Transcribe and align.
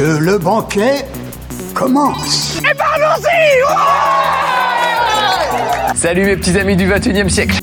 que 0.00 0.16
le 0.18 0.38
banquet 0.38 1.04
commence. 1.74 2.58
Et 2.64 2.68
allons-y 2.68 3.60
Salut 5.94 6.24
mes 6.24 6.36
petits 6.38 6.58
amis 6.58 6.74
du 6.74 6.86
21 6.86 7.26
e 7.26 7.28
siècle 7.28 7.58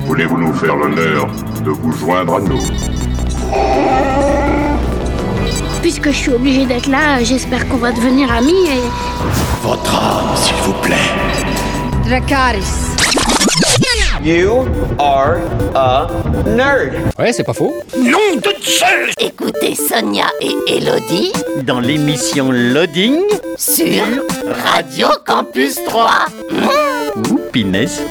Voulez-vous 0.00 0.38
nous 0.38 0.54
faire 0.54 0.74
l'honneur 0.74 1.26
de 1.62 1.70
vous 1.70 1.92
joindre 1.92 2.36
à 2.36 2.40
nous? 2.40 2.62
Puisque 5.82 6.06
je 6.06 6.16
suis 6.16 6.32
obligé 6.32 6.64
d'être 6.64 6.86
là, 6.86 7.22
j'espère 7.22 7.68
qu'on 7.68 7.76
va 7.76 7.92
devenir 7.92 8.32
amis 8.32 8.64
et... 8.66 8.80
Votre 9.62 9.94
âme, 9.94 10.36
s'il 10.36 10.54
vous 10.62 10.72
plaît. 10.80 10.96
Dracaris. 12.06 12.88
You 14.24 14.66
are 14.98 15.36
a 15.74 16.08
nerd. 16.46 16.94
Ouais, 17.18 17.32
c'est 17.34 17.44
pas 17.44 17.52
faux. 17.52 17.74
Écoutez 19.18 19.74
Sonia 19.74 20.26
et 20.42 20.54
Elodie 20.76 21.32
Dans 21.62 21.80
l'émission 21.80 22.50
Loading. 22.52 23.22
sur 23.56 24.04
Radio 24.66 25.08
Campus 25.24 25.76
3. 25.86 26.26
Ouh, 27.30 27.38
pinesse. 27.50 28.02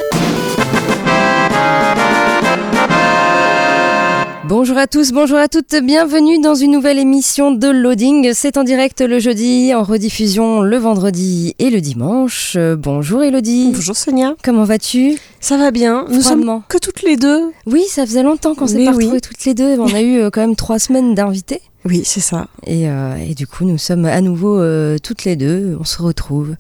Bonjour 4.78 4.84
à 4.84 4.88
tous, 4.88 5.12
bonjour 5.12 5.38
à 5.40 5.48
toutes, 5.48 5.76
bienvenue 5.84 6.38
dans 6.38 6.54
une 6.54 6.70
nouvelle 6.70 7.00
émission 7.00 7.50
de 7.50 7.68
Loading. 7.68 8.30
C'est 8.36 8.58
en 8.58 8.64
direct 8.64 9.02
le 9.02 9.18
jeudi, 9.18 9.74
en 9.74 9.82
rediffusion 9.82 10.62
le 10.62 10.78
vendredi 10.78 11.56
et 11.58 11.72
le 11.72 11.82
dimanche. 11.82 12.54
Euh, 12.58 12.76
bonjour 12.76 13.24
Elodie. 13.24 13.72
Bonjour 13.74 13.96
Sonia. 13.96 14.36
Comment 14.44 14.66
vas-tu? 14.66 15.18
Ça 15.40 15.58
va 15.58 15.72
bien. 15.72 16.06
Nous 16.12 16.22
sommes 16.22 16.62
que 16.70 16.78
toutes 16.78 17.02
les 17.02 17.18
deux. 17.18 17.52
Oui, 17.66 17.86
ça 17.90 18.06
faisait 18.06 18.22
longtemps 18.22 18.54
qu'on 18.54 18.68
s'est 18.68 18.86
pas 18.86 18.92
oui. 18.92 19.06
retrouvés 19.06 19.22
toutes 19.22 19.44
les 19.46 19.56
deux. 19.56 19.80
On 19.80 19.92
a 19.92 20.02
eu 20.02 20.20
euh, 20.20 20.30
quand 20.30 20.42
même 20.42 20.56
trois 20.56 20.78
semaines 20.78 21.16
d'invités. 21.16 21.62
Oui, 21.88 22.02
c'est 22.04 22.20
ça. 22.20 22.48
Et, 22.66 22.90
euh, 22.90 23.16
et 23.16 23.34
du 23.34 23.48
coup, 23.48 23.64
nous 23.64 23.78
sommes 23.78 24.04
à 24.04 24.20
nouveau 24.20 24.60
euh, 24.60 24.98
toutes 25.02 25.24
les 25.24 25.38
deux. 25.38 25.78
On 25.80 25.86
se 25.86 26.02
retrouve. 26.02 26.58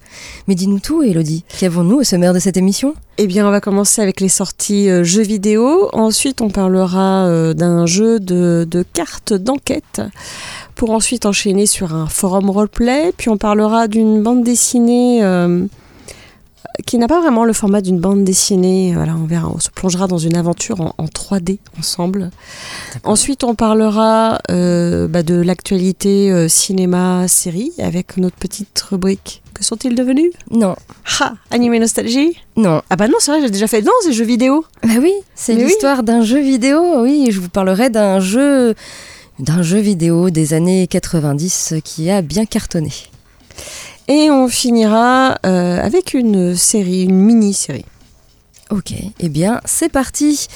Mais 0.47 0.55
dis-nous 0.55 0.79
tout, 0.79 1.03
Elodie. 1.03 1.43
Qu'avons-nous 1.59 1.97
au 1.97 2.03
sommaire 2.03 2.33
de 2.33 2.39
cette 2.39 2.55
émission? 2.55 2.95
Eh 3.17 3.27
bien, 3.27 3.45
on 3.45 3.51
va 3.51 3.59
commencer 3.59 4.01
avec 4.01 4.21
les 4.21 4.29
sorties 4.29 4.89
euh, 4.89 5.03
jeux 5.03 5.23
vidéo. 5.23 5.89
Ensuite, 5.91 6.39
on 6.39 6.49
parlera 6.49 7.53
d'un 7.53 7.85
jeu 7.85 8.21
de, 8.21 8.65
de 8.69 8.85
cartes 8.93 9.33
d'enquête. 9.33 10.01
Pour 10.75 10.91
ensuite 10.91 11.25
enchaîner 11.25 11.65
sur 11.65 11.93
un 11.93 12.07
forum 12.07 12.49
roleplay. 12.49 13.11
Puis 13.17 13.27
on 13.27 13.37
parlera 13.37 13.89
d'une 13.89 14.23
bande 14.23 14.45
dessinée 14.45 15.23
qui 16.85 16.97
n'a 16.97 17.07
pas 17.07 17.19
vraiment 17.21 17.43
le 17.43 17.53
format 17.53 17.81
d'une 17.81 17.99
bande 17.99 18.23
dessinée. 18.23 18.93
Voilà, 18.93 19.15
on 19.15 19.25
verra. 19.25 19.49
On 19.53 19.59
se 19.59 19.69
plongera 19.69 20.07
dans 20.07 20.17
une 20.17 20.35
aventure 20.35 20.81
en, 20.81 20.93
en 20.97 21.05
3D 21.05 21.59
ensemble. 21.79 22.31
Ensuite, 23.03 23.43
on 23.43 23.55
parlera 23.55 24.39
euh, 24.51 25.07
bah, 25.07 25.23
de 25.23 25.35
l'actualité 25.35 26.31
euh, 26.31 26.47
cinéma-série 26.47 27.71
avec 27.79 28.17
notre 28.17 28.35
petite 28.35 28.79
rubrique. 28.89 29.41
Que 29.53 29.63
sont-ils 29.63 29.95
devenus? 29.95 30.31
Non. 30.51 30.75
Ha 31.19 31.33
Animé 31.49 31.79
Nostalgie? 31.79 32.37
Non. 32.55 32.81
Ah 32.91 32.95
bah 32.95 33.07
non, 33.07 33.15
c'est 33.19 33.31
vrai, 33.31 33.41
j'ai 33.41 33.49
déjà 33.49 33.67
fait 33.67 33.81
dans 33.81 33.91
ces 34.03 34.13
jeux 34.13 34.25
vidéo. 34.25 34.63
Bah 34.83 34.89
oui, 35.01 35.11
c'est 35.33 35.55
Mais 35.55 35.63
oui. 35.63 35.67
l'histoire 35.69 36.03
d'un 36.03 36.21
jeu 36.21 36.39
vidéo. 36.39 37.01
Oui, 37.01 37.29
je 37.31 37.39
vous 37.39 37.49
parlerai 37.49 37.89
d'un 37.89 38.19
jeu 38.19 38.75
d'un 39.39 39.61
jeu 39.61 39.79
vidéo 39.79 40.29
des 40.29 40.53
années 40.53 40.87
90 40.87 41.75
qui 41.83 42.09
a 42.09 42.21
bien 42.21 42.45
cartonné. 42.45 42.91
Et 44.07 44.31
on 44.31 44.47
finira 44.47 45.37
euh, 45.45 45.83
avec 45.83 46.13
une 46.13 46.55
série, 46.55 47.03
une 47.03 47.19
mini-série. 47.19 47.85
Ok, 48.69 48.93
eh 49.21 49.29
bien 49.29 49.61
c'est 49.63 49.87
parti. 49.87 50.47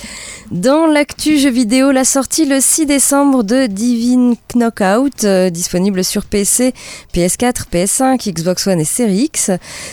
Dans 0.51 0.85
l'actu 0.85 1.39
jeu 1.39 1.49
vidéo, 1.49 1.91
la 1.91 2.03
sortie 2.03 2.43
le 2.45 2.59
6 2.59 2.85
décembre 2.85 3.41
de 3.43 3.67
Divine 3.67 4.35
Knockout, 4.53 5.23
euh, 5.23 5.49
disponible 5.49 6.03
sur 6.03 6.25
PC, 6.25 6.73
PS4, 7.13 7.67
PS5, 7.71 8.33
Xbox 8.33 8.67
One 8.67 8.81
et 8.81 8.85
Series 8.85 9.23
X. 9.23 9.51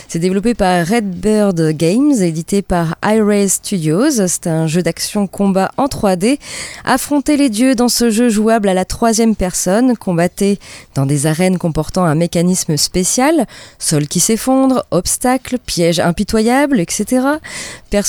C'est 0.09 0.19
développé 0.19 0.53
par 0.53 0.85
Redbird 0.85 1.71
Games, 1.71 2.11
édité 2.11 2.61
par 2.61 2.97
iRaise 3.05 3.53
Studios. 3.53 4.11
C'est 4.27 4.47
un 4.47 4.67
jeu 4.67 4.81
d'action 4.81 5.25
combat 5.25 5.71
en 5.77 5.85
3D. 5.85 6.39
Affrontez 6.83 7.37
les 7.37 7.49
dieux 7.49 7.73
dans 7.73 7.87
ce 7.87 8.09
jeu 8.09 8.27
jouable 8.27 8.67
à 8.67 8.73
la 8.73 8.83
troisième 8.83 9.37
personne, 9.37 9.95
combattez 9.95 10.59
dans 10.93 11.05
des 11.05 11.25
arènes 11.25 11.57
comportant 11.57 12.03
un 12.03 12.15
mécanisme 12.15 12.75
spécial, 12.75 13.47
sol 13.77 14.09
qui 14.09 14.19
s'effondre, 14.19 14.85
obstacles, 14.91 15.57
pièges 15.57 16.01
impitoyables, 16.01 16.81
etc. 16.81 17.21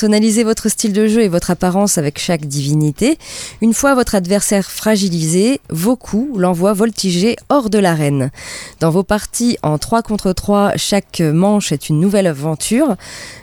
Personnalisez 0.01 0.45
votre 0.45 0.71
style 0.71 0.95
de 0.95 1.07
jeu 1.07 1.21
et 1.21 1.29
votre 1.29 1.51
apparence 1.51 1.99
avec 1.99 2.19
chaque 2.19 2.47
divinité. 2.47 3.19
Une 3.61 3.75
fois 3.75 3.95
votre 3.95 4.15
adversaire 4.15 4.71
fragilisé, 4.71 5.61
vos 5.69 5.95
coups 5.95 6.39
l'envoient 6.39 6.73
voltiger 6.73 7.37
hors 7.51 7.69
de 7.69 7.79
l'arène. 7.79 8.31
Dans 8.81 8.89
vos 8.89 9.03
parties 9.03 9.59
en 9.63 9.77
3 9.77 10.01
contre 10.01 10.33
3, 10.33 10.79
chaque 10.79 11.21
manche 11.21 11.71
est 11.73 11.91
une 11.91 12.01
nouvelle 12.01 12.29
aventure, 12.29 12.97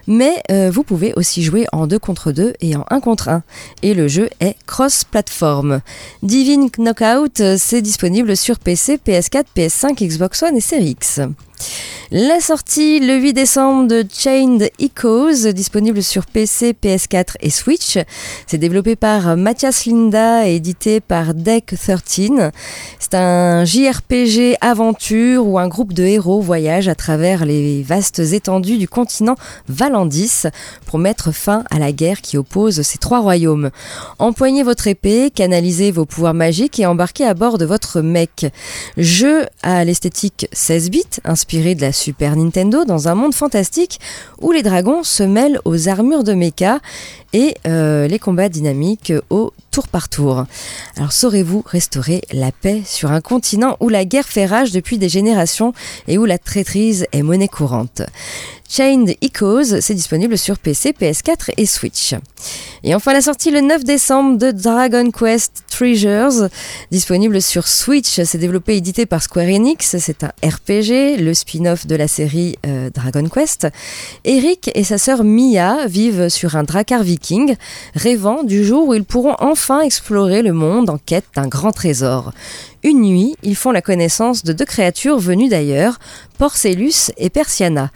mais 0.07 0.41
euh, 0.49 0.71
vous 0.73 0.81
pouvez 0.81 1.13
aussi 1.13 1.43
jouer 1.43 1.67
en 1.73 1.85
2 1.85 1.99
contre 1.99 2.31
2 2.31 2.53
et 2.59 2.75
en 2.75 2.85
1 2.89 3.01
contre 3.01 3.29
1. 3.29 3.43
Et 3.83 3.93
le 3.93 4.07
jeu 4.07 4.27
est 4.39 4.55
cross-platform. 4.65 5.81
Divine 6.23 6.71
Knockout, 6.71 7.39
euh, 7.39 7.55
c'est 7.59 7.83
disponible 7.83 8.35
sur 8.35 8.57
PC, 8.57 8.97
PS4, 8.97 9.43
PS5, 9.55 10.03
Xbox 10.03 10.41
One 10.41 10.57
et 10.57 10.61
Series 10.61 10.89
X. 10.89 11.19
La 12.09 12.39
sortie 12.39 13.01
le 13.01 13.17
8 13.17 13.33
décembre 13.33 13.87
de 13.89 14.05
Chained 14.09 14.71
Echoes, 14.79 15.51
disponible 15.51 16.01
sur 16.01 16.25
PC, 16.25 16.73
PS4 16.81 17.35
et 17.41 17.49
Switch. 17.49 17.97
C'est 18.45 18.57
développé 18.57 18.95
par 18.95 19.35
Mathias 19.35 19.85
Linda 19.85 20.47
et 20.47 20.55
édité 20.55 21.01
par 21.01 21.33
Deck 21.33 21.75
13. 21.77 22.51
C'est 22.97 23.13
un 23.13 23.65
JRPG 23.65 24.55
aventure 24.61 25.45
où 25.45 25.59
un 25.59 25.67
groupe 25.67 25.91
de 25.91 26.03
héros 26.03 26.39
voyage 26.39 26.87
à 26.87 26.95
travers 26.95 27.45
les 27.45 27.83
vastes 27.83 28.19
étendues 28.19 28.77
du 28.77 28.87
continent 28.87 29.35
Valandis 29.67 30.43
pour 30.85 30.99
mettre 30.99 31.33
fin 31.33 31.65
à 31.71 31.77
la 31.77 31.91
guerre 31.91 32.21
qui 32.21 32.37
oppose 32.37 32.83
ces 32.83 32.99
trois 32.99 33.19
royaumes. 33.19 33.69
Empoignez 34.17 34.63
votre 34.63 34.87
épée, 34.87 35.29
canalisez 35.29 35.91
vos 35.91 36.05
pouvoirs 36.05 36.33
magiques 36.33 36.79
et 36.79 36.85
embarquez 36.85 37.25
à 37.25 37.33
bord 37.33 37.57
de 37.57 37.65
votre 37.65 37.99
mech. 37.99 38.45
Jeu 38.95 39.45
à 39.61 39.83
l'esthétique 39.83 40.47
16 40.53 40.89
bits, 40.89 41.03
inspiré 41.25 41.46
de 41.47 41.81
la 41.81 41.93
Super 41.93 42.35
Nintendo 42.35 42.83
dans 42.83 43.07
un 43.07 43.15
monde 43.15 43.33
fantastique 43.33 44.01
où 44.41 44.51
les 44.51 44.63
dragons 44.63 45.03
se 45.03 45.23
mêlent 45.23 45.61
aux 45.63 45.87
armures 45.87 46.25
de 46.25 46.33
mecha 46.33 46.79
et 47.31 47.55
euh, 47.65 48.07
les 48.07 48.19
combats 48.19 48.49
dynamiques 48.49 49.13
au 49.29 49.53
tour 49.71 49.87
par 49.87 50.09
tour. 50.09 50.45
Alors 50.97 51.13
saurez-vous 51.13 51.63
restaurer 51.65 52.21
la 52.33 52.51
paix 52.51 52.81
sur 52.85 53.11
un 53.11 53.21
continent 53.21 53.77
où 53.79 53.87
la 53.87 54.03
guerre 54.03 54.27
fait 54.27 54.45
rage 54.45 54.71
depuis 54.71 54.97
des 54.97 55.07
générations 55.07 55.73
et 56.09 56.17
où 56.17 56.25
la 56.25 56.37
traîtrise 56.37 57.05
est 57.13 57.21
monnaie 57.21 57.47
courante? 57.47 58.01
Chained 58.69 59.15
Echoes, 59.21 59.79
c'est 59.79 59.93
disponible 59.93 60.37
sur 60.37 60.57
PC, 60.59 60.91
PS4 60.91 61.51
et 61.55 61.65
Switch. 61.65 62.15
Et 62.83 62.93
enfin 62.93 63.13
la 63.13 63.21
sortie 63.21 63.49
le 63.49 63.61
9 63.61 63.85
décembre 63.85 64.37
de 64.37 64.51
Dragon 64.51 65.09
Quest 65.09 65.63
Treasures, 65.69 66.49
disponible 66.91 67.41
sur 67.41 67.67
Switch. 67.67 68.21
C'est 68.23 68.37
développé 68.37 68.73
et 68.73 68.77
édité 68.77 69.05
par 69.05 69.23
Square 69.23 69.47
Enix. 69.47 69.95
C'est 69.97 70.23
un 70.23 70.31
RPG, 70.43 71.17
le 71.19 71.33
spin-off 71.33 71.87
de 71.87 71.95
la 71.95 72.09
série 72.09 72.57
euh, 72.65 72.89
Dragon 72.89 73.27
Quest. 73.29 73.67
Eric 74.25 74.69
et 74.75 74.83
sa 74.83 74.97
sœur 74.97 75.23
Mia 75.23 75.87
vivent 75.87 76.27
sur 76.27 76.57
un 76.57 76.63
dracar 76.63 77.03
viking, 77.03 77.55
rêvant 77.95 78.43
du 78.43 78.65
jour 78.65 78.89
où 78.89 78.93
ils 78.93 79.05
pourront 79.05 79.35
enfin 79.39 79.81
explorer 79.81 80.41
le 80.41 80.51
monde 80.51 80.89
en 80.89 80.97
quête 80.97 81.25
d'un 81.35 81.47
grand 81.47 81.71
trésor. 81.71 82.33
Une 82.83 83.01
nuit, 83.01 83.35
ils 83.43 83.55
font 83.55 83.71
la 83.71 83.81
connaissance 83.81 84.43
de 84.43 84.53
deux 84.53 84.65
créatures 84.65 85.17
venues 85.17 85.49
d'ailleurs, 85.49 85.99
Porcellus 86.37 87.11
et 87.17 87.29
Persiana. 87.29 87.91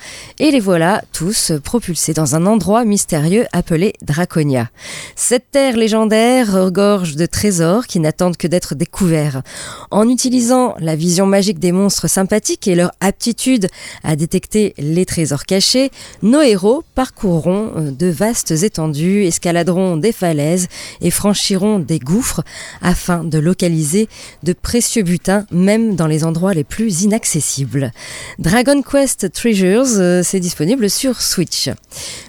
Voilà 0.61 1.01
tous 1.11 1.51
propulsés 1.63 2.13
dans 2.13 2.35
un 2.35 2.45
endroit 2.45 2.85
mystérieux 2.85 3.45
appelé 3.51 3.93
Draconia. 4.03 4.69
Cette 5.15 5.49
terre 5.49 5.75
légendaire 5.75 6.53
regorge 6.53 7.15
de 7.15 7.25
trésors 7.25 7.87
qui 7.87 7.99
n'attendent 7.99 8.37
que 8.37 8.47
d'être 8.47 8.75
découverts. 8.75 9.41
En 9.89 10.07
utilisant 10.07 10.75
la 10.79 10.95
vision 10.95 11.25
magique 11.25 11.57
des 11.57 11.71
monstres 11.71 12.07
sympathiques 12.07 12.67
et 12.67 12.75
leur 12.75 12.91
aptitude 12.99 13.67
à 14.03 14.15
détecter 14.15 14.75
les 14.77 15.05
trésors 15.05 15.45
cachés, 15.45 15.89
nos 16.21 16.41
héros 16.41 16.83
parcourront 16.93 17.71
euh, 17.75 17.91
de 17.91 18.07
vastes 18.07 18.51
étendues, 18.51 19.25
escaladeront 19.25 19.97
des 19.97 20.11
falaises 20.11 20.67
et 21.01 21.09
franchiront 21.09 21.79
des 21.79 21.99
gouffres 21.99 22.43
afin 22.81 23.23
de 23.23 23.39
localiser 23.39 24.07
de 24.43 24.53
précieux 24.53 25.03
butins 25.03 25.45
même 25.51 25.95
dans 25.95 26.07
les 26.07 26.23
endroits 26.23 26.53
les 26.53 26.63
plus 26.63 27.01
inaccessibles. 27.01 27.91
Dragon 28.37 28.83
Quest 28.83 29.31
Treasures, 29.31 29.85
euh, 29.97 30.21
c'est 30.23 30.39
disponible 30.51 30.89
sur 30.89 31.21
Switch. 31.21 31.69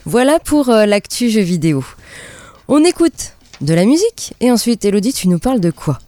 Voilà 0.05 0.39
pour 0.39 0.69
euh, 0.69 0.87
l'actu 0.87 1.29
jeu 1.29 1.41
vidéo. 1.41 1.85
On 2.69 2.85
écoute 2.85 3.33
de 3.61 3.75
la 3.75 3.85
musique 3.85 4.35
et 4.41 4.53
ensuite 4.53 4.85
Elodie, 4.85 5.13
tu 5.13 5.27
nous 5.27 5.41
parles 5.41 5.59
de 5.59 5.73
quoi? 5.73 5.99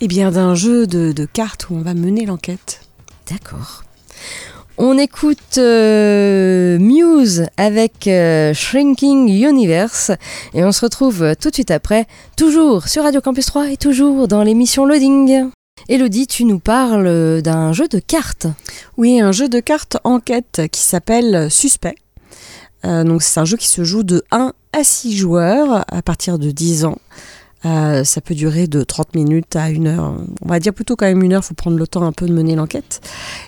Eh 0.00 0.06
bien, 0.06 0.30
d'un 0.30 0.54
jeu 0.54 0.86
de, 0.86 1.10
de 1.10 1.24
cartes 1.24 1.68
où 1.68 1.74
on 1.74 1.80
va 1.80 1.94
mener 1.94 2.24
l'enquête. 2.24 2.82
D'accord. 3.28 3.82
On 4.78 4.96
écoute 4.96 5.58
euh, 5.58 6.78
Muse 6.78 7.46
avec 7.56 8.06
euh, 8.06 8.54
Shrinking 8.54 9.28
Universe 9.28 10.12
et 10.54 10.62
on 10.62 10.70
se 10.70 10.82
retrouve 10.82 11.34
tout 11.40 11.50
de 11.50 11.54
suite 11.54 11.72
après, 11.72 12.06
toujours 12.36 12.86
sur 12.86 13.02
Radio 13.02 13.20
Campus 13.20 13.46
3 13.46 13.72
et 13.72 13.76
toujours 13.76 14.28
dans 14.28 14.44
l'émission 14.44 14.86
Loading. 14.86 15.50
Elodie, 15.88 16.26
tu 16.26 16.44
nous 16.44 16.58
parles 16.58 17.42
d'un 17.42 17.72
jeu 17.72 17.86
de 17.86 18.00
cartes. 18.00 18.48
Oui, 18.96 19.20
un 19.20 19.30
jeu 19.30 19.48
de 19.48 19.60
cartes 19.60 19.98
enquête 20.02 20.62
qui 20.72 20.80
s'appelle 20.80 21.48
Suspect. 21.50 21.94
Euh, 22.84 23.18
c'est 23.20 23.40
un 23.40 23.44
jeu 23.44 23.56
qui 23.56 23.68
se 23.68 23.84
joue 23.84 24.02
de 24.02 24.24
1 24.32 24.52
à 24.72 24.84
6 24.84 25.16
joueurs 25.16 25.84
à 25.88 26.02
partir 26.02 26.38
de 26.38 26.50
10 26.50 26.86
ans. 26.86 26.98
Euh, 27.66 28.04
ça 28.04 28.20
peut 28.20 28.34
durer 28.34 28.66
de 28.66 28.82
30 28.82 29.14
minutes 29.14 29.56
à 29.56 29.70
une 29.70 29.86
heure. 29.86 30.14
On 30.42 30.48
va 30.48 30.60
dire 30.60 30.72
plutôt 30.72 30.94
quand 30.94 31.06
même 31.06 31.22
une 31.22 31.32
heure, 31.32 31.42
il 31.44 31.48
faut 31.48 31.54
prendre 31.54 31.78
le 31.78 31.86
temps 31.86 32.02
un 32.02 32.12
peu 32.12 32.26
de 32.26 32.32
mener 32.32 32.54
l'enquête. 32.54 33.00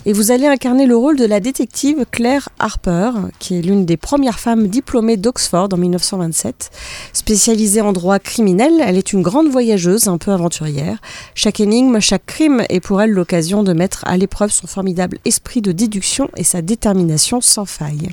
Et 0.06 0.12
vous 0.12 0.30
allez 0.30 0.46
incarner 0.46 0.86
le 0.86 0.96
rôle 0.96 1.16
de 1.16 1.24
la 1.24 1.40
détective 1.40 2.04
Claire 2.10 2.48
Harper, 2.58 3.10
qui 3.38 3.58
est 3.58 3.62
l'une 3.62 3.84
des 3.84 3.96
premières 3.96 4.40
femmes 4.40 4.66
diplômées 4.68 5.16
d'Oxford 5.16 5.68
en 5.72 5.76
1927. 5.76 6.70
Spécialisée 7.12 7.80
en 7.80 7.92
droit 7.92 8.18
criminel, 8.18 8.72
elle 8.84 8.96
est 8.96 9.12
une 9.12 9.22
grande 9.22 9.48
voyageuse, 9.48 10.08
un 10.08 10.18
peu 10.18 10.32
aventurière. 10.32 10.98
Chaque 11.34 11.60
énigme, 11.60 12.00
chaque 12.00 12.26
crime 12.26 12.64
est 12.68 12.80
pour 12.80 13.00
elle 13.00 13.10
l'occasion 13.10 13.62
de 13.62 13.72
mettre 13.72 14.02
à 14.06 14.16
l'épreuve 14.16 14.50
son 14.50 14.66
formidable 14.66 15.18
esprit 15.24 15.62
de 15.62 15.72
déduction 15.72 16.28
et 16.36 16.44
sa 16.44 16.62
détermination 16.62 17.40
sans 17.40 17.66
faille. 17.66 18.10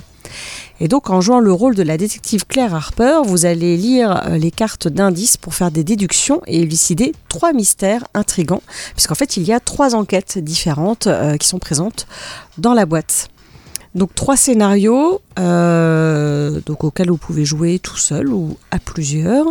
Et 0.80 0.88
donc 0.88 1.10
en 1.10 1.20
jouant 1.20 1.40
le 1.40 1.52
rôle 1.52 1.74
de 1.74 1.82
la 1.82 1.96
détective 1.96 2.46
Claire 2.46 2.74
Harper, 2.74 3.20
vous 3.24 3.46
allez 3.46 3.76
lire 3.76 4.22
euh, 4.26 4.38
les 4.38 4.50
cartes 4.50 4.88
d'indices 4.88 5.36
pour 5.36 5.54
faire 5.54 5.70
des 5.70 5.84
déductions 5.84 6.42
et 6.46 6.60
élucider 6.60 7.12
trois 7.28 7.52
mystères 7.52 8.04
intrigants, 8.14 8.62
puisqu'en 8.92 9.14
fait 9.14 9.36
il 9.36 9.44
y 9.44 9.52
a 9.52 9.60
trois 9.60 9.94
enquêtes 9.94 10.38
différentes 10.38 11.06
euh, 11.06 11.36
qui 11.36 11.48
sont 11.48 11.58
présentes 11.58 12.06
dans 12.58 12.74
la 12.74 12.86
boîte. 12.86 13.28
Donc 13.96 14.14
trois 14.14 14.36
scénarios 14.36 15.22
euh, 15.38 16.60
donc 16.64 16.84
auxquels 16.84 17.10
vous 17.10 17.16
pouvez 17.16 17.44
jouer 17.44 17.78
tout 17.78 17.96
seul 17.96 18.28
ou 18.28 18.56
à 18.70 18.78
plusieurs. 18.78 19.46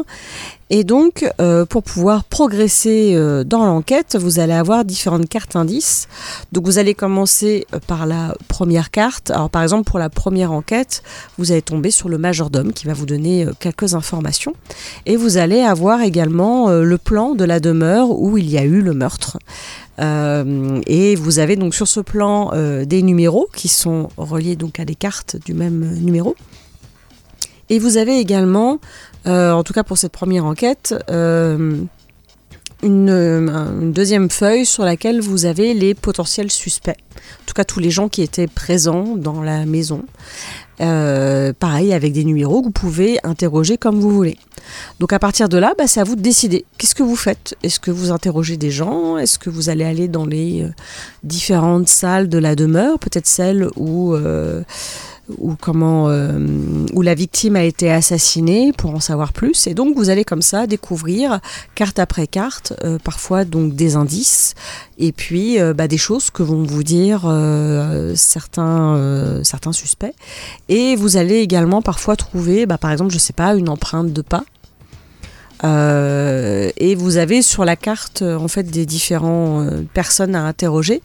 Et 0.71 0.83
donc 0.83 1.27
euh, 1.39 1.65
pour 1.65 1.83
pouvoir 1.83 2.24
progresser 2.24 3.13
euh, 3.15 3.44
dans 3.44 3.65
l'enquête, 3.65 4.15
vous 4.19 4.39
allez 4.39 4.53
avoir 4.53 4.86
différentes 4.86 5.27
cartes 5.27 5.56
indices. 5.56 6.07
Donc 6.51 6.65
vous 6.65 6.77
allez 6.77 6.94
commencer 6.94 7.65
par 7.88 8.06
la 8.06 8.36
première 8.47 8.92
carte. 8.92 9.31
Alors 9.31 9.50
par 9.50 9.63
exemple 9.63 9.89
pour 9.89 9.97
la 9.97 10.09
première 10.09 10.51
enquête, 10.51 11.01
vous 11.39 11.51
allez 11.51 11.63
tomber 11.63 11.89
sur 11.89 12.07
le 12.07 12.19
majordome 12.19 12.71
qui 12.71 12.86
va 12.86 12.94
vous 12.94 13.07
donner 13.07 13.48
quelques 13.59 13.95
informations. 13.95 14.53
Et 15.07 15.18
vous 15.18 15.38
allez 15.38 15.62
avoir 15.62 16.01
également 16.01 16.69
le 16.69 16.98
plan 17.00 17.33
de 17.33 17.45
la 17.45 17.59
demeure 17.59 18.12
où 18.12 18.38
il 18.38 18.48
y 18.48 18.59
a 18.59 18.63
eu 18.63 18.81
le 18.81 18.94
meurtre. 18.94 19.38
Euh, 20.00 20.81
et 20.88 21.15
vous 21.15 21.39
avez 21.39 21.56
donc 21.56 21.74
sur 21.74 21.88
ce 21.88 22.00
plan 22.00 22.51
euh, 22.53 22.86
des 22.86 23.01
numéros 23.01 23.47
qui 23.56 23.68
sont 23.68 24.09
reliés 24.18 24.56
donc 24.56 24.80
à 24.80 24.86
des 24.86 24.95
cartes 24.95 25.38
du 25.45 25.53
même 25.53 26.00
numéro. 26.01 26.36
Et 27.69 27.80
vous 27.80 27.97
avez 27.97 28.19
également, 28.19 28.80
euh, 29.25 29.51
en 29.51 29.63
tout 29.63 29.74
cas 29.74 29.83
pour 29.83 29.97
cette 29.97 30.12
première 30.12 30.45
enquête, 30.45 30.94
une, 31.09 31.88
une 33.09 33.92
deuxième 33.92 34.30
feuille 34.30 34.65
sur 34.65 34.83
laquelle 34.83 35.21
vous 35.21 35.45
avez 35.45 35.74
les 35.74 35.95
potentiels 35.95 36.51
suspects. 36.51 36.91
En 36.91 37.45
tout 37.48 37.56
cas 37.56 37.63
tous 37.63 37.80
les 37.80 37.89
gens 37.89 38.09
qui 38.09 38.21
étaient 38.21 38.48
présents 38.48 39.15
dans 39.15 39.41
la 39.41 39.65
maison. 39.65 40.03
Euh, 40.81 41.54
pareil 41.57 41.94
avec 41.94 42.12
des 42.13 42.25
numéros 42.25 42.60
que 42.60 42.66
vous 42.66 42.72
pouvez 42.72 43.19
interroger 43.24 43.77
comme 43.77 44.00
vous 44.00 44.12
voulez. 44.12 44.38
Donc 45.00 45.13
à 45.13 45.19
partir 45.19 45.48
de 45.48 45.57
là, 45.57 45.74
bah, 45.77 45.88
c'est 45.88 46.00
à 46.00 46.04
vous 46.04 46.16
de 46.16 46.22
décider. 46.22 46.66
Qu'est-ce 46.77 46.95
que 46.95 47.04
vous 47.04 47.16
faites? 47.16 47.56
Est-ce 47.63 47.80
que 47.80 47.92
vous 47.92 48.12
interrogez 48.12 48.57
des 48.57 48.72
gens? 48.72 49.18
Est-ce 49.18 49.39
que 49.39 49.50
vous 49.50 49.69
allez 49.69 49.86
aller 49.86 50.07
dans 50.07 50.25
les 50.25 50.63
euh, 50.63 50.69
différentes 51.24 51.88
salles 51.88 52.27
de 52.27 52.38
la 52.38 52.56
demeure? 52.56 53.00
Peut-être 53.00 53.27
celle 53.27 53.69
où, 53.77 54.13
euh, 54.13 54.63
où, 55.38 55.56
comment, 55.60 56.10
euh, 56.10 56.39
où 56.94 57.01
la 57.01 57.16
victime 57.16 57.56
a 57.56 57.63
été 57.63 57.92
assassinée 57.92 58.72
pour 58.77 58.94
en 58.94 59.00
savoir 59.00 59.33
plus. 59.33 59.68
Et 59.68 59.74
donc 59.74 59.95
vous 59.95 60.10
allez 60.10 60.24
comme 60.24 60.42
ça 60.42 60.68
découvrir 60.68 61.39
carte 61.74 62.00
après 62.00 62.27
carte, 62.27 62.74
euh, 62.83 62.98
parfois 63.04 63.45
donc 63.45 63.75
des 63.75 63.95
indices 63.95 64.56
et 64.98 65.12
puis 65.12 65.60
euh, 65.60 65.74
bah, 65.74 65.88
des 65.88 65.98
choses 65.98 66.30
que 66.30 66.44
vont 66.44 66.63
vous 66.63 66.83
dire 66.83 67.24
euh, 67.25 68.13
certains, 68.16 68.95
euh, 68.95 69.44
certains 69.44 69.74
suspects. 69.74 70.13
Et 70.69 70.95
vous 70.95 71.18
allez 71.18 71.38
également 71.38 71.81
parfois 71.81 72.16
trouver, 72.16 72.66
bah, 72.66 72.77
par 72.77 72.92
exemple, 72.92 73.13
je 73.13 73.18
sais 73.18 73.33
pas, 73.33 73.56
une 73.56 73.69
empreinte 73.69 74.13
de 74.13 74.22
pas. 74.22 74.44
Euh, 75.63 76.69
et 76.75 76.95
vous 76.95 77.15
avez 77.15 77.41
sur 77.41 77.63
la 77.63 77.77
carte 77.77 78.21
euh, 78.21 78.35
en 78.35 78.49
fait 78.49 78.63
des 78.63 78.85
différentes 78.85 79.87
personnes 79.93 80.35
à 80.35 80.43
interroger 80.43 81.01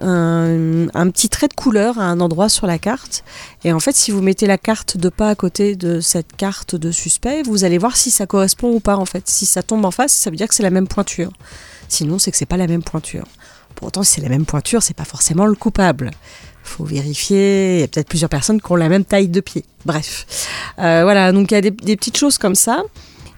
un, 0.00 0.88
petit 1.10 1.28
trait 1.28 1.46
de 1.46 1.54
couleur 1.54 2.00
à 2.00 2.04
un 2.04 2.20
endroit 2.20 2.48
sur 2.48 2.66
la 2.66 2.78
carte 2.78 3.22
et 3.62 3.72
en 3.72 3.78
fait 3.78 3.94
si 3.94 4.10
vous 4.10 4.20
mettez 4.20 4.48
la 4.48 4.58
carte 4.58 4.96
de 4.96 5.08
pas 5.08 5.30
à 5.30 5.34
côté 5.36 5.76
de 5.76 6.00
cette 6.00 6.34
carte 6.34 6.74
de 6.74 6.90
suspect 6.90 7.42
vous 7.44 7.62
allez 7.62 7.78
voir 7.78 7.96
si 7.96 8.10
ça 8.10 8.26
correspond 8.26 8.74
ou 8.74 8.80
pas 8.80 8.96
en 8.96 9.04
fait 9.04 9.28
si 9.28 9.46
ça 9.46 9.62
tombe 9.62 9.84
en 9.84 9.92
face 9.92 10.12
ça 10.12 10.28
veut 10.28 10.36
dire 10.36 10.48
que 10.48 10.56
c'est 10.56 10.64
la 10.64 10.70
même 10.70 10.88
pointure 10.88 11.30
sinon 11.88 12.18
c'est 12.18 12.32
que 12.32 12.36
c'est 12.36 12.46
pas 12.46 12.56
la 12.56 12.66
même 12.66 12.82
pointure 12.82 13.26
pourtant 13.76 14.02
si 14.02 14.14
c'est 14.14 14.22
la 14.22 14.28
même 14.28 14.44
pointure 14.44 14.82
c'est 14.82 14.96
pas 14.96 15.04
forcément 15.04 15.46
le 15.46 15.54
coupable 15.54 16.10
faut 16.66 16.84
vérifier. 16.84 17.74
Il 17.76 17.80
y 17.80 17.82
a 17.82 17.88
peut-être 17.88 18.08
plusieurs 18.08 18.30
personnes 18.30 18.58
qui 18.58 18.72
ont 18.72 18.76
la 18.76 18.88
même 18.88 19.04
taille 19.04 19.28
de 19.28 19.40
pied. 19.40 19.66
Bref, 19.84 20.24
euh, 20.78 21.02
voilà. 21.02 21.30
Donc 21.30 21.50
il 21.50 21.54
y 21.54 21.58
a 21.58 21.60
des 21.60 21.70
petites 21.70 22.16
choses 22.16 22.38
comme 22.38 22.54
ça. 22.54 22.82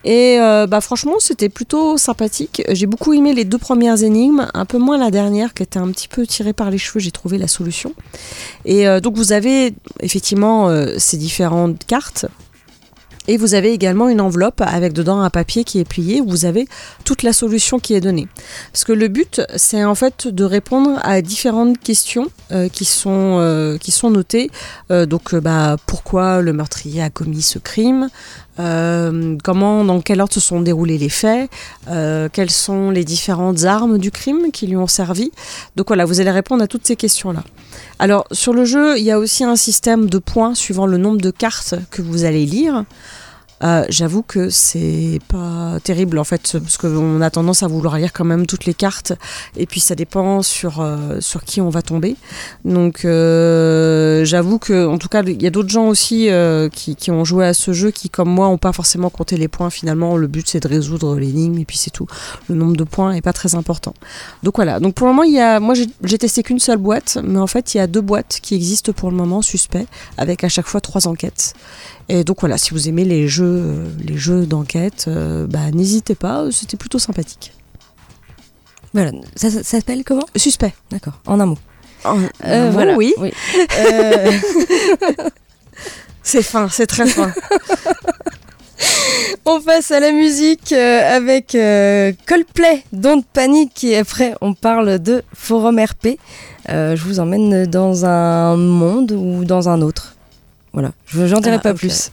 Et 0.06 0.38
euh, 0.38 0.68
bah 0.68 0.80
franchement, 0.80 1.14
c'était 1.18 1.48
plutôt 1.48 1.98
sympathique. 1.98 2.62
J'ai 2.70 2.86
beaucoup 2.86 3.12
aimé 3.12 3.34
les 3.34 3.44
deux 3.44 3.58
premières 3.58 4.04
énigmes, 4.04 4.46
un 4.54 4.64
peu 4.64 4.78
moins 4.78 4.98
la 4.98 5.10
dernière 5.10 5.52
qui 5.52 5.64
était 5.64 5.80
un 5.80 5.88
petit 5.88 6.06
peu 6.06 6.24
tirée 6.24 6.52
par 6.52 6.70
les 6.70 6.78
cheveux. 6.78 7.00
J'ai 7.00 7.10
trouvé 7.10 7.38
la 7.38 7.48
solution. 7.48 7.92
Et 8.64 8.86
euh, 8.86 9.00
donc 9.00 9.16
vous 9.16 9.32
avez 9.32 9.74
effectivement 10.00 10.68
euh, 10.68 10.94
ces 10.98 11.16
différentes 11.16 11.84
cartes. 11.86 12.26
Et 13.28 13.36
vous 13.36 13.54
avez 13.54 13.72
également 13.72 14.08
une 14.08 14.20
enveloppe 14.20 14.60
avec 14.60 14.92
dedans 14.92 15.20
un 15.20 15.30
papier 15.30 15.64
qui 15.64 15.80
est 15.80 15.84
plié 15.84 16.20
où 16.20 16.28
vous 16.28 16.44
avez 16.44 16.68
toute 17.04 17.24
la 17.24 17.32
solution 17.32 17.80
qui 17.80 17.94
est 17.94 18.00
donnée. 18.00 18.28
Parce 18.70 18.84
que 18.84 18.92
le 18.92 19.08
but, 19.08 19.42
c'est 19.56 19.84
en 19.84 19.96
fait 19.96 20.28
de 20.28 20.44
répondre 20.44 21.00
à 21.02 21.20
différentes 21.22 21.76
questions 21.80 22.28
qui, 22.72 22.84
sont, 22.84 23.40
notées. 24.04 24.48
Donc, 24.90 25.34
bah, 25.34 25.76
pourquoi 25.86 26.40
le 26.40 26.52
meurtrier 26.52 27.02
a 27.02 27.10
commis 27.10 27.42
ce 27.42 27.58
crime? 27.58 28.10
Euh, 28.58 29.36
comment, 29.42 29.84
dans 29.84 30.00
quel 30.00 30.20
ordre 30.20 30.32
se 30.32 30.40
sont 30.40 30.60
déroulés 30.60 30.98
les 30.98 31.08
faits, 31.08 31.50
euh, 31.88 32.28
quelles 32.32 32.50
sont 32.50 32.90
les 32.90 33.04
différentes 33.04 33.64
armes 33.64 33.98
du 33.98 34.10
crime 34.10 34.50
qui 34.52 34.66
lui 34.66 34.76
ont 34.76 34.86
servi. 34.86 35.30
Donc 35.76 35.88
voilà, 35.88 36.04
vous 36.04 36.20
allez 36.20 36.30
répondre 36.30 36.62
à 36.62 36.66
toutes 36.66 36.86
ces 36.86 36.96
questions-là. 36.96 37.44
Alors 37.98 38.26
sur 38.32 38.52
le 38.52 38.64
jeu, 38.64 38.98
il 38.98 39.04
y 39.04 39.10
a 39.10 39.18
aussi 39.18 39.44
un 39.44 39.56
système 39.56 40.08
de 40.08 40.18
points 40.18 40.54
suivant 40.54 40.86
le 40.86 40.98
nombre 40.98 41.20
de 41.20 41.30
cartes 41.30 41.74
que 41.90 42.02
vous 42.02 42.24
allez 42.24 42.46
lire. 42.46 42.84
Euh, 43.62 43.84
J'avoue 43.88 44.22
que 44.22 44.50
c'est 44.50 45.18
pas 45.28 45.78
terrible 45.82 46.18
en 46.18 46.24
fait, 46.24 46.58
parce 46.58 46.76
qu'on 46.76 47.20
a 47.20 47.30
tendance 47.30 47.62
à 47.62 47.68
vouloir 47.68 47.96
lire 47.96 48.12
quand 48.12 48.24
même 48.24 48.46
toutes 48.46 48.66
les 48.66 48.74
cartes, 48.74 49.12
et 49.56 49.66
puis 49.66 49.80
ça 49.80 49.94
dépend 49.94 50.42
sur, 50.42 50.80
euh, 50.80 51.20
sur 51.20 51.42
qui 51.44 51.60
on 51.60 51.70
va 51.70 51.82
tomber. 51.82 52.16
Donc 52.64 53.04
euh, 53.04 54.24
j'avoue 54.24 54.58
que, 54.58 54.86
en 54.86 54.98
tout 54.98 55.08
cas, 55.08 55.22
il 55.22 55.42
y 55.42 55.46
a 55.46 55.50
d'autres 55.50 55.70
gens 55.70 55.88
aussi 55.88 56.28
euh, 56.28 56.68
qui, 56.68 56.96
qui 56.96 57.10
ont 57.10 57.24
joué 57.24 57.46
à 57.46 57.54
ce 57.54 57.72
jeu 57.72 57.90
qui, 57.90 58.10
comme 58.10 58.28
moi, 58.28 58.48
ont 58.48 58.58
pas 58.58 58.72
forcément 58.72 59.10
compté 59.10 59.36
les 59.36 59.48
points. 59.48 59.70
Finalement, 59.70 60.16
le 60.16 60.26
but 60.26 60.46
c'est 60.48 60.60
de 60.60 60.68
résoudre 60.68 61.16
l'énigme, 61.16 61.58
et 61.58 61.64
puis 61.64 61.78
c'est 61.78 61.90
tout. 61.90 62.06
Le 62.48 62.54
nombre 62.54 62.76
de 62.76 62.84
points 62.84 63.12
est 63.12 63.22
pas 63.22 63.32
très 63.32 63.54
important. 63.54 63.94
Donc 64.42 64.56
voilà. 64.56 64.80
Donc 64.80 64.94
pour 64.94 65.06
le 65.06 65.12
moment, 65.12 65.22
il 65.22 65.32
y 65.32 65.40
a, 65.40 65.60
moi 65.60 65.74
j'ai 65.74 66.18
testé 66.18 66.42
qu'une 66.42 66.58
seule 66.58 66.78
boîte, 66.78 67.18
mais 67.24 67.38
en 67.38 67.46
fait 67.46 67.74
il 67.74 67.78
y 67.78 67.80
a 67.80 67.86
deux 67.86 68.02
boîtes 68.02 68.38
qui 68.42 68.54
existent 68.54 68.92
pour 68.92 69.10
le 69.10 69.16
moment, 69.16 69.40
suspect, 69.42 69.86
avec 70.18 70.44
à 70.44 70.48
chaque 70.48 70.66
fois 70.66 70.80
trois 70.80 71.08
enquêtes. 71.08 71.54
Et 72.08 72.22
donc 72.24 72.40
voilà, 72.40 72.56
si 72.58 72.70
vous 72.70 72.88
aimez 72.88 73.04
les 73.04 73.26
jeux, 73.28 73.44
euh, 73.44 73.86
les 74.04 74.16
jeux 74.16 74.46
d'enquête, 74.46 75.06
euh, 75.08 75.46
bah, 75.48 75.70
n'hésitez 75.72 76.14
pas, 76.14 76.42
euh, 76.42 76.50
c'était 76.52 76.76
plutôt 76.76 76.98
sympathique. 77.00 77.52
Voilà. 78.94 79.10
Ça, 79.34 79.50
ça- 79.50 79.58
ça 79.58 79.64
s'appelle 79.78 80.04
comment? 80.04 80.24
Suspect. 80.36 80.72
D'accord. 80.90 81.14
En 81.26 81.40
un 81.40 81.46
mot. 81.46 81.58
En- 82.04 82.18
Euh, 82.44 82.70
voilà. 82.72 82.94
oui, 82.96 83.12
Euh, 83.78 84.30
c'est 86.22 86.42
fin, 86.42 86.68
c'est 86.68 86.86
très 86.86 87.06
fin. 87.06 87.32
on 89.44 89.60
passe 89.60 89.90
à 89.90 89.98
la 90.00 90.12
musique 90.12 90.72
avec 90.72 91.56
Coldplay, 92.26 92.84
Don't 92.92 93.22
Panic, 93.32 93.82
et 93.84 93.98
après 93.98 94.34
on 94.40 94.54
parle 94.54 94.98
de 95.00 95.22
Forum 95.34 95.78
RP. 95.80 96.18
Je 96.68 97.00
vous 97.02 97.18
emmène 97.20 97.66
dans 97.66 98.04
un 98.04 98.56
monde 98.56 99.12
ou 99.12 99.44
dans 99.44 99.68
un 99.68 99.82
autre? 99.82 100.15
Voilà, 100.76 100.92
je 101.06 101.26
j'en 101.26 101.40
dirai 101.40 101.56
Ah, 101.56 101.60
pas 101.60 101.72
plus. 101.72 102.10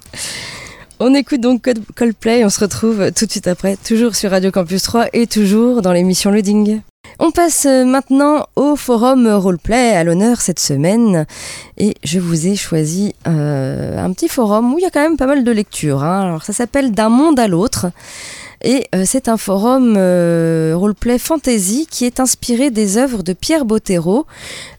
On 1.02 1.14
écoute 1.14 1.42
donc 1.42 1.70
Coldplay 1.96 2.40
et 2.40 2.46
on 2.46 2.50
se 2.50 2.62
retrouve 2.62 3.12
tout 3.12 3.26
de 3.26 3.32
suite 3.32 3.48
après, 3.50 3.76
toujours 3.76 4.16
sur 4.16 4.32
Radio 4.32 4.52
Campus 4.52 4.84
3 4.84 5.08
et 5.12 5.28
toujours 5.28 5.82
dans 5.82 5.92
l'émission 5.92 6.32
Loading. 6.32 6.80
On 7.20 7.32
passe 7.32 7.66
euh, 7.66 7.84
maintenant 7.84 8.46
au 8.56 8.78
forum 8.78 9.28
roleplay 9.28 9.92
à 9.96 10.06
l'honneur 10.06 10.40
cette 10.40 10.60
semaine 10.60 11.26
et 11.78 11.94
je 12.06 12.20
vous 12.20 12.48
ai 12.48 12.56
choisi 12.56 13.14
euh, 13.28 14.02
un 14.04 14.14
petit 14.14 14.30
forum 14.30 14.74
où 14.74 14.80
il 14.80 14.84
y 14.84 14.86
a 14.86 14.90
quand 14.90 15.02
même 15.02 15.18
pas 15.18 15.28
mal 15.28 15.44
de 15.44 15.52
lectures. 15.52 16.02
hein. 16.02 16.22
Alors 16.24 16.44
ça 16.44 16.54
s'appelle 16.54 16.92
D'un 16.94 17.10
monde 17.10 17.40
à 17.42 17.48
l'autre 17.50 17.88
Et 18.64 18.88
euh, 18.96 19.04
c'est 19.06 19.28
un 19.28 19.38
forum 19.38 19.96
euh, 19.98 20.74
roleplay 20.76 21.20
fantasy 21.20 21.86
qui 21.90 22.06
est 22.06 22.20
inspiré 22.20 22.72
des 22.72 22.98
œuvres 22.98 23.22
de 23.22 23.34
Pierre 23.34 23.66
Bottero, 23.66 24.26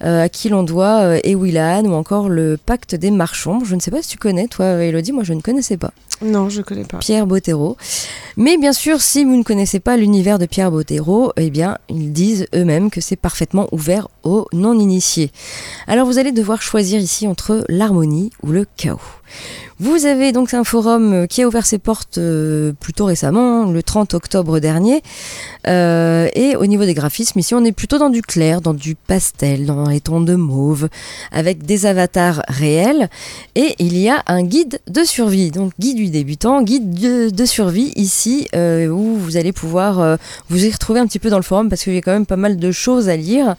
euh, 0.03 0.25
à 0.25 0.29
qui 0.29 0.49
l'on 0.49 0.63
doit 0.63 1.19
Ewilan 1.25 1.85
ou 1.85 1.93
encore 1.93 2.29
le 2.31 2.57
Pacte 2.57 2.95
des 2.95 3.11
Marchands. 3.11 3.63
Je 3.65 3.75
ne 3.75 3.81
sais 3.81 3.91
pas 3.91 4.01
si 4.01 4.09
tu 4.09 4.19
connais, 4.19 4.49
toi, 4.49 4.83
Elodie, 4.83 5.13
moi 5.13 5.25
je 5.25 5.35
ne 5.35 5.41
connaissais 5.43 5.77
pas. 5.77 5.93
Non, 6.23 6.49
je 6.49 6.63
connais 6.63 6.85
pas. 6.85 6.99
Pierre 6.99 7.27
Bottero. 7.27 7.77
Mais 8.37 8.57
bien 8.57 8.73
sûr, 8.73 9.01
si 9.01 9.25
vous 9.25 9.37
ne 9.37 9.43
connaissez 9.43 9.81
pas 9.81 9.97
l'univers 9.97 10.39
de 10.39 10.47
Pierre 10.47 10.71
Bottero, 10.71 11.33
eh 11.37 11.51
bien, 11.51 11.79
ils 11.89 12.13
disent 12.13 12.47
eux-mêmes 12.55 12.91
que 12.91 13.01
c'est 13.01 13.17
parfaitement 13.17 13.69
ouvert 13.73 14.09
aux 14.23 14.47
non-initiés. 14.53 15.31
Alors 15.87 16.07
vous 16.07 16.19
allez 16.19 16.33
devoir 16.33 16.63
choisir 16.63 17.01
ici 17.01 17.27
entre 17.27 17.65
l'harmonie 17.69 18.31
ou 18.43 18.53
le 18.53 18.67
chaos. 18.77 19.01
Vous 19.81 20.07
avez 20.07 20.31
donc 20.31 20.55
un 20.55 20.63
forum 20.63 21.13
euh, 21.13 21.27
qui 21.27 21.43
a 21.43 21.49
ouvert 21.49 21.67
ses 21.67 21.79
portes 21.79 22.19
euh, 22.19 22.73
plutôt 22.79 23.07
récemment, 23.07 23.65
le 23.65 23.83
30 23.83 24.15
octobre 24.15 24.61
dernier. 24.61 25.03
Euh, 25.67 26.29
et 26.35 26.55
au 26.55 26.67
niveau 26.67 26.85
des 26.85 26.95
graphismes, 26.95 27.41
ici, 27.41 27.55
on 27.55 27.65
est 27.65 27.73
plutôt 27.73 27.99
dans 27.99 28.09
du 28.09 28.23
clair, 28.23 28.61
dans 28.61 28.73
du 28.73 28.95
pastel, 28.95 29.67
dans 29.67 29.89
les 29.89 30.01
tons 30.01 30.21
de 30.21 30.37
mauve, 30.37 30.89
avec 31.33 31.65
des 31.65 31.87
avatars 31.87 32.43
réels. 32.47 33.11
Et 33.57 33.75
il 33.81 33.99
y 33.99 34.09
a 34.09 34.23
un 34.29 34.45
guide 34.45 34.81
de 34.89 35.03
survie, 35.03 35.51
donc 35.51 35.73
guide 35.81 35.99
du 36.05 36.11
débutant, 36.11 36.63
guide 36.63 37.35
de, 37.35 37.45
survie 37.45 37.93
ici, 37.97 38.49
euh, 38.55 38.87
où 38.89 39.17
vous 39.17 39.37
allez 39.37 39.53
pouvoir 39.53 40.01
euh, 40.01 40.17
vous 40.49 40.65
y 40.65 40.71
retrouver 40.71 41.01
un 41.01 41.07
petit 41.07 41.19
peu 41.19 41.31
dans 41.31 41.37
le 41.37 41.43
forum 41.43 41.69
parce 41.69 41.83
qu'il 41.83 41.95
y 41.95 41.99
a 41.99 42.03
quand 42.03 42.13
même 42.13 42.27
pas 42.27 42.37
mal 42.37 42.57
de 42.57 42.73
choses 42.73 43.09
à 43.09 43.17
lire. 43.17 43.57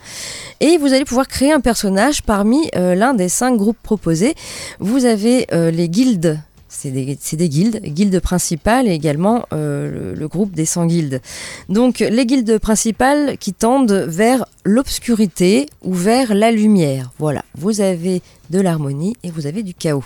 Et 0.60 0.78
vous 0.78 0.92
allez 0.92 1.04
pouvoir 1.04 1.28
créer 1.28 1.52
un 1.52 1.60
personnage 1.60 2.22
parmi 2.22 2.70
euh, 2.76 2.94
l'un 2.94 3.14
des 3.14 3.28
cinq 3.28 3.56
groupes 3.56 3.78
proposés. 3.82 4.34
Vous 4.78 5.04
avez 5.04 5.46
les 5.52 5.88
guildes. 5.88 6.40
C'est 6.78 6.90
des, 6.90 7.48
guildes, 7.48 7.80
guildes 7.82 8.20
principales 8.20 8.86
et 8.86 8.92
également 8.92 9.46
euh, 9.52 10.14
le, 10.14 10.28
groupe 10.28 10.52
des 10.52 10.66
100 10.66 10.86
guildes. 10.86 11.20
Donc 11.68 12.00
les 12.00 12.26
guildes 12.26 12.58
principales 12.58 13.38
qui 13.38 13.52
tendent 13.52 14.04
vers 14.06 14.44
l'obscurité 14.64 15.68
ou 15.82 15.94
vers 15.94 16.34
la 16.34 16.50
lumière. 16.50 17.12
Voilà, 17.18 17.44
vous 17.56 17.80
avez 17.80 18.20
de 18.50 18.60
l'harmonie 18.60 19.16
et 19.22 19.30
vous 19.30 19.46
avez 19.46 19.62
du 19.62 19.74
chaos. 19.74 20.04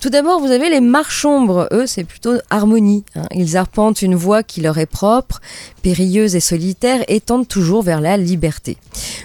Tout 0.00 0.10
d'abord, 0.10 0.40
vous 0.40 0.50
avez 0.50 0.70
les 0.70 0.80
marches-ombres. 0.80 1.68
Eux, 1.72 1.86
c'est 1.86 2.04
plutôt 2.04 2.34
harmonie. 2.50 3.04
hein. 3.16 3.26
Ils 3.34 3.56
arpentent 3.56 4.02
une 4.02 4.14
voie 4.14 4.42
qui 4.42 4.60
leur 4.60 4.78
est 4.78 4.86
propre, 4.86 5.40
périlleuse 5.82 6.36
et 6.36 6.40
solitaire, 6.40 7.04
et 7.08 7.20
tendent 7.20 7.48
toujours 7.48 7.82
vers 7.82 8.00
la 8.00 8.16
liberté. 8.16 8.76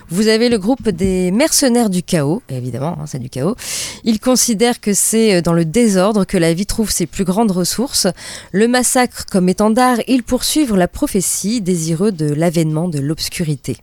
Vous 0.09 0.27
avez 0.27 0.49
le 0.49 0.57
groupe 0.57 0.89
des 0.89 1.31
mercenaires 1.31 1.89
du 1.89 2.03
chaos, 2.03 2.41
évidemment, 2.49 2.97
hein, 2.99 3.05
c'est 3.05 3.19
du 3.19 3.29
chaos. 3.29 3.55
Ils 4.03 4.19
considèrent 4.19 4.79
que 4.79 4.93
c'est 4.93 5.35
euh, 5.35 5.41
dans 5.41 5.53
le 5.53 5.65
désordre 5.65 6.25
que 6.25 6.37
la 6.37 6.53
vie 6.53 6.65
ses 6.85 7.05
plus 7.05 7.23
grandes 7.23 7.51
ressources. 7.51 8.07
Le 8.51 8.67
massacre 8.67 9.25
comme 9.29 9.49
étendard, 9.49 9.97
ils 10.07 10.23
poursuivent 10.23 10.75
la 10.75 10.87
prophétie, 10.87 11.61
désireux 11.61 12.11
de 12.11 12.33
l'avènement 12.33 12.87
de 12.87 12.99
l'obscurité. 12.99 13.77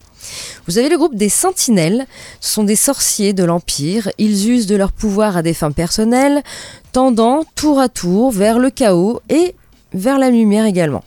Vous 0.66 0.78
avez 0.78 0.88
le 0.88 0.96
groupe 0.96 1.16
des 1.16 1.28
sentinelles, 1.28 2.06
ce 2.40 2.54
sont 2.54 2.64
des 2.64 2.76
sorciers 2.76 3.32
de 3.32 3.44
l'Empire, 3.44 4.10
ils 4.18 4.50
usent 4.50 4.66
de 4.66 4.76
leur 4.76 4.92
pouvoir 4.92 5.36
à 5.36 5.42
des 5.42 5.54
fins 5.54 5.72
personnelles, 5.72 6.42
tendant 6.92 7.44
tour 7.54 7.78
à 7.78 7.88
tour 7.88 8.30
vers 8.30 8.58
le 8.58 8.70
chaos 8.70 9.20
et 9.28 9.54
vers 9.92 10.18
la 10.18 10.30
lumière 10.30 10.64
également. 10.64 11.04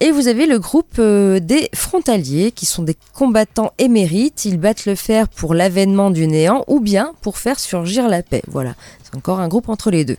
Et 0.00 0.10
vous 0.10 0.26
avez 0.26 0.46
le 0.46 0.58
groupe 0.58 0.96
euh, 0.98 1.38
des 1.38 1.68
frontaliers 1.76 2.50
qui 2.50 2.66
sont 2.66 2.82
des 2.82 2.96
combattants 3.14 3.72
émérites. 3.78 4.44
Ils 4.44 4.58
battent 4.58 4.84
le 4.84 4.96
fer 4.96 5.28
pour 5.28 5.54
l'avènement 5.54 6.10
du 6.10 6.26
néant 6.26 6.64
ou 6.66 6.80
bien 6.80 7.12
pour 7.20 7.38
faire 7.38 7.60
surgir 7.60 8.08
la 8.08 8.24
paix. 8.24 8.42
Voilà, 8.48 8.74
encore 9.16 9.40
un 9.40 9.48
groupe 9.48 9.68
entre 9.68 9.90
les 9.90 10.04
deux. 10.04 10.16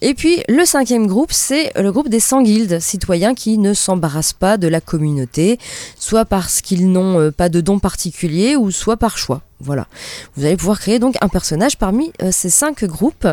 Et 0.00 0.14
puis 0.14 0.42
le 0.48 0.64
cinquième 0.64 1.06
groupe, 1.06 1.32
c'est 1.32 1.72
le 1.80 1.92
groupe 1.92 2.08
des 2.08 2.20
100 2.20 2.42
guildes, 2.42 2.80
citoyens 2.80 3.34
qui 3.34 3.58
ne 3.58 3.74
s'embarrassent 3.74 4.32
pas 4.32 4.56
de 4.56 4.68
la 4.68 4.80
communauté, 4.80 5.58
soit 5.98 6.24
parce 6.24 6.60
qu'ils 6.60 6.90
n'ont 6.90 7.18
euh, 7.18 7.30
pas 7.30 7.48
de 7.48 7.60
dons 7.60 7.78
particuliers 7.78 8.56
ou 8.56 8.70
soit 8.70 8.96
par 8.96 9.18
choix. 9.18 9.42
Voilà. 9.60 9.86
Vous 10.36 10.46
allez 10.46 10.56
pouvoir 10.56 10.80
créer 10.80 10.98
donc 10.98 11.16
un 11.20 11.28
personnage 11.28 11.76
parmi 11.76 12.12
euh, 12.22 12.30
ces 12.32 12.48
cinq 12.48 12.84
groupes. 12.84 13.28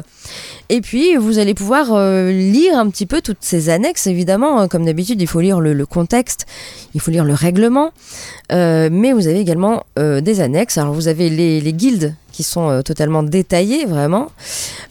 Et 0.69 0.81
puis, 0.81 1.15
vous 1.15 1.39
allez 1.39 1.53
pouvoir 1.53 1.93
euh, 1.93 2.31
lire 2.31 2.77
un 2.77 2.89
petit 2.89 3.05
peu 3.05 3.21
toutes 3.21 3.37
ces 3.41 3.69
annexes. 3.69 4.07
Évidemment, 4.07 4.61
euh, 4.61 4.67
comme 4.67 4.85
d'habitude, 4.85 5.21
il 5.21 5.27
faut 5.27 5.39
lire 5.39 5.61
le, 5.61 5.85
contexte, 5.85 6.45
il 6.93 6.99
faut 7.01 7.11
lire 7.11 7.23
le 7.23 7.33
règlement. 7.33 7.91
Mais 8.49 9.13
vous 9.13 9.27
avez 9.27 9.39
également 9.39 9.83
des 9.97 10.41
annexes. 10.41 10.77
Alors, 10.77 10.93
vous 10.93 11.07
avez 11.07 11.29
les 11.29 11.73
guildes 11.73 12.15
qui 12.37 12.43
sont 12.43 12.69
euh, 12.69 12.83
totalement 12.83 13.23
détaillées, 13.23 13.85
vraiment. 13.87 14.29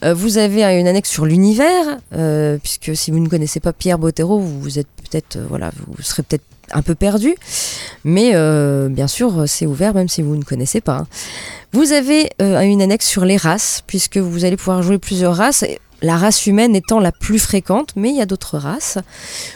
Euh, 0.04 0.14
vous 0.14 0.36
avez 0.36 0.64
une 0.64 0.88
annexe 0.88 1.08
sur 1.08 1.26
l'univers, 1.26 1.98
euh, 2.12 2.58
puisque 2.60 2.96
si 2.96 3.12
vous 3.12 3.20
ne 3.20 3.28
connaissez 3.28 3.60
pas 3.60 3.72
Pierre 3.72 4.00
Bottero, 4.00 4.40
vous, 4.40 4.80
êtes 4.80 4.88
peut-être, 4.96 5.38
voilà, 5.48 5.70
vous 5.86 6.02
serez 6.02 6.24
peut-être 6.24 6.42
un 6.72 6.82
peu 6.82 6.96
perdu, 6.96 7.36
mais 8.02 8.32
bien 8.88 9.06
sûr 9.06 9.44
c'est 9.46 9.66
ouvert 9.66 9.94
même 9.94 10.08
si 10.08 10.20
vous 10.20 10.34
ne 10.34 10.42
connaissez 10.42 10.80
pas. 10.80 10.96
hein. 10.96 11.06
Vous 11.72 11.92
avez 11.92 12.30
une 12.40 12.82
annexe 12.82 13.06
sur 13.06 13.24
les 13.24 13.36
races, 13.36 13.84
puisque 13.86 14.16
vous 14.16 14.44
allez 14.44 14.56
pouvoir 14.56 14.82
jouer 14.82 14.98
plusieurs 14.98 15.36
races, 15.36 15.64
la 16.02 16.16
race 16.16 16.46
humaine 16.46 16.76
étant 16.76 17.00
la 17.00 17.12
plus 17.12 17.38
fréquente, 17.38 17.90
mais 17.96 18.10
il 18.10 18.16
y 18.16 18.20
a 18.20 18.26
d'autres 18.26 18.58
races. 18.58 18.98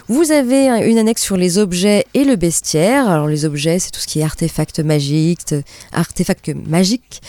Vous 0.08 0.32
avez 0.32 0.68
un- 0.68 0.82
une 0.84 0.98
annexe 0.98 1.22
sur 1.22 1.36
les 1.36 1.58
objets 1.58 2.06
et 2.14 2.24
le 2.24 2.36
bestiaire. 2.36 3.08
Alors 3.08 3.26
les 3.26 3.44
objets, 3.44 3.78
c'est 3.78 3.90
tout 3.90 4.00
ce 4.00 4.06
qui 4.06 4.20
est 4.20 4.24
artefacts 4.24 4.80
magiques, 4.80 5.54
artefacts 5.92 6.50
magiques, 6.66 7.20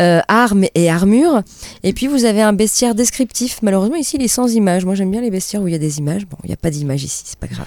euh, 0.00 0.20
armes 0.28 0.66
et 0.74 0.88
armures. 0.90 1.42
Et 1.82 1.92
puis 1.92 2.06
vous 2.06 2.24
avez 2.24 2.42
un 2.42 2.52
bestiaire 2.52 2.94
descriptif. 2.94 3.58
Malheureusement 3.62 3.96
ici 3.96 4.16
il 4.16 4.22
est 4.22 4.28
sans 4.28 4.52
images. 4.54 4.84
Moi 4.84 4.94
j'aime 4.94 5.10
bien 5.10 5.20
les 5.20 5.30
bestiaires 5.30 5.62
où 5.62 5.68
il 5.68 5.72
y 5.72 5.76
a 5.76 5.78
des 5.78 5.98
images. 5.98 6.26
Bon, 6.26 6.36
il 6.44 6.48
n'y 6.48 6.54
a 6.54 6.56
pas 6.58 6.70
d'image 6.70 7.02
ici, 7.04 7.22
c'est 7.26 7.38
pas 7.38 7.46
grave. 7.48 7.66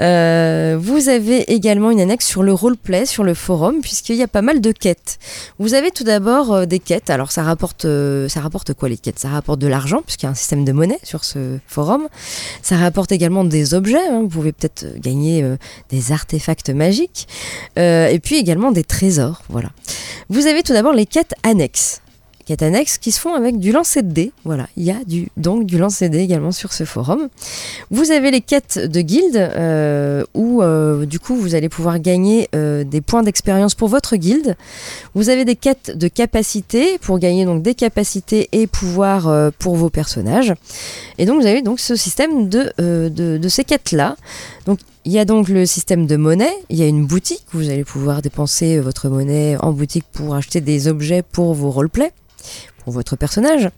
Euh, 0.00 0.76
vous 0.80 1.08
avez 1.08 1.52
également 1.52 1.90
une 1.90 2.00
annexe 2.00 2.26
sur 2.26 2.42
le 2.42 2.52
roleplay 2.52 3.06
sur 3.06 3.22
le 3.24 3.34
forum 3.34 3.80
puisqu'il 3.80 4.16
y 4.16 4.22
a 4.22 4.28
pas 4.28 4.42
mal 4.42 4.60
de 4.60 4.72
quêtes. 4.72 5.18
Vous 5.58 5.74
avez 5.74 5.90
tout 5.90 6.04
d'abord 6.04 6.52
euh, 6.52 6.66
des 6.66 6.80
quêtes. 6.80 7.10
Alors 7.10 7.30
ça 7.30 7.42
rapporte, 7.42 7.84
euh, 7.84 8.28
ça 8.28 8.40
rapporte 8.40 8.74
quoi 8.74 8.88
les 8.88 8.96
quêtes? 8.96 9.18
Ça 9.18 9.28
rapporte 9.28 9.60
de 9.60 9.68
l'argent 9.68 10.02
puisqu'il 10.04 10.26
y 10.26 10.28
a 10.28 10.32
un 10.32 10.34
système 10.34 10.64
de 10.64 10.72
monnaie 10.72 10.98
sur 11.02 11.24
ce 11.24 11.58
forum. 11.66 12.08
Ça 12.62 12.76
rapporte 12.76 13.12
également 13.12 13.44
des 13.44 13.74
objets. 13.74 14.06
hein. 14.10 14.20
Vous 14.22 14.28
pouvez 14.28 14.52
peut-être 14.52 14.98
gagner 14.98 15.44
des 15.90 16.12
artefacts 16.12 16.70
magiques 16.70 17.26
Euh, 17.78 18.08
et 18.08 18.18
puis 18.18 18.36
également 18.36 18.72
des 18.72 18.84
trésors. 18.84 19.42
Voilà. 19.48 19.70
Vous 20.28 20.46
avez 20.46 20.62
tout 20.62 20.72
d'abord 20.72 20.92
les 20.92 21.06
quêtes 21.06 21.34
annexes 21.42 22.00
quêtes 22.44 22.62
annexes 22.62 22.98
qui 22.98 23.10
se 23.12 23.20
font 23.20 23.34
avec 23.34 23.58
du 23.58 23.72
lancer 23.72 24.02
de 24.02 24.12
dés. 24.12 24.32
Voilà, 24.44 24.68
il 24.76 24.84
y 24.84 24.90
a 24.90 24.96
donc 25.36 25.64
du 25.66 25.78
lancer 25.78 26.08
de 26.08 26.14
dés 26.14 26.22
également 26.22 26.52
sur 26.52 26.72
ce 26.72 26.84
forum. 26.84 27.28
Vous 27.90 28.10
avez 28.10 28.30
les 28.30 28.40
quêtes 28.40 28.78
de 28.78 29.00
guilde 29.00 29.36
euh, 29.36 30.24
où 30.34 30.62
euh, 30.62 31.06
du 31.06 31.18
coup 31.18 31.36
vous 31.36 31.54
allez 31.54 31.68
pouvoir 31.68 31.98
gagner 31.98 32.48
euh, 32.54 32.84
des 32.84 33.00
points 33.00 33.22
d'expérience 33.22 33.74
pour 33.74 33.88
votre 33.88 34.16
guilde. 34.16 34.56
Vous 35.14 35.28
avez 35.28 35.44
des 35.44 35.56
quêtes 35.56 35.96
de 35.96 36.08
capacité 36.08 36.98
pour 36.98 37.18
gagner 37.18 37.44
donc 37.44 37.62
des 37.62 37.74
capacités 37.74 38.48
et 38.52 38.66
pouvoirs 38.66 39.28
euh, 39.28 39.50
pour 39.58 39.76
vos 39.76 39.90
personnages. 39.90 40.54
Et 41.18 41.26
donc 41.26 41.40
vous 41.40 41.46
avez 41.46 41.62
donc 41.62 41.80
ce 41.80 41.96
système 41.96 42.48
de, 42.48 42.72
de, 42.78 43.38
de 43.38 43.48
ces 43.48 43.64
quêtes-là. 43.64 44.16
Donc 44.66 44.78
il 45.04 45.12
y 45.12 45.18
a 45.18 45.24
donc 45.24 45.48
le 45.48 45.66
système 45.66 46.06
de 46.06 46.16
monnaie, 46.16 46.54
il 46.70 46.78
y 46.78 46.82
a 46.82 46.86
une 46.86 47.06
boutique, 47.06 47.44
vous 47.52 47.68
allez 47.68 47.84
pouvoir 47.84 48.22
dépenser 48.22 48.78
euh, 48.78 48.80
votre 48.80 49.08
monnaie 49.08 49.56
en 49.60 49.72
boutique 49.72 50.06
pour 50.12 50.34
acheter 50.34 50.60
des 50.60 50.88
objets 50.88 51.22
pour 51.22 51.52
vos 51.52 51.70
roleplays, 51.70 52.12
votre 52.90 53.16
personnage. 53.16 53.70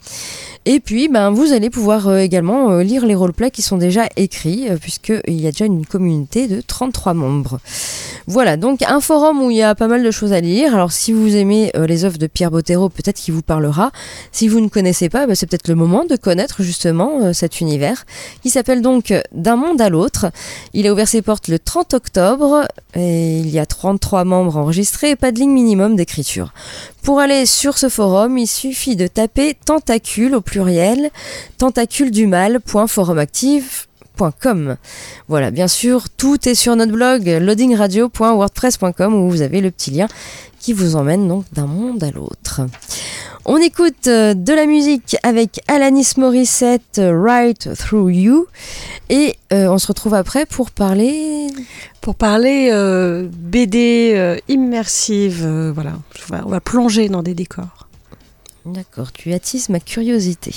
Et 0.69 0.81
puis, 0.81 1.07
ben, 1.07 1.31
vous 1.31 1.53
allez 1.53 1.71
pouvoir 1.71 2.09
euh, 2.09 2.19
également 2.19 2.73
euh, 2.73 2.83
lire 2.83 3.07
les 3.07 3.15
roleplays 3.15 3.53
qui 3.53 3.63
sont 3.63 3.77
déjà 3.77 4.09
écrits, 4.17 4.69
euh, 4.69 4.77
puisqu'il 4.77 5.41
y 5.41 5.47
a 5.47 5.53
déjà 5.53 5.65
une 5.65 5.87
communauté 5.87 6.49
de 6.49 6.61
33 6.61 7.15
membres. 7.15 7.61
Voilà, 8.27 8.57
donc 8.57 8.83
un 8.83 9.01
forum 9.01 9.43
où 9.43 9.53
il 9.53 9.59
y 9.59 9.63
a 9.63 9.77
pas 9.77 9.87
mal 9.87 10.03
de 10.03 10.11
choses 10.11 10.33
à 10.33 10.41
lire. 10.41 10.75
Alors, 10.75 10.91
si 10.91 11.13
vous 11.13 11.37
aimez 11.37 11.71
les 11.87 12.05
œuvres 12.05 12.19
de 12.19 12.27
Pierre 12.27 12.51
Bottero, 12.51 12.89
peut-être 12.89 13.15
qu'il 13.15 13.33
vous 13.33 13.43
parlera. 13.43 13.93
Si 14.33 14.49
vous 14.49 14.61
ne 14.61 14.67
connaissez 14.67 15.09
pas, 15.09 15.29
ben, 15.29 15.37
c'est 15.37 15.47
peut-être 15.47 15.69
le 15.69 15.77
moment 15.77 16.05
de 16.05 16.17
connaître 16.17 16.65
justement 16.65 17.33
cet 17.33 17.61
univers, 17.61 18.05
qui 18.43 18.51
s'appelle 18.51 18.83
donc 18.83 19.15
D'un 19.31 19.55
monde 19.55 19.81
à 19.81 19.89
l'autre. 19.89 20.33
Il 20.73 20.89
a 20.89 20.93
ouvert 20.93 21.07
ses 21.07 21.23
portes 21.23 21.47
le 21.47 21.61
30 21.61 21.95
octobre, 21.95 22.67
et 22.97 23.39
il 23.39 23.49
y 23.51 23.61
a 23.61 23.67
33 23.67 24.25
membres 24.25 24.57
enregistrés 24.57 25.11
et 25.11 25.17
pas 25.17 25.31
de 25.31 25.39
ligne 25.39 25.53
minimum 25.53 25.95
d'écriture. 25.95 26.53
Pour 27.07 27.21
aller 27.21 27.47
sur 27.47 27.79
ce 27.79 27.89
forum, 27.89 28.37
il 28.37 28.49
suffit 28.49 28.96
de 28.97 29.07
taper 29.07 29.55
tentacule 29.55 30.35
au 30.35 30.41
pluriel, 30.41 31.11
tentacule 31.59 32.11
du 32.11 32.27
mal.forumactive.com. 32.27 34.77
Voilà, 35.29 35.51
bien 35.51 35.69
sûr, 35.69 36.09
tout 36.11 36.49
est 36.49 36.55
sur 36.55 36.75
notre 36.77 36.93
blog 36.93 37.27
loadingradio.wordpress.com 37.27 39.15
où 39.15 39.29
vous 39.31 39.43
avez 39.43 39.61
le 39.61 39.71
petit 39.71 39.91
lien 39.91 40.09
qui 40.59 40.73
vous 40.73 40.97
emmène 40.97 41.29
donc 41.29 41.45
d'un 41.53 41.67
monde 41.67 42.03
à 42.03 42.11
l'autre. 42.11 42.63
On 43.49 43.59
écoute 43.59 44.09
euh, 44.09 44.35
de 44.35 44.53
la 44.53 44.67
musique 44.67 45.17
avec 45.23 45.61
Alanis 45.69 46.15
Morissette, 46.17 46.99
euh, 46.99 47.17
Right 47.17 47.73
Through 47.77 48.13
You, 48.13 48.49
et 49.09 49.37
euh, 49.53 49.69
on 49.69 49.79
se 49.79 49.87
retrouve 49.87 50.15
après 50.15 50.47
pour 50.47 50.73
parler 50.73 51.47
Pour 52.01 52.17
parler 52.17 52.73
BD 53.33 54.37
immersive, 54.49 55.47
voilà, 55.73 55.93
on 56.45 56.49
va 56.49 56.61
plonger 56.61 57.09
dans 57.09 57.23
des 57.23 57.35
décors. 57.35 57.86
D'accord, 58.67 59.13
tu 59.13 59.33
attises 59.33 59.69
ma 59.69 59.79
curiosité. 59.79 60.53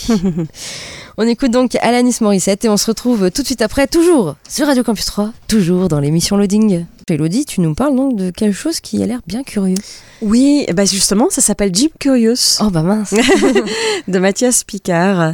on 1.21 1.27
écoute 1.27 1.51
donc 1.51 1.75
Alanis 1.81 2.19
Morissette 2.21 2.63
et 2.63 2.69
on 2.69 2.77
se 2.77 2.85
retrouve 2.85 3.29
tout 3.29 3.41
de 3.41 3.45
suite 3.45 3.61
après, 3.61 3.87
toujours 3.87 4.37
sur 4.47 4.67
Radio 4.67 4.83
Campus 4.83 5.05
3, 5.05 5.33
toujours 5.49 5.89
dans 5.89 5.99
l'émission 5.99 6.37
Loading. 6.37 6.85
Elodie, 7.13 7.45
tu 7.45 7.61
nous 7.61 7.73
parles 7.73 7.95
donc 7.95 8.15
de 8.15 8.29
quelque 8.29 8.55
chose 8.55 8.79
qui 8.79 9.01
a 9.01 9.05
l'air 9.05 9.19
bien 9.27 9.43
curieux. 9.43 9.77
Oui, 10.21 10.65
bah 10.73 10.83
justement, 10.83 11.27
ça 11.29 11.41
s'appelle 11.41 11.71
Jim 11.73 11.87
Curious. 11.97 12.59
Oh 12.59 12.69
bah 12.69 12.83
mince 12.83 13.13
De 14.07 14.19
Mathias 14.19 14.63
Picard. 14.65 15.33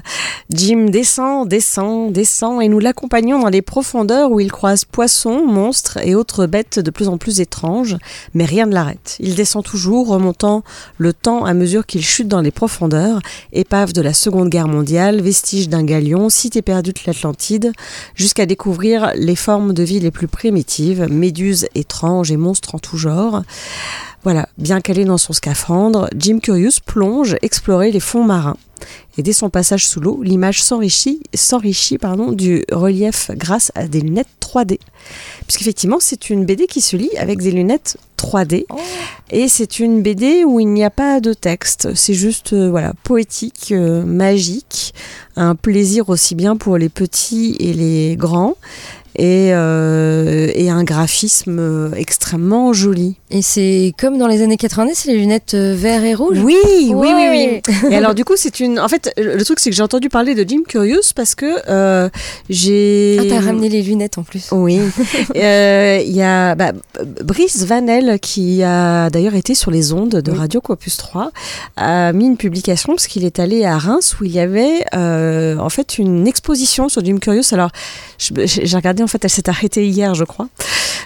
Jim 0.52 0.86
descend, 0.90 1.48
descend, 1.48 2.12
descend 2.12 2.62
et 2.62 2.70
nous 2.70 2.80
l'accompagnons 2.80 3.40
dans 3.40 3.50
les 3.50 3.64
profondeurs 3.64 4.32
où 4.32 4.40
il 4.40 4.52
croise 4.52 4.86
poissons, 4.86 5.44
monstres 5.46 5.98
et 6.04 6.14
autres 6.14 6.46
bêtes 6.46 6.80
de 6.80 6.92
plus 6.92 7.08
en 7.08 7.18
plus 7.18 7.42
étranges, 7.42 7.98
mais 8.36 8.46
rien 8.46 8.68
ne 8.68 8.74
l'arrête. 8.74 9.18
Il 9.20 9.34
descend 9.34 9.64
toujours, 9.64 10.08
remontant 10.08 10.64
le 10.98 11.14
temps 11.14 11.46
à 11.46 11.54
mesure 11.54 11.86
qu'il 11.86 12.04
chute 12.04 12.28
dans 12.28 12.42
les 12.42 12.52
profondeurs, 12.52 13.22
épave 13.54 13.92
de 13.92 14.02
la 14.02 14.14
Seconde 14.14 14.50
Guerre 14.50 14.68
mondiale, 14.68 15.22
vestige 15.22 15.68
d'un 15.76 15.84
galion, 15.84 16.30
cité 16.30 16.62
perdue 16.62 16.94
de 16.94 17.00
l'Atlantide, 17.06 17.74
jusqu'à 18.16 18.46
découvrir 18.46 19.12
les 19.16 19.36
formes 19.36 19.74
de 19.74 19.84
vie 19.84 20.00
les 20.00 20.12
plus 20.12 20.30
primitives, 20.30 21.08
méduses 21.10 21.68
étranges 21.76 22.32
et 22.32 22.38
monstres 22.38 22.76
en 22.76 22.80
tout 22.80 22.98
genre. 22.98 23.44
Voilà, 24.24 24.48
bien 24.58 24.80
calé 24.80 25.04
dans 25.04 25.18
son 25.18 25.34
scaphandre, 25.34 26.10
Jim 26.18 26.40
Curious 26.40 26.80
plonge 26.86 27.36
explorer 27.42 27.92
les 27.92 28.00
fonds 28.00 28.24
marins. 28.24 28.58
Et 29.18 29.24
dès 29.24 29.34
son 29.34 29.50
passage 29.50 29.88
sous 29.88 30.00
l'eau, 30.00 30.22
l'image 30.24 30.62
s'enrichit, 30.64 31.22
s'enrichit 31.34 31.98
pardon, 31.98 32.32
du 32.32 32.66
relief 32.72 33.32
grâce 33.34 33.72
à 33.76 33.88
des 33.88 34.02
lunettes 34.02 34.28
3D. 34.42 34.80
Puisqu'effectivement, 35.48 35.98
c'est 36.00 36.30
une 36.30 36.46
BD 36.46 36.68
qui 36.68 36.82
se 36.82 36.96
lit 36.96 37.12
avec 37.18 37.40
des 37.40 37.52
lunettes 37.52 37.98
3D. 38.18 38.66
Et 39.32 39.48
c'est 39.48 39.80
une 39.80 40.02
BD 40.02 40.44
où 40.44 40.60
il 40.60 40.68
n'y 40.68 40.84
a 40.84 40.90
pas 40.90 41.20
de 41.20 41.34
texte. 41.34 41.96
C'est 41.96 42.14
juste 42.14 42.54
euh, 42.54 42.70
voilà, 42.70 42.94
poétique, 43.04 43.70
euh, 43.72 44.04
magique, 44.04 44.94
un 45.36 45.56
plaisir 45.56 46.10
aussi 46.10 46.36
bien 46.36 46.58
pour 46.58 46.78
les 46.78 46.90
petits 46.90 47.56
et 47.60 47.74
les 47.74 48.16
grands 48.16 48.56
et, 49.16 49.50
euh, 49.54 50.52
et 50.54 50.70
un 50.70 50.84
graphisme 50.84 51.58
euh, 51.60 51.92
extrêmement 51.96 52.74
joli. 52.74 53.16
Et 53.32 53.42
c'est 53.42 53.94
comme 53.98 54.18
dans 54.18 54.28
les 54.28 54.42
années 54.42 54.58
90, 54.58 54.94
c'est 54.96 55.12
les 55.12 55.18
lunettes 55.18 55.54
euh, 55.56 55.76
vert 55.76 56.04
et 56.04 56.14
rouge 56.14 56.40
Oui, 56.44 56.56
oui, 56.90 57.10
oui, 57.14 57.28
oui. 57.30 57.62
Et 57.92 57.96
alors 57.96 58.14
du 58.14 58.24
coup, 58.24 58.34
c'est 58.36 58.60
une... 58.60 58.80
En 58.80 58.88
fait, 58.88 59.12
le 59.18 59.44
truc, 59.44 59.60
c'est 59.60 59.70
que 59.70 59.76
j'ai 59.76 59.84
entendu 59.84 60.10
parler 60.10 60.36
de 60.36 60.48
Jim 60.48 60.62
Curious 60.68 61.12
parce 61.16 61.36
que 61.36 61.58
euh, 61.70 62.10
j'ai... 62.50 63.18
Ah, 63.20 63.24
t'as 63.30 63.40
ramené 63.40 63.70
les 63.70 63.82
lunettes 63.82 64.18
en 64.18 64.24
plus. 64.24 64.50
Oui. 64.52 64.80
Euh, 65.36 66.02
Il 66.06 66.16
y 66.16 66.22
a 66.22 66.56
bah, 66.56 66.72
Brice 67.24 67.64
Vanel, 67.66 68.20
qui 68.20 68.64
a 68.64 69.10
d'ailleurs 69.10 69.36
été 69.36 69.54
sur 69.56 69.72
les 69.72 69.92
ondes 69.92 70.22
de. 70.22 70.32
Radio 70.36 70.62
Campus 70.62 70.98
3, 70.98 71.32
a 71.78 72.14
mis 72.14 72.26
une 72.26 72.38
publication 72.38 72.94
parce 72.94 73.08
qu'il 73.08 73.26
est 73.26 73.40
allé 73.40 73.66
à 73.66 73.78
Reims 73.78 74.18
où 74.20 74.26
il 74.26 74.32
y 74.32 74.40
avait 74.40 74.86
euh, 74.94 75.58
en 75.58 75.70
fait 75.70 75.98
une 75.98 76.28
exposition 76.28 76.90
sur 76.90 77.04
Jim 77.04 77.18
Curious. 77.18 77.54
Alors, 77.54 77.72
j'ai 78.20 78.76
regardé, 78.76 79.04
en 79.04 79.08
fait, 79.08 79.24
elle 79.24 79.30
s'est 79.30 79.50
arrêtée 79.50 79.88
hier, 79.88 80.16
je 80.16 80.24
crois. 80.24 80.48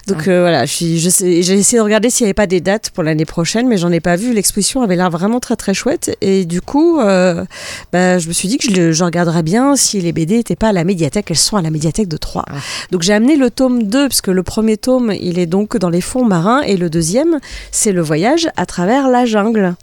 Donc 0.07 0.27
euh, 0.27 0.41
voilà, 0.41 0.65
j'ai 0.65 0.95
essayé 0.95 1.77
de 1.77 1.81
regarder 1.83 2.09
s'il 2.09 2.23
n'y 2.25 2.29
avait 2.29 2.33
pas 2.33 2.47
des 2.47 2.61
dates 2.61 2.89
pour 2.91 3.03
l'année 3.03 3.25
prochaine, 3.25 3.67
mais 3.67 3.77
j'en 3.77 3.91
ai 3.91 3.99
pas 3.99 4.15
vu. 4.15 4.33
L'exposition 4.33 4.81
avait 4.81 4.95
l'air 4.95 5.09
vraiment 5.11 5.39
très 5.39 5.55
très 5.55 5.73
chouette. 5.75 6.15
Et 6.21 6.45
du 6.45 6.61
coup, 6.61 6.99
euh, 6.99 7.45
bah, 7.91 8.17
je 8.17 8.27
me 8.27 8.33
suis 8.33 8.47
dit 8.47 8.57
que 8.57 8.65
je, 8.71 8.75
le- 8.75 8.91
je 8.91 9.03
regarderais 9.03 9.43
bien 9.43 9.75
si 9.75 10.01
les 10.01 10.11
BD 10.11 10.37
n'étaient 10.37 10.55
pas 10.55 10.69
à 10.69 10.73
la 10.73 10.83
médiathèque. 10.83 11.27
Elles 11.29 11.37
sont 11.37 11.57
à 11.57 11.61
la 11.61 11.69
médiathèque 11.69 12.07
de 12.07 12.17
Troyes. 12.17 12.45
Donc 12.91 13.03
j'ai 13.03 13.13
amené 13.13 13.35
le 13.35 13.51
tome 13.51 13.83
2, 13.83 14.07
parce 14.07 14.21
que 14.21 14.31
le 14.31 14.41
premier 14.41 14.77
tome, 14.77 15.13
il 15.19 15.37
est 15.37 15.45
donc 15.45 15.77
dans 15.77 15.89
les 15.89 16.01
fonds 16.01 16.25
marins, 16.25 16.61
et 16.61 16.75
le 16.77 16.89
deuxième, 16.89 17.39
c'est 17.71 17.91
le 17.91 18.01
voyage 18.01 18.49
à 18.57 18.65
travers 18.65 19.09
la 19.09 19.25
jungle. 19.25 19.75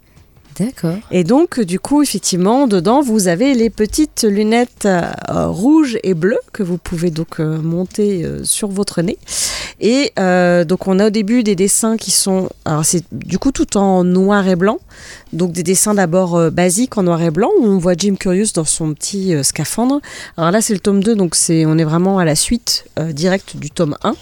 D'accord. 0.58 0.96
Et 1.10 1.24
donc, 1.24 1.60
du 1.60 1.78
coup, 1.78 2.02
effectivement, 2.02 2.66
dedans, 2.66 3.02
vous 3.02 3.28
avez 3.28 3.54
les 3.54 3.68
petites 3.68 4.24
lunettes 4.24 4.86
euh, 4.86 5.48
rouges 5.48 5.98
et 6.02 6.14
bleues 6.14 6.38
que 6.52 6.62
vous 6.62 6.78
pouvez 6.78 7.10
donc 7.10 7.40
euh, 7.40 7.60
monter 7.60 8.24
euh, 8.24 8.42
sur 8.44 8.68
votre 8.68 9.02
nez. 9.02 9.18
Et 9.80 10.12
donc, 10.64 10.88
on 10.88 10.98
a 10.98 11.08
au 11.08 11.10
début 11.10 11.42
des 11.42 11.54
dessins 11.54 11.98
qui 11.98 12.10
sont, 12.10 12.48
alors 12.64 12.84
c'est 12.86 13.04
du 13.12 13.38
coup 13.38 13.52
tout 13.52 13.76
en 13.76 14.04
noir 14.04 14.48
et 14.48 14.56
blanc. 14.56 14.78
Donc, 15.34 15.52
des 15.52 15.62
dessins 15.62 15.92
d'abord 15.92 16.50
basiques 16.50 16.96
en 16.96 17.02
noir 17.02 17.20
et 17.20 17.30
blanc 17.30 17.50
où 17.60 17.66
on 17.66 17.76
voit 17.76 17.92
Jim 17.94 18.14
Curious 18.18 18.52
dans 18.54 18.64
son 18.64 18.94
petit 18.94 19.34
scaphandre. 19.44 20.00
Alors 20.38 20.50
là, 20.50 20.62
c'est 20.62 20.72
le 20.72 20.80
tome 20.80 21.04
2, 21.04 21.14
donc 21.14 21.34
c'est, 21.34 21.66
on 21.66 21.76
est 21.76 21.84
vraiment 21.84 22.18
à 22.18 22.24
la 22.24 22.36
suite 22.36 22.86
directe 23.12 23.58
du 23.58 23.70
tome 23.70 23.96
1. 24.02 24.14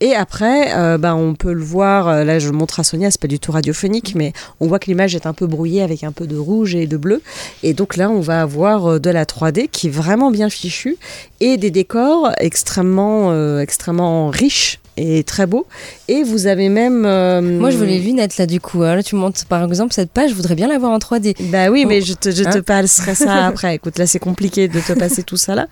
Et 0.00 0.14
après, 0.14 0.76
euh, 0.76 0.96
bah, 0.96 1.16
on 1.16 1.34
peut 1.34 1.52
le 1.52 1.62
voir, 1.62 2.08
euh, 2.08 2.24
là 2.24 2.38
je 2.38 2.48
le 2.48 2.56
montre 2.56 2.78
à 2.80 2.84
Sonia, 2.84 3.10
c'est 3.10 3.20
pas 3.20 3.28
du 3.28 3.40
tout 3.40 3.50
radiophonique, 3.50 4.14
mais 4.14 4.32
on 4.60 4.68
voit 4.68 4.78
que 4.78 4.86
l'image 4.86 5.14
est 5.14 5.26
un 5.26 5.32
peu 5.32 5.46
brouillée 5.46 5.82
avec 5.82 6.04
un 6.04 6.12
peu 6.12 6.26
de 6.26 6.36
rouge 6.36 6.74
et 6.74 6.86
de 6.86 6.96
bleu. 6.96 7.20
Et 7.62 7.74
donc 7.74 7.96
là, 7.96 8.08
on 8.08 8.20
va 8.20 8.42
avoir 8.42 8.86
euh, 8.86 8.98
de 9.00 9.10
la 9.10 9.24
3D 9.24 9.68
qui 9.68 9.88
est 9.88 9.90
vraiment 9.90 10.30
bien 10.30 10.50
fichue 10.50 10.96
et 11.40 11.56
des 11.56 11.70
décors 11.70 12.30
extrêmement, 12.38 13.58
extrêmement 13.58 14.28
riches 14.28 14.80
et 14.98 15.22
très 15.24 15.46
beaux. 15.46 15.66
Et 16.08 16.22
vous 16.22 16.46
avez 16.46 16.68
même... 16.68 17.04
euh, 17.06 17.40
Moi, 17.40 17.70
je 17.70 17.76
veux 17.78 17.86
les 17.86 17.98
lunettes 18.00 18.36
là 18.38 18.46
du 18.46 18.60
coup. 18.60 18.82
hein. 18.82 18.96
Là, 18.96 19.02
tu 19.02 19.14
montes 19.16 19.44
par 19.48 19.62
exemple 19.64 19.92
cette 19.94 20.10
page, 20.10 20.30
je 20.30 20.34
voudrais 20.34 20.54
bien 20.54 20.68
la 20.68 20.78
voir 20.78 20.92
en 20.92 20.98
3D. 20.98 21.34
Bah 21.50 21.70
oui, 21.70 21.84
mais 21.86 22.00
Oh. 22.02 22.04
je 22.06 22.12
te, 22.14 22.30
je 22.30 22.42
te 22.44 22.58
Hein 22.58 22.62
passerai 22.62 23.14
ça 23.14 23.46
après. 23.46 23.74
Écoute, 23.76 23.98
là, 23.98 24.06
c'est 24.06 24.18
compliqué 24.18 24.68
de 24.68 24.80
te 24.80 24.92
passer 24.92 25.22
tout 25.22 25.36
ça 25.36 25.54
là. 25.54 25.66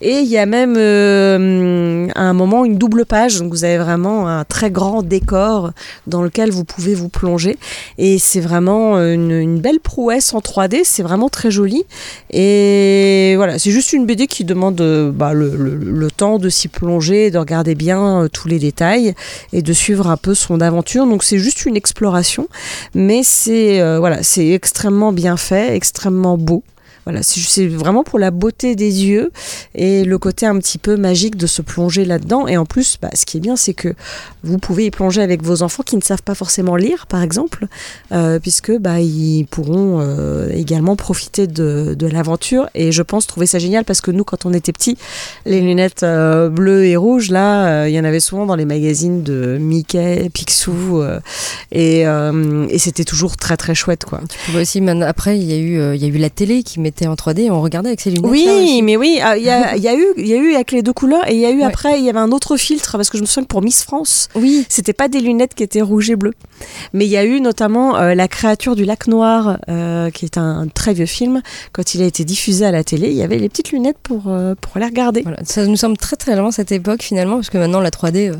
Et 0.00 0.18
il 0.20 0.28
y 0.28 0.38
a 0.38 0.46
même 0.46 0.74
euh, 0.76 2.08
à 2.14 2.22
un 2.22 2.32
moment 2.32 2.64
une 2.64 2.76
double 2.78 3.04
page. 3.06 3.38
Donc, 3.38 3.50
vous 3.52 3.64
avez 3.64 3.78
vraiment 3.78 4.28
un 4.28 4.44
très 4.44 4.70
grand 4.70 5.02
décor 5.02 5.72
dans 6.06 6.22
lequel 6.22 6.50
vous 6.50 6.64
pouvez 6.64 6.94
vous 6.94 7.08
plonger. 7.08 7.56
Et 7.98 8.18
c'est 8.18 8.40
vraiment 8.40 8.96
une, 8.98 9.30
une 9.30 9.60
belle 9.60 9.80
prouesse 9.80 10.34
en 10.34 10.38
3D. 10.40 10.80
C'est 10.84 11.02
vraiment 11.02 11.28
très 11.28 11.50
joli. 11.50 11.84
Et 12.30 13.34
voilà, 13.36 13.58
c'est 13.58 13.70
juste 13.70 13.92
une 13.92 14.06
BD 14.06 14.26
qui 14.26 14.44
demande 14.44 14.80
euh, 14.80 15.10
bah, 15.12 15.32
le, 15.32 15.54
le- 15.56 15.76
le 15.76 16.10
temps 16.10 16.38
de 16.38 16.48
s'y 16.48 16.68
plonger, 16.68 17.30
de 17.30 17.38
regarder 17.38 17.74
bien 17.74 18.22
euh, 18.24 18.28
tous 18.28 18.48
les 18.48 18.58
détails 18.58 18.71
et 19.52 19.62
de 19.62 19.72
suivre 19.72 20.08
un 20.08 20.16
peu 20.16 20.34
son 20.34 20.60
aventure. 20.60 21.06
Donc, 21.06 21.22
c'est 21.22 21.38
juste 21.38 21.66
une 21.66 21.76
exploration 21.76 22.48
mais 22.94 23.22
c'est 23.22 23.80
euh, 23.80 23.98
voilà, 23.98 24.22
c'est 24.22 24.48
extrêmement 24.50 25.12
bien 25.12 25.36
fait, 25.36 25.74
extrêmement 25.74 26.36
beau. 26.36 26.62
Voilà, 27.04 27.22
c'est 27.22 27.66
vraiment 27.66 28.04
pour 28.04 28.18
la 28.20 28.30
beauté 28.30 28.76
des 28.76 29.04
yeux 29.04 29.32
et 29.74 30.04
le 30.04 30.18
côté 30.18 30.46
un 30.46 30.56
petit 30.58 30.78
peu 30.78 30.96
magique 30.96 31.36
de 31.36 31.48
se 31.48 31.60
plonger 31.60 32.04
là-dedans. 32.04 32.46
Et 32.46 32.56
en 32.56 32.64
plus, 32.64 32.96
bah, 33.02 33.10
ce 33.14 33.26
qui 33.26 33.38
est 33.38 33.40
bien, 33.40 33.56
c'est 33.56 33.74
que 33.74 33.94
vous 34.44 34.58
pouvez 34.58 34.86
y 34.86 34.90
plonger 34.90 35.20
avec 35.20 35.42
vos 35.42 35.62
enfants 35.62 35.82
qui 35.82 35.96
ne 35.96 36.00
savent 36.00 36.22
pas 36.22 36.36
forcément 36.36 36.76
lire, 36.76 37.06
par 37.08 37.22
exemple, 37.22 37.66
euh, 38.12 38.38
puisque 38.38 38.72
bah, 38.78 39.00
ils 39.00 39.46
pourront 39.50 40.00
euh, 40.00 40.48
également 40.52 40.94
profiter 40.94 41.48
de, 41.48 41.94
de 41.98 42.06
l'aventure. 42.06 42.68
Et 42.74 42.92
je 42.92 43.02
pense 43.02 43.26
trouver 43.26 43.46
ça 43.46 43.58
génial 43.58 43.84
parce 43.84 44.00
que 44.00 44.12
nous, 44.12 44.22
quand 44.22 44.46
on 44.46 44.52
était 44.52 44.72
petits, 44.72 44.96
les 45.44 45.60
lunettes 45.60 46.04
euh, 46.04 46.48
bleues 46.48 46.84
et 46.84 46.96
rouges, 46.96 47.30
là, 47.30 47.82
euh, 47.82 47.88
il 47.88 47.94
y 47.94 47.98
en 47.98 48.04
avait 48.04 48.20
souvent 48.20 48.46
dans 48.46 48.56
les 48.56 48.64
magazines 48.64 49.24
de 49.24 49.58
Mickey, 49.58 50.30
Picsou, 50.32 51.02
et, 51.72 52.02
et 52.02 52.78
c'était 52.78 53.04
toujours 53.04 53.36
très 53.36 53.56
très 53.56 53.74
chouette, 53.74 54.04
quoi. 54.04 54.20
Tu 54.28 54.38
pouvais 54.46 54.62
aussi 54.62 54.80
après 55.02 55.38
il 55.38 55.44
y 55.44 55.52
a 55.52 55.56
eu 55.56 55.94
il 55.94 56.02
y 56.02 56.04
a 56.04 56.08
eu 56.08 56.18
la 56.18 56.30
télé 56.30 56.62
qui 56.62 56.80
mettait 56.92 57.06
en 57.06 57.14
3D 57.14 57.40
et 57.44 57.50
on 57.50 57.60
regardait 57.62 57.88
avec 57.88 58.00
ses 58.00 58.10
lunettes. 58.10 58.24
là 58.24 58.30
Oui, 58.30 58.46
aussi. 58.48 58.82
mais 58.82 58.96
oui, 58.96 59.18
ah, 59.22 59.36
il 59.38 59.44
y, 59.44 59.48
a, 59.50 59.76
y 59.76 59.88
a 59.88 59.94
eu, 59.94 60.06
il 60.18 60.26
y 60.26 60.34
a 60.34 60.36
eu 60.36 60.54
avec 60.54 60.72
les 60.72 60.82
deux 60.82 60.92
couleurs 60.92 61.26
et 61.28 61.34
il 61.34 61.40
y 61.40 61.46
a 61.46 61.50
eu 61.50 61.58
Ouais. 61.62 61.64
après, 61.64 61.98
il 61.98 62.04
y 62.04 62.08
avait 62.10 62.18
un 62.18 62.32
autre 62.32 62.56
filtre 62.56 62.92
parce 62.96 63.08
que 63.10 63.16
je 63.16 63.22
me 63.22 63.26
souviens 63.26 63.44
que 63.44 63.48
pour 63.48 63.62
Miss 63.62 63.82
France, 63.84 64.28
Oui. 64.34 64.66
c'était 64.68 64.92
pas 64.92 65.08
des 65.08 65.20
lunettes 65.20 65.54
qui 65.54 65.62
étaient 65.62 65.80
rouges 65.82 66.10
et 66.10 66.16
bleues, 66.16 66.34
mais 66.92 67.04
il 67.06 67.10
y 67.10 67.16
a 67.16 67.24
eu 67.24 67.40
notamment 67.40 67.96
euh, 67.96 68.14
la 68.14 68.28
créature 68.28 68.76
du 68.76 68.84
lac 68.84 69.06
noir, 69.06 69.58
euh, 69.68 70.10
qui 70.10 70.24
est 70.24 70.36
un, 70.38 70.66
très 70.74 70.92
vieux 70.92 71.06
film. 71.06 71.40
Quand 71.72 71.94
il 71.94 72.02
a 72.02 72.06
été 72.06 72.24
diffusé 72.24 72.64
à 72.66 72.70
la 72.70 72.84
télé, 72.84 73.08
il 73.08 73.16
y 73.16 73.22
avait 73.22 73.38
les 73.38 73.48
petites 73.48 73.70
lunettes 73.72 73.98
pour 74.02 74.24
euh, 74.28 74.54
pour 74.60 74.78
les 74.78 74.86
regarder. 74.86 75.22
Voilà, 75.22 75.38
ça 75.44 75.66
nous 75.66 75.76
semble 75.76 75.96
très 75.96 76.16
très 76.16 76.36
loin 76.36 76.50
cette 76.50 76.72
époque 76.72 77.02
finalement, 77.02 77.36
parce 77.36 77.50
que 77.50 77.58
maintenant 77.58 77.80
la 77.80 77.90
3D, 77.90 78.30
euh, 78.30 78.36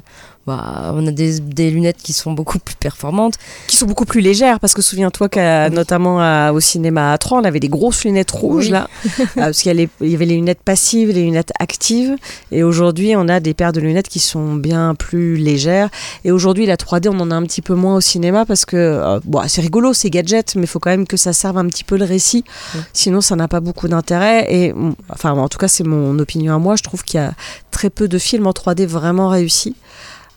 bah, 0.46 0.92
on 0.94 1.06
a 1.06 1.10
des, 1.12 1.38
des 1.40 1.70
lunettes 1.70 1.98
qui 2.02 2.12
sont 2.12 2.32
beaucoup 2.32 2.58
plus 2.58 2.74
performantes. 2.74 3.34
qui 3.68 3.76
sont 3.76 3.86
beaucoup 3.86 4.04
plus 4.04 4.20
légères 4.20 4.58
parce 4.58 4.74
que 4.74 4.82
souviens-toi 4.82 5.28
qu'à 5.28 5.70
notamment 5.70 6.20
à- 6.20 6.52
au 6.52 6.58
cinéma 6.58 7.12
à 7.12 7.18
3 7.18 7.40
on 7.40 7.44
avait 7.44 7.60
des 7.60 7.68
grosses 7.68 8.04
lunettes 8.04 8.30
rouges 8.32 8.66
Oui. 8.66 8.70
là. 8.70 8.88
Euh, 9.38 9.46
parce 9.46 9.62
qu'il 9.62 9.88
y, 10.00 10.14
avait 10.14 10.26
les 10.26 10.34
lunettes 10.36 10.62
passives 10.64 11.10
les 11.10 11.22
lunettes 11.22 11.52
actives. 11.58 12.16
Et 12.50 12.62
aujourd'hui 12.62 13.14
on 13.16 13.28
a 13.28 13.40
des 13.40 13.54
paires 13.54 13.72
de 13.72 13.80
lunettes 13.80 14.08
qui 14.08 14.18
sont 14.18 14.54
bien 14.54 14.94
plus 14.94 15.36
légères. 15.36 15.88
Et 16.24 16.32
aujourd'hui 16.32 16.66
la 16.66 16.76
3D 16.76 17.08
on 17.08 17.18
en 17.20 17.30
a 17.30 17.34
un 17.34 17.42
petit 17.44 17.62
peu 17.62 17.74
moins 17.74 17.96
au 17.96 18.00
cinéma 18.00 18.44
parce 18.44 18.64
que 18.64 18.76
euh, 18.76 19.20
bon, 19.24 19.42
c'est 19.46 19.60
rigolo 19.60 19.92
c'est 19.94 20.10
gadget 20.10 20.54
mais 20.56 20.62
il 20.62 20.66
faut 20.66 20.80
quand 20.80 20.90
même 20.90 21.06
que 21.06 21.16
ça 21.16 21.32
serve 21.32 21.56
un 21.58 21.66
petit 21.66 21.84
peu 21.84 21.96
le 21.96 22.04
récit. 22.04 22.44
Sinon 22.92 23.20
ça 23.20 23.36
n'a 23.36 23.48
pas 23.48 23.60
beaucoup 23.60 23.86
d'intérêt. 23.88 24.46
Et 24.52 24.72
mm, 24.72 24.94
enfin 25.10 25.32
en 25.32 25.48
tout 25.48 25.58
cas 25.58 25.68
c'est 25.68 25.84
mon 25.84 26.18
opinion 26.18 26.54
à 26.54 26.58
moi. 26.58 26.74
Je 26.76 26.82
trouve 26.82 27.04
qu'il 27.04 27.20
y 27.20 27.22
a 27.22 27.32
très 27.70 27.90
peu 27.90 28.08
de 28.08 28.18
films 28.18 28.46
en 28.46 28.52
3D 28.52 28.86
vraiment 28.86 29.28
réussis 29.28 29.74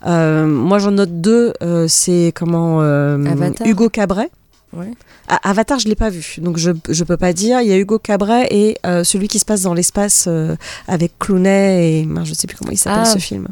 moi 0.06 0.80
j'en 0.80 0.92
note 0.92 1.22
deux, 1.22 1.54
euh, 1.64 1.88
c'est 1.88 2.32
comment 2.36 2.82
euh, 2.82 3.24
Avatar. 3.26 3.66
Hugo 3.68 3.90
Cabret. 3.90 4.30
Ouais. 4.76 4.92
Ah, 5.30 5.40
Avatar, 5.50 5.80
je 5.80 5.88
l'ai 5.88 5.96
pas 5.96 6.10
vu, 6.10 6.36
donc 6.40 6.58
je 6.58 6.72
je 6.90 7.04
peux 7.04 7.18
pas 7.18 7.34
dire. 7.34 7.62
Il 7.62 7.68
y 7.68 7.72
a 7.74 7.78
Hugo 7.78 7.98
Cabret 7.98 8.48
et 8.52 8.78
euh, 8.86 9.04
celui 9.04 9.28
qui 9.28 9.40
se 9.40 9.46
passe 9.46 9.62
dans 9.62 9.74
l'espace 9.74 10.26
euh, 10.28 10.56
avec 10.88 11.18
Clooney 11.18 12.02
et 12.02 12.08
je 12.26 12.34
sais 12.34 12.46
plus 12.46 12.58
comment 12.58 12.72
il 12.72 12.78
s'appelle 12.78 13.04
Ah. 13.04 13.06
ce 13.06 13.18
film. 13.20 13.48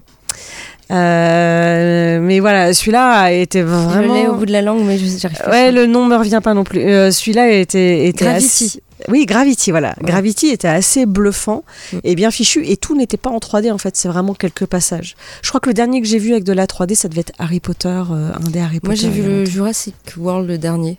Euh, 0.91 2.19
mais 2.21 2.39
voilà, 2.39 2.73
celui-là 2.73 3.09
a 3.11 3.31
été 3.31 3.59
Je 3.59 3.65
l'ai 3.65 3.71
vraiment. 3.71 4.25
au 4.33 4.35
bout 4.35 4.45
de 4.45 4.51
la 4.51 4.61
langue, 4.61 4.83
mais 4.85 4.97
je- 4.97 5.17
j'arrive 5.17 5.39
pas. 5.39 5.49
Ouais, 5.49 5.71
le 5.71 5.85
nom 5.85 6.05
me 6.05 6.15
revient 6.15 6.41
pas 6.43 6.53
non 6.53 6.63
plus. 6.63 6.81
Euh, 6.81 7.09
celui-là 7.11 7.51
était, 7.51 8.07
était 8.07 8.25
Gravity. 8.25 8.45
assez- 8.65 8.83
Oui, 9.09 9.25
Gravity, 9.25 9.71
voilà. 9.71 9.95
Ouais. 10.01 10.07
Gravity 10.07 10.47
était 10.47 10.67
assez 10.67 11.05
bluffant 11.05 11.63
Mm. 11.91 11.97
et 12.03 12.15
bien 12.15 12.31
fichu 12.31 12.65
et 12.65 12.77
tout 12.77 12.95
n'était 12.95 13.17
pas 13.17 13.29
en 13.29 13.39
3D 13.39 13.71
en 13.71 13.77
fait, 13.77 13.95
c'est 13.95 14.07
vraiment 14.07 14.33
quelques 14.33 14.65
passages. 14.65 15.15
Je 15.41 15.49
crois 15.49 15.59
que 15.59 15.69
le 15.69 15.73
dernier 15.73 16.01
que 16.01 16.07
j'ai 16.07 16.19
vu 16.19 16.31
avec 16.31 16.43
de 16.43 16.53
la 16.53 16.65
3D, 16.67 16.95
ça 16.95 17.07
devait 17.09 17.21
être 17.21 17.33
Harry 17.39 17.59
Potter, 17.59 17.87
euh, 18.11 18.31
un 18.33 18.49
des 18.49 18.59
Harry 18.59 18.79
Potter. 18.79 18.87
Moi, 18.87 18.95
j'ai 18.95 19.09
vu 19.09 19.21
le. 19.23 19.45
Jurassic 19.45 19.95
World 20.17 20.47
le 20.47 20.57
dernier. 20.57 20.97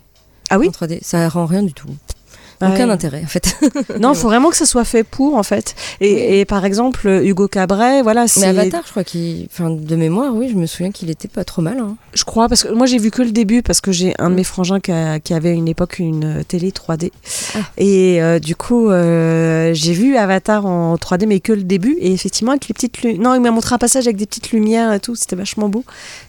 Ah 0.49 0.59
oui? 0.59 0.67
En 0.67 0.71
3D. 0.71 0.99
Ça 1.01 1.27
rend 1.29 1.45
rien 1.45 1.63
du 1.63 1.73
tout. 1.73 1.87
Ouais. 2.69 2.75
Aucun 2.75 2.89
intérêt, 2.89 3.21
en 3.23 3.27
fait. 3.27 3.55
Non, 3.99 4.13
il 4.13 4.17
faut 4.17 4.27
vraiment 4.27 4.49
que 4.49 4.57
ça 4.57 4.65
soit 4.65 4.83
fait 4.85 5.03
pour 5.03 5.35
en 5.35 5.43
fait. 5.43 5.75
Et, 6.01 6.39
et 6.39 6.45
par 6.45 6.65
exemple, 6.65 7.07
Hugo 7.23 7.47
Cabret, 7.47 8.01
voilà, 8.01 8.25
Mais. 8.37 8.45
Avatar, 8.47 8.81
je 8.85 8.91
crois 8.91 9.03
qu'il. 9.03 9.47
Enfin, 9.51 9.69
de 9.69 9.95
mémoire, 9.95 10.33
oui, 10.35 10.49
je 10.51 10.55
me 10.55 10.65
souviens 10.65 10.91
qu'il 10.91 11.09
était 11.09 11.27
pas 11.27 11.43
trop 11.43 11.61
mal. 11.61 11.79
hein. 11.79 11.95
Je 12.13 12.23
crois, 12.23 12.47
parce 12.49 12.63
que 12.63 12.71
moi 12.73 12.85
j'ai 12.85 12.97
vu 12.97 13.11
que 13.11 13.21
le 13.21 13.31
début, 13.31 13.61
parce 13.61 13.81
que 13.81 13.91
j'ai 13.91 14.13
un 14.19 14.29
de 14.29 14.35
mes 14.35 14.43
frangins 14.43 14.79
qui, 14.79 14.91
a- 14.91 15.19
qui 15.19 15.33
avait 15.33 15.49
à 15.49 15.53
une 15.53 15.67
époque 15.67 15.99
une 15.99 16.39
euh, 16.39 16.43
télé 16.43 16.71
3D. 16.71 17.11
Ah. 17.55 17.59
Et 17.77 18.21
euh, 18.21 18.39
du 18.39 18.55
coup, 18.55 18.89
euh, 18.89 19.71
j'ai 19.73 19.93
vu 19.93 20.15
Avatar 20.17 20.65
en 20.65 20.95
3D, 20.95 21.25
mais 21.27 21.39
que 21.39 21.53
le 21.53 21.63
début. 21.63 21.97
Et 21.99 22.13
effectivement, 22.13 22.51
avec 22.51 22.67
les 22.67 22.73
petites 22.73 23.01
lu- 23.01 23.17
Non, 23.17 23.33
il 23.35 23.41
m'a 23.41 23.51
montré 23.51 23.75
un 23.75 23.77
passage 23.77 24.05
avec 24.07 24.17
des 24.17 24.25
petites 24.25 24.51
lumières 24.51 24.93
et 24.93 24.99
tout, 24.99 25.15
c'était 25.15 25.35
vachement 25.35 25.69
beau. 25.69 25.83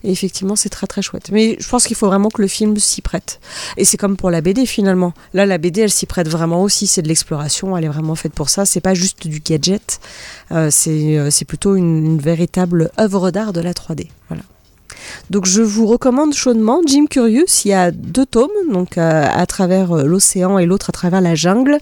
Et 0.05 0.11
effectivement, 0.13 0.57
c'est 0.57 0.69
très 0.69 0.87
très 0.87 1.03
chouette. 1.03 1.31
Mais 1.33 1.57
je 1.59 1.69
pense 1.69 1.87
qu'il 1.87 1.97
faut 1.97 2.07
vraiment 2.07 2.29
que 2.31 2.43
le 2.43 2.49
film 2.49 2.77
s'y 2.79 3.01
prête. 3.03 3.41
Et 3.77 3.85
c'est 3.85 3.97
comme 3.97 4.17
pour 4.17 4.31
la 4.31 4.41
BD 4.41 4.67
finalement. 4.67 5.13
Là, 5.35 5.47
la 5.47 5.59
BD, 5.59 5.83
elle 5.83 5.91
s'y 5.91 6.07
prête 6.07 6.26
vraiment 6.29 6.63
aussi. 6.63 6.87
C'est 6.87 7.03
de 7.03 7.09
l'exploration, 7.09 7.77
elle 7.77 7.85
est 7.85 7.89
vraiment 7.89 8.15
faite 8.15 8.33
pour 8.33 8.49
ça. 8.49 8.65
C'est 8.65 8.81
pas 8.81 8.95
juste 8.95 9.27
du 9.27 9.41
gadget. 9.41 10.01
Euh, 10.53 10.69
c'est 10.71 11.19
euh, 11.19 11.31
plutôt 11.47 11.77
une, 11.77 12.05
une 12.05 12.19
véritable 12.19 12.91
œuvre 12.99 13.31
d'art 13.31 13.53
de 13.53 13.61
la 13.61 13.73
3D. 13.73 14.09
Voilà. 14.29 14.43
Donc 15.31 15.47
je 15.47 15.63
vous 15.63 15.87
recommande 15.87 16.35
chaudement 16.35 16.81
Jim 16.87 17.07
Curious. 17.09 17.63
Il 17.65 17.69
y 17.69 17.73
a 17.73 17.91
deux 17.91 18.27
tomes, 18.27 18.51
donc 18.71 18.99
euh, 18.99 19.27
à 19.29 19.47
travers 19.47 19.93
euh, 19.93 20.05
l'océan 20.05 20.59
et 20.59 20.67
l'autre 20.67 20.91
à 20.91 20.93
travers 20.93 21.21
la 21.21 21.35
jungle, 21.35 21.79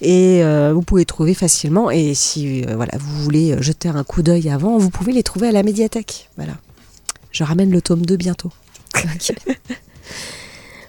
et 0.00 0.42
euh, 0.42 0.72
vous 0.74 0.82
pouvez 0.82 1.04
trouver 1.04 1.34
facilement. 1.34 1.90
Et 1.90 2.14
si 2.14 2.64
euh, 2.64 2.76
voilà 2.76 2.92
vous 2.98 3.22
voulez 3.22 3.56
jeter 3.60 3.88
un 3.88 4.04
coup 4.04 4.22
d'œil 4.22 4.50
avant, 4.50 4.78
vous 4.78 4.90
pouvez 4.90 5.12
les 5.12 5.22
trouver 5.22 5.48
à 5.48 5.52
la 5.52 5.62
médiathèque. 5.62 6.30
Voilà. 6.36 6.54
Je 7.30 7.44
ramène 7.44 7.70
le 7.70 7.80
tome 7.80 8.04
2 8.04 8.16
bientôt. 8.16 8.50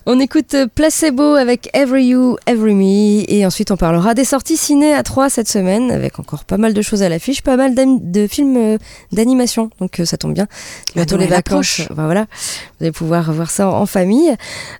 On 0.05 0.19
écoute 0.19 0.53
Placebo 0.75 1.35
avec 1.35 1.69
Every 1.73 2.07
You, 2.07 2.35
Every 2.45 2.73
Me 2.73 3.23
et 3.31 3.45
ensuite 3.45 3.71
on 3.71 3.77
parlera 3.77 4.13
des 4.13 4.25
sorties 4.25 4.57
ciné 4.57 4.93
à 4.93 5.01
3 5.01 5.29
cette 5.29 5.47
semaine 5.47 5.91
avec 5.91 6.19
encore 6.19 6.43
pas 6.43 6.57
mal 6.57 6.73
de 6.73 6.81
choses 6.81 7.03
à 7.03 7.07
l'affiche, 7.07 7.41
pas 7.41 7.55
mal 7.55 7.73
de 7.73 8.27
films 8.27 8.57
euh, 8.57 8.77
d'animation 9.13 9.69
donc 9.79 10.01
euh, 10.01 10.05
ça 10.05 10.17
tombe 10.17 10.33
bien. 10.33 10.47
Bientôt 10.93 11.15
les 11.15 11.27
vacances, 11.27 11.79
approche. 11.79 11.95
bah 11.95 12.03
voilà, 12.03 12.23
vous 12.23 12.83
allez 12.83 12.91
pouvoir 12.91 13.31
voir 13.31 13.49
ça 13.49 13.69
en 13.69 13.85
famille. 13.85 14.35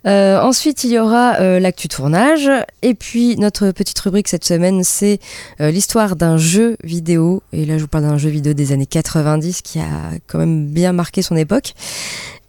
Euh, 0.06 0.42
ensuite 0.42 0.84
il 0.84 0.92
y 0.92 1.00
aura 1.00 1.40
euh, 1.40 1.58
l'actu 1.58 1.88
tournage 1.88 2.50
et 2.82 2.94
puis 2.94 3.38
notre 3.38 3.72
petite 3.72 4.00
rubrique 4.00 4.28
cette 4.28 4.44
semaine 4.44 4.84
c'est 4.84 5.20
euh, 5.62 5.72
l'histoire 5.72 6.18
d'un 6.18 6.38
jeu 6.38 6.76
vidéo 6.84 7.44
et 7.54 7.66
là 7.66 7.78
je 7.78 7.84
vous 7.84 7.88
parle 7.88 8.04
d'un 8.04 8.18
jeu 8.18 8.30
vidéo 8.30 8.52
des 8.52 8.74
années 8.74 8.86
90 8.86 9.62
qui 9.62 9.80
a 9.80 9.86
quand 10.28 10.40
même 10.40 10.68
bien 10.68 10.92
marqué 10.92 11.22
son 11.22 11.38
époque. 11.38 11.76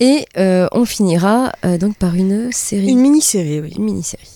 Et 0.01 0.27
euh, 0.37 0.69
on 0.73 0.85
finira 0.85 1.53
euh, 1.65 1.79
donc 1.79 1.97
par 1.97 2.15
une 2.15 2.51
série. 2.53 2.89
Une 2.89 3.01
mini-série, 3.01 3.61
oui. 3.61 3.73
Une 3.77 3.85
mini-série. 3.85 4.29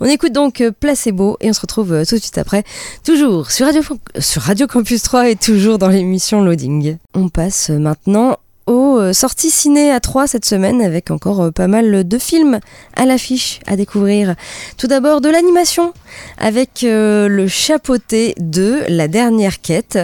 On 0.00 0.06
écoute 0.06 0.32
donc 0.32 0.60
euh, 0.60 0.70
Placebo 0.70 1.36
et 1.40 1.48
on 1.48 1.52
se 1.52 1.60
retrouve 1.60 2.04
tout 2.06 2.16
de 2.16 2.20
suite 2.20 2.38
après, 2.38 2.64
toujours 3.04 3.50
sur 3.50 3.66
Radio, 3.66 3.82
sur 4.18 4.42
Radio 4.42 4.66
Campus 4.66 5.02
3 5.02 5.30
et 5.30 5.36
toujours 5.36 5.78
dans 5.78 5.88
l'émission 5.88 6.42
Loading. 6.42 6.96
On 7.14 7.28
passe 7.28 7.70
maintenant 7.70 8.38
aux 8.66 8.98
euh, 8.98 9.12
sorties 9.12 9.50
ciné 9.50 9.90
à 9.90 10.00
3 10.00 10.26
cette 10.26 10.44
semaine 10.44 10.80
avec 10.80 11.10
encore 11.10 11.40
euh, 11.42 11.50
pas 11.50 11.66
mal 11.66 12.06
de 12.06 12.18
films 12.18 12.60
à 12.94 13.06
l'affiche 13.06 13.60
à 13.66 13.76
découvrir. 13.76 14.34
Tout 14.76 14.86
d'abord 14.86 15.20
de 15.20 15.28
l'animation 15.28 15.92
avec 16.38 16.84
euh, 16.84 17.28
le 17.28 17.48
chapeauté 17.48 18.34
de 18.38 18.80
La 18.88 19.08
dernière 19.08 19.60
quête 19.60 19.98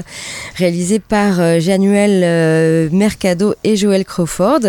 réalisé 0.57 0.99
par 0.99 1.61
Januel 1.61 2.91
Mercado 2.91 3.55
et 3.65 3.77
Joël 3.77 4.05
Crawford. 4.05 4.61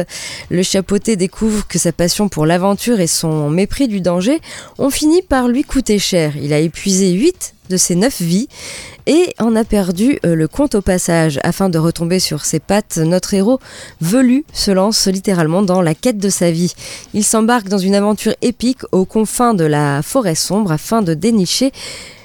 Le 0.50 0.64
chapeauté 0.64 1.16
découvre 1.16 1.68
que 1.68 1.80
sa 1.80 1.92
passion 1.92 2.30
pour 2.30 2.46
l'aventure 2.46 3.00
et 3.00 3.08
son 3.08 3.50
mépris 3.50 3.88
du 3.88 4.02
danger 4.02 4.40
ont 4.78 4.90
fini 4.90 5.22
par 5.22 5.48
lui 5.48 5.64
coûter 5.64 6.00
cher. 6.00 6.34
Il 6.42 6.54
a 6.54 6.60
épuisé 6.60 7.12
8 7.12 7.56
de 7.70 7.78
ses 7.78 7.96
9 7.96 8.22
vies 8.22 8.48
et 9.10 9.34
en 9.40 9.56
a 9.56 9.64
perdu 9.64 10.20
euh, 10.24 10.36
le 10.36 10.48
compte 10.48 10.76
au 10.76 10.82
passage. 10.82 11.40
Afin 11.44 11.68
de 11.68 11.80
retomber 11.80 12.20
sur 12.20 12.46
ses 12.46 12.60
pattes, 12.60 12.98
notre 12.98 13.34
héros 13.34 13.60
velu 14.02 14.46
se 14.54 14.70
lance 14.70 15.08
littéralement 15.08 15.64
dans 15.64 15.82
la 15.82 15.96
quête 15.96 16.20
de 16.20 16.30
sa 16.30 16.52
vie. 16.52 16.76
Il 17.16 17.24
s'embarque 17.24 17.70
dans 17.70 17.80
une 17.80 17.96
aventure 17.96 18.36
épique 18.44 18.84
aux 18.92 19.06
confins 19.06 19.56
de 19.56 19.66
la 19.66 20.04
forêt 20.04 20.36
sombre 20.36 20.72
afin 20.72 21.02
de 21.02 21.16
dénicher 21.16 21.72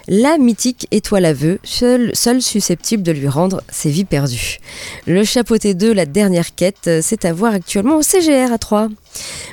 la 0.08 0.36
mythique 0.36 0.86
étoile 0.90 1.24
à 1.24 1.32
vœux, 1.32 1.58
seule, 1.64 2.12
susceptible 2.42 3.02
de 3.02 3.12
lui 3.12 3.28
rendre 3.28 3.62
ses 3.70 3.88
vies 3.88 4.04
perdues. 4.04 4.58
Le 5.06 5.24
chapeauté 5.24 5.72
2, 5.72 5.94
la 5.94 6.04
dernière 6.04 6.54
quête, 6.54 6.88
euh, 6.88 7.00
c'est 7.02 7.24
à 7.24 7.32
voir 7.32 7.54
actuellement 7.54 7.96
au 7.96 8.02
CGR 8.02 8.52
à 8.52 8.58
3. 8.58 8.88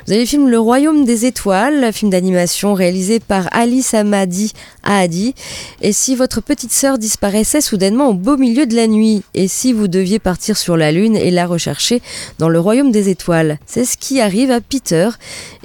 Vous 0.05 0.13
avez 0.13 0.21
le 0.21 0.27
film 0.27 0.49
Le 0.49 0.59
Royaume 0.59 1.05
des 1.05 1.25
Étoiles, 1.25 1.93
film 1.93 2.11
d'animation 2.11 2.73
réalisé 2.73 3.19
par 3.19 3.47
Ali 3.51 3.81
Samadi 3.81 4.53
Ahadi. 4.83 5.35
Et 5.81 5.93
si 5.93 6.15
votre 6.15 6.41
petite 6.41 6.71
sœur 6.71 6.97
disparaissait 6.97 7.61
soudainement 7.61 8.09
au 8.09 8.13
beau 8.13 8.37
milieu 8.37 8.65
de 8.65 8.75
la 8.75 8.87
nuit? 8.87 9.23
Et 9.33 9.47
si 9.47 9.73
vous 9.73 9.87
deviez 9.87 10.19
partir 10.19 10.57
sur 10.57 10.75
la 10.75 10.91
Lune 10.91 11.15
et 11.15 11.31
la 11.31 11.45
rechercher 11.45 12.01
dans 12.39 12.49
le 12.49 12.59
Royaume 12.59 12.91
des 12.91 13.09
Étoiles? 13.09 13.59
C'est 13.65 13.85
ce 13.85 13.97
qui 13.97 14.19
arrive 14.19 14.51
à 14.51 14.61
Peter 14.61 15.09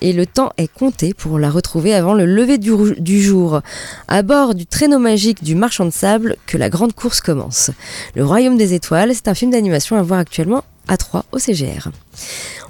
et 0.00 0.12
le 0.12 0.26
temps 0.26 0.52
est 0.58 0.72
compté 0.72 1.14
pour 1.14 1.38
la 1.38 1.50
retrouver 1.50 1.94
avant 1.94 2.14
le 2.14 2.26
lever 2.26 2.58
du, 2.58 2.72
du 2.98 3.22
jour. 3.22 3.62
À 4.08 4.22
bord 4.22 4.54
du 4.54 4.66
traîneau 4.66 4.98
magique 4.98 5.42
du 5.42 5.54
marchand 5.54 5.86
de 5.86 5.90
sable 5.90 6.36
que 6.46 6.58
la 6.58 6.68
grande 6.68 6.92
course 6.92 7.20
commence. 7.20 7.70
Le 8.14 8.24
Royaume 8.24 8.56
des 8.56 8.74
Étoiles, 8.74 9.14
c'est 9.14 9.28
un 9.28 9.34
film 9.34 9.50
d'animation 9.50 9.96
à 9.96 10.02
voir 10.02 10.20
actuellement 10.20 10.62
à 10.88 10.96
3 10.96 11.24
au 11.32 11.38
CGR. 11.38 11.88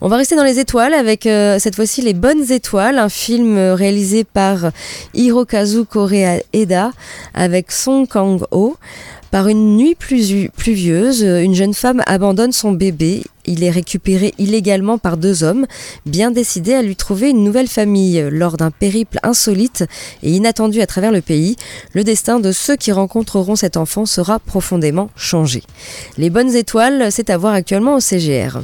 On 0.00 0.08
va 0.08 0.16
rester 0.16 0.36
dans 0.36 0.44
les 0.44 0.58
étoiles 0.58 0.94
avec 0.94 1.26
euh, 1.26 1.58
cette 1.58 1.74
fois-ci 1.74 2.02
Les 2.02 2.14
Bonnes 2.14 2.50
Étoiles, 2.50 2.98
un 2.98 3.08
film 3.08 3.56
euh, 3.56 3.74
réalisé 3.74 4.24
par 4.24 4.70
Hirokazu 5.14 5.84
Koreeda 5.84 6.92
avec 7.34 7.72
Song 7.72 8.06
Kang-ho. 8.06 8.76
Par 9.36 9.48
une 9.48 9.76
nuit 9.76 9.94
pluvieuse, 9.94 11.20
une 11.20 11.54
jeune 11.54 11.74
femme 11.74 12.02
abandonne 12.06 12.52
son 12.52 12.72
bébé. 12.72 13.22
Il 13.44 13.64
est 13.64 13.70
récupéré 13.70 14.32
illégalement 14.38 14.96
par 14.96 15.18
deux 15.18 15.44
hommes, 15.44 15.66
bien 16.06 16.30
décidés 16.30 16.72
à 16.72 16.80
lui 16.80 16.96
trouver 16.96 17.28
une 17.28 17.44
nouvelle 17.44 17.68
famille. 17.68 18.26
Lors 18.30 18.56
d'un 18.56 18.70
périple 18.70 19.18
insolite 19.22 19.84
et 20.22 20.30
inattendu 20.30 20.80
à 20.80 20.86
travers 20.86 21.12
le 21.12 21.20
pays, 21.20 21.56
le 21.92 22.02
destin 22.02 22.40
de 22.40 22.50
ceux 22.50 22.76
qui 22.76 22.92
rencontreront 22.92 23.56
cet 23.56 23.76
enfant 23.76 24.06
sera 24.06 24.38
profondément 24.38 25.10
changé. 25.16 25.62
Les 26.16 26.30
Bonnes 26.30 26.54
Étoiles, 26.54 27.12
c'est 27.12 27.28
à 27.28 27.36
voir 27.36 27.52
actuellement 27.52 27.96
au 27.96 28.00
CGR. 28.00 28.62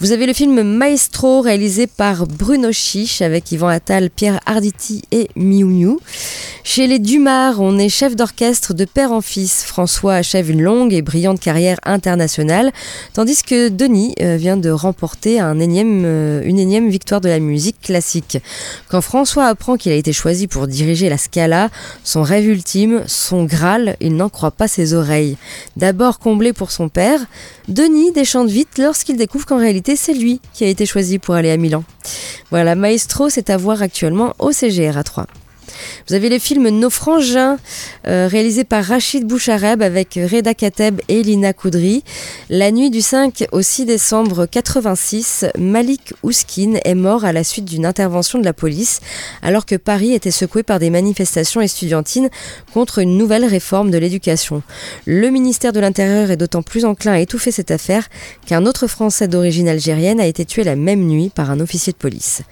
Vous 0.00 0.12
avez 0.12 0.26
le 0.26 0.32
film 0.32 0.62
Maestro 0.62 1.40
réalisé 1.40 1.86
par 1.86 2.26
Bruno 2.26 2.72
Chiche 2.72 3.22
avec 3.22 3.50
Yvan 3.52 3.68
Attal, 3.68 4.10
Pierre 4.10 4.40
Arditi 4.46 5.02
et 5.12 5.28
Miu 5.36 5.64
Miu. 5.64 5.98
Chez 6.66 6.86
les 6.86 6.98
Dumas, 6.98 7.54
on 7.58 7.78
est 7.78 7.90
chef 7.90 8.16
d'orchestre 8.16 8.72
de 8.72 8.86
père 8.86 9.12
en 9.12 9.20
fils. 9.20 9.64
François 9.64 10.14
achève 10.14 10.50
une 10.50 10.62
longue 10.62 10.94
et 10.94 11.02
brillante 11.02 11.38
carrière 11.38 11.78
internationale, 11.84 12.72
tandis 13.12 13.42
que 13.42 13.68
Denis 13.68 14.14
euh, 14.22 14.36
vient 14.36 14.56
de 14.56 14.70
remporter 14.70 15.42
euh, 15.42 16.42
une 16.44 16.58
énième 16.58 16.88
victoire 16.88 17.20
de 17.20 17.28
la 17.28 17.38
musique 17.38 17.80
classique. 17.82 18.38
Quand 18.88 19.02
François 19.02 19.44
apprend 19.44 19.76
qu'il 19.76 19.92
a 19.92 19.94
été 19.94 20.14
choisi 20.14 20.46
pour 20.46 20.66
diriger 20.66 21.08
la 21.10 21.18
Scala, 21.18 21.68
son 22.02 22.22
rêve 22.22 22.46
ultime, 22.46 23.04
son 23.06 23.44
Graal, 23.44 23.96
il 24.00 24.16
n'en 24.16 24.30
croit 24.30 24.50
pas 24.50 24.66
ses 24.66 24.94
oreilles. 24.94 25.36
D'abord 25.76 26.18
comblé 26.18 26.52
pour 26.52 26.70
son 26.70 26.88
père, 26.88 27.20
Denis 27.68 28.12
déchante 28.12 28.48
vite 28.48 28.78
lorsqu'il 28.78 29.16
découvre 29.16 29.43
qu'en 29.44 29.58
réalité 29.58 29.96
c'est 29.96 30.14
lui 30.14 30.40
qui 30.52 30.64
a 30.64 30.68
été 30.68 30.86
choisi 30.86 31.18
pour 31.18 31.34
aller 31.34 31.50
à 31.50 31.56
Milan. 31.56 31.84
Voilà, 32.50 32.74
Maestro, 32.74 33.28
c'est 33.28 33.50
à 33.50 33.56
voir 33.56 33.82
actuellement 33.82 34.34
au 34.38 34.52
CGR 34.52 34.96
à 34.96 35.02
3. 35.02 35.26
Vous 36.08 36.14
avez 36.14 36.28
les 36.28 36.38
films 36.38 36.68
Nos 36.68 36.90
euh, 38.06 38.28
réalisés 38.30 38.64
par 38.64 38.84
Rachid 38.84 39.26
Bouchareb 39.26 39.82
avec 39.82 40.14
Reda 40.14 40.54
Kateb 40.54 41.00
et 41.08 41.22
Lina 41.22 41.52
Koudry. 41.52 42.02
La 42.50 42.70
nuit 42.70 42.90
du 42.90 43.00
5 43.00 43.46
au 43.52 43.62
6 43.62 43.86
décembre 43.86 44.46
86, 44.46 45.46
Malik 45.58 46.14
Ouskin 46.22 46.74
est 46.84 46.94
mort 46.94 47.24
à 47.24 47.32
la 47.32 47.44
suite 47.44 47.64
d'une 47.64 47.86
intervention 47.86 48.38
de 48.38 48.44
la 48.44 48.52
police, 48.52 49.00
alors 49.42 49.66
que 49.66 49.76
Paris 49.76 50.12
était 50.12 50.30
secoué 50.30 50.62
par 50.62 50.78
des 50.78 50.90
manifestations 50.90 51.60
estudiantines 51.60 52.28
contre 52.72 52.98
une 52.98 53.16
nouvelle 53.16 53.44
réforme 53.44 53.90
de 53.90 53.98
l'éducation. 53.98 54.62
Le 55.06 55.30
ministère 55.30 55.72
de 55.72 55.80
l'Intérieur 55.80 56.30
est 56.30 56.36
d'autant 56.36 56.62
plus 56.62 56.84
enclin 56.84 57.12
à 57.12 57.18
étouffer 57.20 57.50
cette 57.50 57.70
affaire 57.70 58.08
qu'un 58.46 58.66
autre 58.66 58.86
Français 58.86 59.28
d'origine 59.28 59.68
algérienne 59.68 60.20
a 60.20 60.26
été 60.26 60.44
tué 60.44 60.64
la 60.64 60.76
même 60.76 61.06
nuit 61.06 61.30
par 61.34 61.50
un 61.50 61.60
officier 61.60 61.92
de 61.92 61.98
police. 61.98 62.42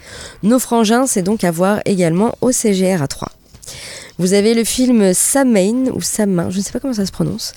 Nos 0.42 0.58
Frangins, 0.58 1.06
c'est 1.06 1.22
donc 1.22 1.44
à 1.44 1.50
voir 1.50 1.80
également 1.84 2.34
au 2.40 2.52
CGR 2.52 3.01
à 3.02 3.08
3. 3.08 3.28
Vous 4.18 4.34
avez 4.34 4.54
le 4.54 4.64
film 4.64 5.14
Samain 5.14 5.86
ou 5.94 6.02
Samain, 6.02 6.50
je 6.50 6.58
ne 6.58 6.62
sais 6.62 6.70
pas 6.70 6.80
comment 6.80 6.92
ça 6.92 7.06
se 7.06 7.12
prononce. 7.12 7.52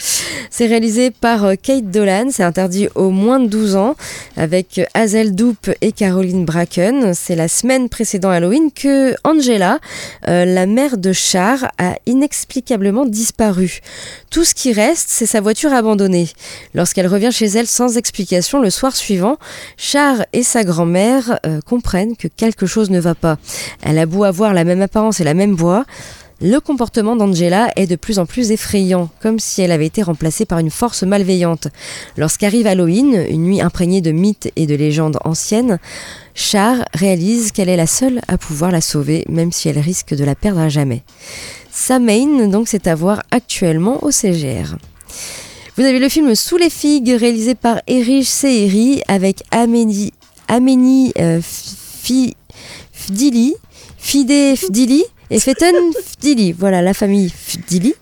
C'est 0.50 0.68
réalisé 0.68 1.12
par 1.12 1.44
euh, 1.44 1.56
Kate 1.62 1.92
Dolan, 1.92 2.28
c'est 2.32 2.44
interdit 2.44 2.88
aux 2.96 3.10
moins 3.10 3.40
de 3.40 3.48
12 3.48 3.76
ans 3.76 3.96
avec 4.38 4.80
Hazel 4.94 5.36
Doupe 5.36 5.70
et 5.82 5.92
Caroline 5.92 6.46
Bracken. 6.46 7.14
C'est 7.14 7.36
la 7.36 7.50
semaine 7.50 7.90
précédant 7.90 8.30
Halloween 8.30 8.72
que 8.72 9.16
Angela, 9.26 9.80
euh, 10.28 10.46
la 10.46 10.66
mère 10.66 10.98
de 10.98 11.12
Char, 11.12 11.72
a 11.78 11.96
inexplicablement 12.06 13.06
disparu. 13.06 13.82
Tout 14.30 14.46
ce 14.46 14.56
qui 14.56 14.72
reste, 14.72 15.08
c'est 15.10 15.26
sa 15.26 15.42
voiture 15.42 15.74
abandonnée. 15.74 16.30
Lorsqu'elle 16.74 17.08
revient 17.08 17.32
chez 17.32 17.48
elle 17.48 17.68
sans 17.68 17.98
explication 17.98 18.62
le 18.62 18.70
soir 18.70 18.96
suivant, 18.96 19.38
Char 19.78 20.26
et 20.32 20.44
sa 20.44 20.64
grand-mère 20.64 21.40
euh, 21.46 21.60
comprennent 21.66 22.16
que 22.16 22.30
quelque 22.30 22.66
chose 22.66 22.90
ne 22.90 23.00
va 23.00 23.14
pas. 23.14 23.38
Elle 23.82 24.00
a 24.00 24.06
beau 24.06 24.24
avoir 24.24 24.54
la 24.54 24.64
même 24.64 24.82
apparence 24.82 25.20
et 25.20 25.24
la 25.26 25.34
même 25.34 25.54
voix, 25.54 25.86
le 26.42 26.60
comportement 26.60 27.16
d'Angela 27.16 27.70
est 27.76 27.88
de 27.88 27.96
plus 27.96 28.20
en 28.20 28.26
plus 28.26 28.52
effrayant, 28.52 29.10
comme 29.22 29.40
si 29.40 29.62
elle 29.62 29.72
avait 29.72 29.86
été 29.86 30.04
remplacée 30.04 30.46
par 30.46 30.60
une 30.60 30.70
force 30.70 31.04
malveillante. 31.04 31.70
Lorsqu'arrive 32.18 32.68
Halloween, 32.68 33.26
une 33.30 33.44
nuit 33.44 33.62
imprégnée 33.62 34.02
de 34.02 34.12
mythes 34.12 34.52
et 34.56 34.68
de 34.68 34.76
légendes 34.76 35.18
anciennes, 35.24 35.80
Char 36.34 36.84
réalise 36.94 37.54
qu'elle 37.54 37.70
est 37.70 37.78
la 37.78 37.88
seule 37.88 38.22
à 38.28 38.38
pouvoir 38.38 38.72
la 38.72 38.82
sauver, 38.82 39.24
même 39.30 39.54
si 39.54 39.70
elle 39.70 39.80
risque 39.80 40.14
de 40.14 40.26
la 40.26 40.36
perdre 40.36 40.60
à 40.60 40.68
jamais. 40.68 41.04
Samain, 41.72 42.48
donc, 42.48 42.68
c'est 42.68 42.88
à 42.88 42.96
voir 42.96 43.24
actuellement 43.32 44.04
au 44.04 44.12
CGR. 44.12 44.76
Vous 45.78 45.84
avez 45.84 46.00
le 46.00 46.10
film 46.10 46.36
Sous 46.36 46.58
les 46.58 46.70
figues, 46.70 47.16
réalisé 47.18 47.56
par 47.56 47.82
Erich 47.88 48.28
Seheri, 48.28 49.02
avec 49.08 49.44
Amélie, 49.52 50.12
Amélie 50.48 51.14
euh, 51.18 51.42
Fdili, 52.94 53.56
Fide 53.98 54.56
Fdili 54.58 55.04
et 55.30 55.40
Feten 55.40 55.76
Fdili. 55.94 56.52
Voilà, 56.54 56.82
la 56.82 56.94
famille 56.94 57.32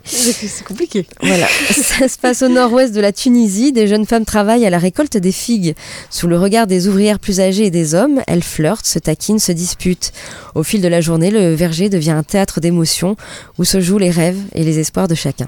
C'est 0.03 0.63
compliqué. 0.63 1.05
Voilà, 1.21 1.47
ça 1.71 2.07
se 2.07 2.17
passe 2.17 2.41
au 2.41 2.49
nord-ouest 2.49 2.93
de 2.93 3.01
la 3.01 3.11
Tunisie. 3.11 3.71
Des 3.71 3.87
jeunes 3.87 4.05
femmes 4.05 4.25
travaillent 4.25 4.65
à 4.65 4.69
la 4.69 4.77
récolte 4.77 5.17
des 5.17 5.31
figues. 5.31 5.75
Sous 6.09 6.27
le 6.27 6.37
regard 6.37 6.67
des 6.67 6.87
ouvrières 6.87 7.19
plus 7.19 7.39
âgées 7.39 7.65
et 7.65 7.71
des 7.71 7.95
hommes, 7.95 8.21
elles 8.27 8.43
flirtent, 8.43 8.85
se 8.85 8.99
taquinent, 8.99 9.39
se 9.39 9.51
disputent. 9.51 10.11
Au 10.55 10.63
fil 10.63 10.81
de 10.81 10.87
la 10.87 11.01
journée, 11.01 11.31
le 11.31 11.53
verger 11.53 11.89
devient 11.89 12.11
un 12.11 12.23
théâtre 12.23 12.59
d'émotions 12.59 13.15
où 13.57 13.63
se 13.63 13.81
jouent 13.81 13.97
les 13.97 14.11
rêves 14.11 14.39
et 14.53 14.63
les 14.63 14.79
espoirs 14.79 15.07
de 15.07 15.15
chacun. 15.15 15.47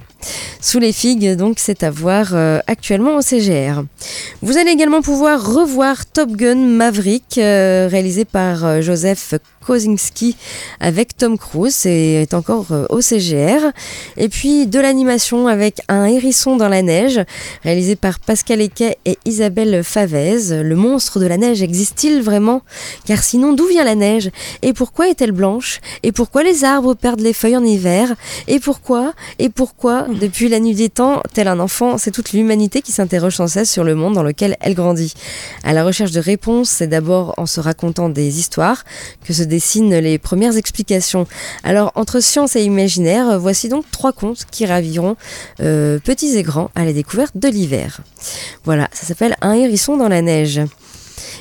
Sous 0.61 0.79
les 0.79 0.93
figues, 0.93 1.35
donc, 1.35 1.57
c'est 1.59 1.83
à 1.83 1.91
voir 1.91 2.29
euh, 2.33 2.59
actuellement 2.67 3.17
au 3.17 3.21
CGR. 3.21 3.83
Vous 4.41 4.57
allez 4.57 4.71
également 4.71 5.01
pouvoir 5.01 5.53
revoir 5.53 6.05
Top 6.05 6.31
Gun 6.31 6.55
Maverick, 6.55 7.37
euh, 7.37 7.87
réalisé 7.89 8.25
par 8.25 8.65
euh, 8.65 8.81
Joseph 8.81 9.35
Kosinski 9.65 10.35
avec 10.79 11.17
Tom 11.17 11.37
Cruise 11.37 11.85
et 11.85 12.21
est 12.21 12.33
encore 12.33 12.67
au 12.89 13.01
CGR. 13.01 13.71
Et 14.17 14.29
puis 14.29 14.67
de 14.67 14.79
l'animation 14.79 15.47
avec 15.47 15.81
Un 15.87 16.05
hérisson 16.05 16.55
dans 16.57 16.69
la 16.69 16.81
neige, 16.81 17.21
réalisé 17.63 17.95
par 17.95 18.19
Pascal 18.19 18.61
Equet 18.61 18.97
et 19.05 19.17
Isabelle 19.25 19.83
Favez. 19.83 20.63
Le 20.63 20.75
monstre 20.75 21.19
de 21.19 21.25
la 21.25 21.37
neige 21.37 21.61
existe-t-il 21.61 22.21
vraiment? 22.21 22.61
Car 23.05 23.23
sinon, 23.23 23.53
d'où 23.53 23.67
vient 23.67 23.83
la 23.83 23.95
neige? 23.95 24.29
Et 24.61 24.73
pourquoi 24.73 25.09
est-elle 25.09 25.31
blanche? 25.31 25.79
Et 26.03 26.11
pourquoi 26.11 26.43
les 26.43 26.63
arbres 26.63 26.93
perdent 26.93 27.21
les 27.21 27.33
feuilles 27.33 27.57
en 27.57 27.63
hiver? 27.63 28.15
Et 28.47 28.59
pourquoi? 28.59 29.13
Et 29.39 29.49
pourquoi 29.49 30.07
Depuis 30.09 30.49
la 30.49 30.59
nuit 30.59 30.75
des 30.75 30.89
temps, 30.89 31.21
tel 31.33 31.47
un 31.47 31.59
enfant, 31.59 31.97
c'est 31.97 32.11
toute 32.11 32.31
l'humanité 32.33 32.81
qui 32.81 32.91
s'interroge 32.91 33.35
sans 33.35 33.47
cesse 33.47 33.71
sur 33.71 33.83
le 33.83 33.95
monde 33.95 34.13
dans 34.13 34.23
lequel 34.23 34.57
elle 34.59 34.75
grandit? 34.75 35.13
À 35.63 35.73
la 35.73 35.83
recherche 35.83 36.11
de 36.11 36.19
réponses, 36.19 36.69
c'est 36.69 36.87
d'abord 36.87 37.33
en 37.37 37.45
se 37.45 37.59
racontant 37.59 38.09
des 38.09 38.39
histoires 38.39 38.83
que 39.23 39.33
se 39.33 39.43
dessinent 39.43 39.95
les 39.95 40.17
premières 40.17 40.57
explications. 40.57 41.27
Alors, 41.63 41.91
entre 41.95 42.19
science 42.19 42.55
et 42.55 42.63
imaginaire, 42.63 43.39
voici 43.39 43.69
donc 43.69 43.84
trois 43.91 44.13
contes 44.13 44.45
qui 44.49 44.65
raviront 44.65 45.15
euh, 45.61 45.99
petits 45.99 46.37
et 46.37 46.43
grands 46.43 46.71
à 46.75 46.85
la 46.85 46.93
découverte 46.93 47.37
de 47.37 47.47
l'hiver. 47.47 48.01
Voilà, 48.63 48.87
ça 48.91 49.05
s'appelle 49.05 49.35
Un 49.41 49.53
hérisson 49.53 49.97
dans 49.97 50.09
la 50.09 50.21
neige. 50.21 50.61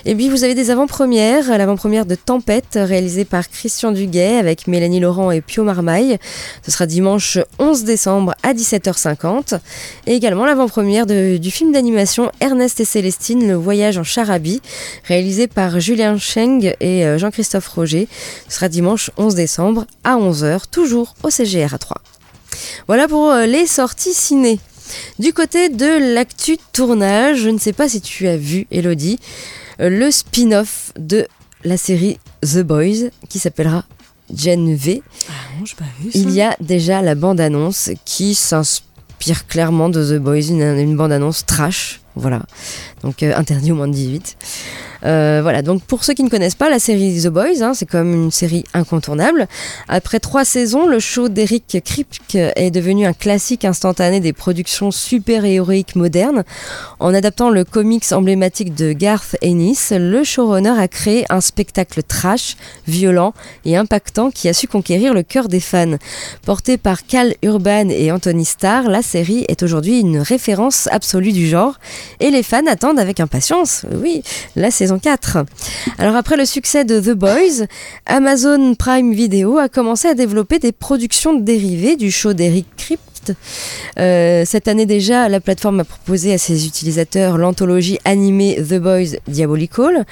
Et 0.06 0.14
puis 0.14 0.28
vous 0.28 0.44
avez 0.44 0.54
des 0.54 0.70
avant-premières, 0.70 1.56
l'avant-première 1.56 2.04
de 2.04 2.14
Tempête 2.14 2.76
réalisée 2.80 3.24
par 3.24 3.48
Christian 3.48 3.90
Duguay 3.90 4.36
avec 4.36 4.66
Mélanie 4.66 5.00
Laurent 5.00 5.30
et 5.30 5.40
Pio 5.40 5.64
Marmaille. 5.64 6.18
Ce 6.62 6.70
sera 6.70 6.86
dimanche 6.86 7.38
11 7.58 7.84
décembre 7.84 8.34
à 8.42 8.52
17h50. 8.52 9.58
Et 10.06 10.14
également 10.14 10.44
l'avant-première 10.44 11.06
du 11.06 11.50
film 11.50 11.72
d'animation 11.72 12.30
Ernest 12.40 12.80
et 12.80 12.84
Célestine, 12.84 13.48
Le 13.48 13.54
voyage 13.54 13.96
en 13.98 14.04
charabie, 14.04 14.60
réalisé 15.04 15.46
par 15.46 15.80
Julien 15.80 16.18
Cheng 16.18 16.74
et 16.80 17.06
euh, 17.06 17.18
Jean-Christophe 17.18 17.68
Roger. 17.68 18.08
Ce 18.48 18.56
sera 18.56 18.68
dimanche 18.68 19.10
11 19.16 19.34
décembre 19.34 19.86
à 20.04 20.16
11h, 20.16 20.62
toujours 20.70 21.14
au 21.22 21.30
CGR 21.30 21.72
à 21.72 21.78
3. 21.78 21.96
Voilà 22.86 23.08
pour 23.08 23.30
euh, 23.30 23.46
les 23.46 23.66
sorties 23.66 24.14
ciné. 24.14 24.58
Du 25.18 25.32
côté 25.32 25.68
de 25.68 26.14
l'actu 26.14 26.58
tournage, 26.72 27.38
je 27.38 27.50
ne 27.50 27.58
sais 27.58 27.72
pas 27.72 27.88
si 27.88 28.00
tu 28.00 28.28
as 28.28 28.36
vu, 28.36 28.66
Elodie, 28.70 29.18
euh, 29.80 29.88
le 29.88 30.10
spin-off 30.10 30.92
de 30.98 31.26
la 31.64 31.76
série 31.76 32.18
The 32.42 32.58
Boys 32.58 33.10
qui 33.28 33.38
s'appellera 33.38 33.84
Gen 34.34 34.74
V. 34.74 35.02
Ah 35.28 35.32
non, 35.58 35.64
pas 35.78 35.84
vu 36.00 36.12
ça. 36.12 36.18
Il 36.18 36.30
y 36.30 36.42
a 36.42 36.56
déjà 36.60 37.02
la 37.02 37.14
bande-annonce 37.14 37.90
qui 38.04 38.34
s'inspire 38.34 39.46
clairement 39.48 39.88
de 39.88 40.16
The 40.16 40.20
Boys, 40.20 40.48
une, 40.48 40.62
une 40.62 40.96
bande-annonce 40.96 41.46
trash, 41.46 42.00
voilà, 42.16 42.42
donc 43.02 43.22
euh, 43.22 43.34
interdit 43.36 43.72
au 43.72 43.74
moins 43.74 43.88
de 43.88 43.94
18. 43.94 44.36
Euh, 45.04 45.40
voilà, 45.42 45.62
donc 45.62 45.82
pour 45.82 46.04
ceux 46.04 46.14
qui 46.14 46.22
ne 46.22 46.30
connaissent 46.30 46.54
pas 46.54 46.70
la 46.70 46.78
série 46.78 47.20
The 47.22 47.28
Boys, 47.28 47.62
hein, 47.62 47.72
c'est 47.74 47.86
comme 47.88 48.12
une 48.12 48.30
série 48.30 48.64
incontournable. 48.72 49.46
Après 49.88 50.18
trois 50.18 50.44
saisons, 50.44 50.86
le 50.86 50.98
show 50.98 51.28
d'Eric 51.28 51.82
Kripke 51.84 52.36
est 52.56 52.70
devenu 52.70 53.06
un 53.06 53.12
classique 53.12 53.64
instantané 53.64 54.20
des 54.20 54.32
productions 54.32 54.90
super-héroïques 54.90 55.96
modernes. 55.96 56.44
En 57.00 57.12
adaptant 57.12 57.50
le 57.50 57.64
comics 57.64 58.12
emblématique 58.12 58.74
de 58.74 58.92
Garth 58.92 59.36
Ennis, 59.42 59.90
le 59.90 60.24
showrunner 60.24 60.78
a 60.78 60.88
créé 60.88 61.24
un 61.28 61.40
spectacle 61.40 62.02
trash, 62.02 62.56
violent 62.86 63.34
et 63.64 63.76
impactant 63.76 64.30
qui 64.30 64.48
a 64.48 64.54
su 64.54 64.68
conquérir 64.68 65.12
le 65.12 65.22
cœur 65.22 65.48
des 65.48 65.60
fans. 65.60 65.96
Porté 66.46 66.78
par 66.78 67.06
Cal 67.06 67.34
Urban 67.42 67.88
et 67.90 68.10
Anthony 68.10 68.44
Starr, 68.44 68.88
la 68.88 69.02
série 69.02 69.44
est 69.48 69.62
aujourd'hui 69.62 70.00
une 70.00 70.18
référence 70.18 70.88
absolue 70.90 71.32
du 71.32 71.46
genre 71.46 71.78
et 72.20 72.30
les 72.30 72.42
fans 72.42 72.66
attendent 72.66 72.98
avec 72.98 73.20
impatience, 73.20 73.84
oui, 73.92 74.22
la 74.56 74.70
saison 74.70 74.93
4. 74.98 75.38
Alors 75.98 76.16
après 76.16 76.36
le 76.36 76.44
succès 76.44 76.84
de 76.84 77.00
The 77.00 77.16
Boys, 77.16 77.66
Amazon 78.06 78.74
Prime 78.74 79.12
Video 79.12 79.58
a 79.58 79.68
commencé 79.68 80.08
à 80.08 80.14
développer 80.14 80.58
des 80.58 80.72
productions 80.72 81.34
dérivées 81.34 81.96
du 81.96 82.10
show 82.10 82.32
d'Eric 82.32 82.66
Kripke 82.76 83.13
euh, 83.98 84.44
cette 84.44 84.68
année 84.68 84.86
déjà, 84.86 85.28
la 85.28 85.40
plateforme 85.40 85.80
a 85.80 85.84
proposé 85.84 86.32
à 86.32 86.38
ses 86.38 86.66
utilisateurs 86.66 87.38
l'anthologie 87.38 87.98
animée 88.04 88.56
The 88.56 88.74
Boys 88.74 89.18
Diabolical. 89.28 90.04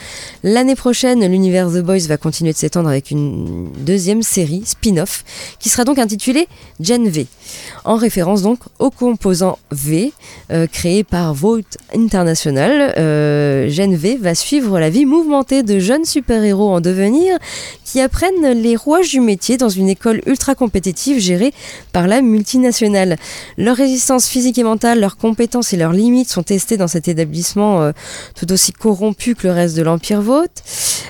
L'année 0.42 0.76
prochaine, 0.76 1.26
l'univers 1.26 1.68
The 1.68 1.78
Boys 1.82 2.06
va 2.08 2.16
continuer 2.16 2.52
de 2.52 2.58
s'étendre 2.58 2.88
avec 2.88 3.10
une 3.10 3.70
deuxième 3.78 4.22
série 4.22 4.62
spin-off 4.64 5.24
qui 5.58 5.68
sera 5.68 5.84
donc 5.84 5.98
intitulée 5.98 6.48
Gen 6.80 7.08
V, 7.08 7.26
en 7.84 7.96
référence 7.96 8.42
donc 8.42 8.60
au 8.78 8.90
composant 8.90 9.58
V 9.70 10.12
euh, 10.50 10.66
créé 10.66 11.04
par 11.04 11.34
Vote 11.34 11.78
International. 11.94 12.94
Euh, 12.98 13.68
Gen 13.68 13.94
V 13.94 14.16
va 14.20 14.34
suivre 14.34 14.78
la 14.78 14.90
vie 14.90 15.06
mouvementée 15.06 15.62
de 15.62 15.78
jeunes 15.78 16.04
super-héros 16.04 16.70
en 16.70 16.80
devenir 16.80 17.38
qui 17.84 18.00
apprennent 18.00 18.62
les 18.62 18.76
rouages 18.76 19.10
du 19.10 19.20
métier 19.20 19.56
dans 19.56 19.68
une 19.68 19.88
école 19.88 20.22
ultra 20.26 20.54
compétitive 20.54 21.18
gérée 21.18 21.52
par 21.92 22.06
la 22.06 22.22
multinationale. 22.22 23.01
Leur 23.58 23.76
résistance 23.76 24.28
physique 24.28 24.58
et 24.58 24.64
mentale, 24.64 25.00
leurs 25.00 25.16
compétences 25.16 25.72
et 25.72 25.76
leurs 25.76 25.92
limites 25.92 26.30
sont 26.30 26.42
testées 26.42 26.76
dans 26.76 26.88
cet 26.88 27.08
établissement 27.08 27.82
euh, 27.82 27.92
tout 28.34 28.50
aussi 28.52 28.72
corrompu 28.72 29.34
que 29.34 29.46
le 29.46 29.52
reste 29.52 29.76
de 29.76 29.82
l'Empire 29.82 30.22
Vote. 30.22 30.62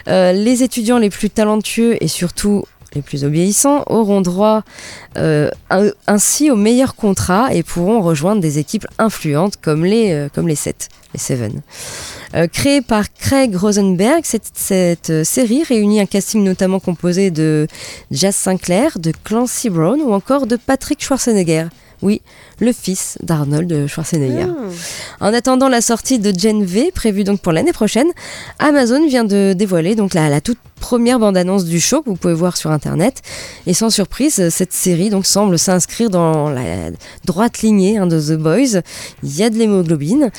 Euh, 0.09 0.33
les 0.33 0.63
étudiants 0.63 0.99
les 0.99 1.11
plus 1.11 1.31
talentueux 1.31 1.97
et 2.03 2.09
surtout 2.09 2.65
les 2.95 3.03
plus 3.03 3.25
obéissants 3.25 3.85
auront 3.87 4.21
droit 4.21 4.63
euh, 5.17 5.51
ainsi 6.07 6.51
aux 6.51 6.57
meilleurs 6.57 6.95
contrats 6.95 7.55
et 7.55 7.63
pourront 7.63 8.01
rejoindre 8.01 8.41
des 8.41 8.59
équipes 8.59 8.87
influentes 8.99 9.57
comme 9.57 9.85
les, 9.85 10.13
euh, 10.13 10.29
comme 10.33 10.49
les 10.49 10.55
7, 10.55 10.89
les 11.15 11.21
Seven. 11.21 11.63
Euh, 12.35 12.47
créée 12.47 12.81
par 12.81 13.13
Craig 13.13 13.55
Rosenberg, 13.55 14.23
cette, 14.25 14.51
cette 14.55 15.11
euh, 15.11 15.25
série 15.25 15.65
réunit 15.65 16.01
un 16.01 16.07
casting 16.07 16.43
notamment 16.43 16.81
composé 16.81 17.31
de 17.31 17.67
Jazz 18.11 18.35
Sinclair, 18.35 18.99
de 18.99 19.13
Clancy 19.25 19.69
Brown 19.69 20.01
ou 20.01 20.13
encore 20.13 20.47
de 20.47 20.57
Patrick 20.57 21.03
Schwarzenegger. 21.03 21.67
Oui, 22.01 22.23
le 22.63 22.73
fils 22.73 23.19
d'Arnold 23.23 23.89
Schwarzenegger. 23.89 24.47
En 25.21 25.35
attendant 25.35 25.69
la 25.69 25.81
sortie 25.81 26.21
de 26.21 26.33
Gen 26.37 26.65
V, 26.65 26.93
prévue 26.95 27.25
donc 27.25 27.41
pour 27.41 27.53
l'année 27.53 27.73
prochaine, 27.73 28.07
Amazon 28.61 29.05
vient 29.07 29.25
de 29.25 29.53
dévoiler 29.53 29.97
donc 29.97 30.15
la, 30.15 30.29
la 30.29 30.41
toute 30.41 30.59
première 30.83 31.21
bande-annonce 31.21 31.65
du 31.65 31.81
show 31.81 32.03
que 32.03 32.11
vous 32.11 32.17
pouvez 32.17 32.35
voir 32.35 32.57
sur 32.57 32.71
internet. 32.71 33.23
Et 33.67 33.73
sans 33.73 33.89
surprise, 33.89 34.49
cette 34.51 34.73
série 34.73 35.11
donc 35.11 35.27
semble 35.27 35.59
s'inscrire 35.59 36.11
dans 36.11 36.51
la 36.51 36.91
droite 37.25 37.63
lignée 37.63 37.99
hein, 37.99 38.07
de 38.07 38.21
The 38.21 38.37
Boys. 38.37 38.81
Il 39.23 39.37
y 39.37 39.45
a 39.45 39.51
de 39.51 39.57
l'hémoglobine, 39.57 40.31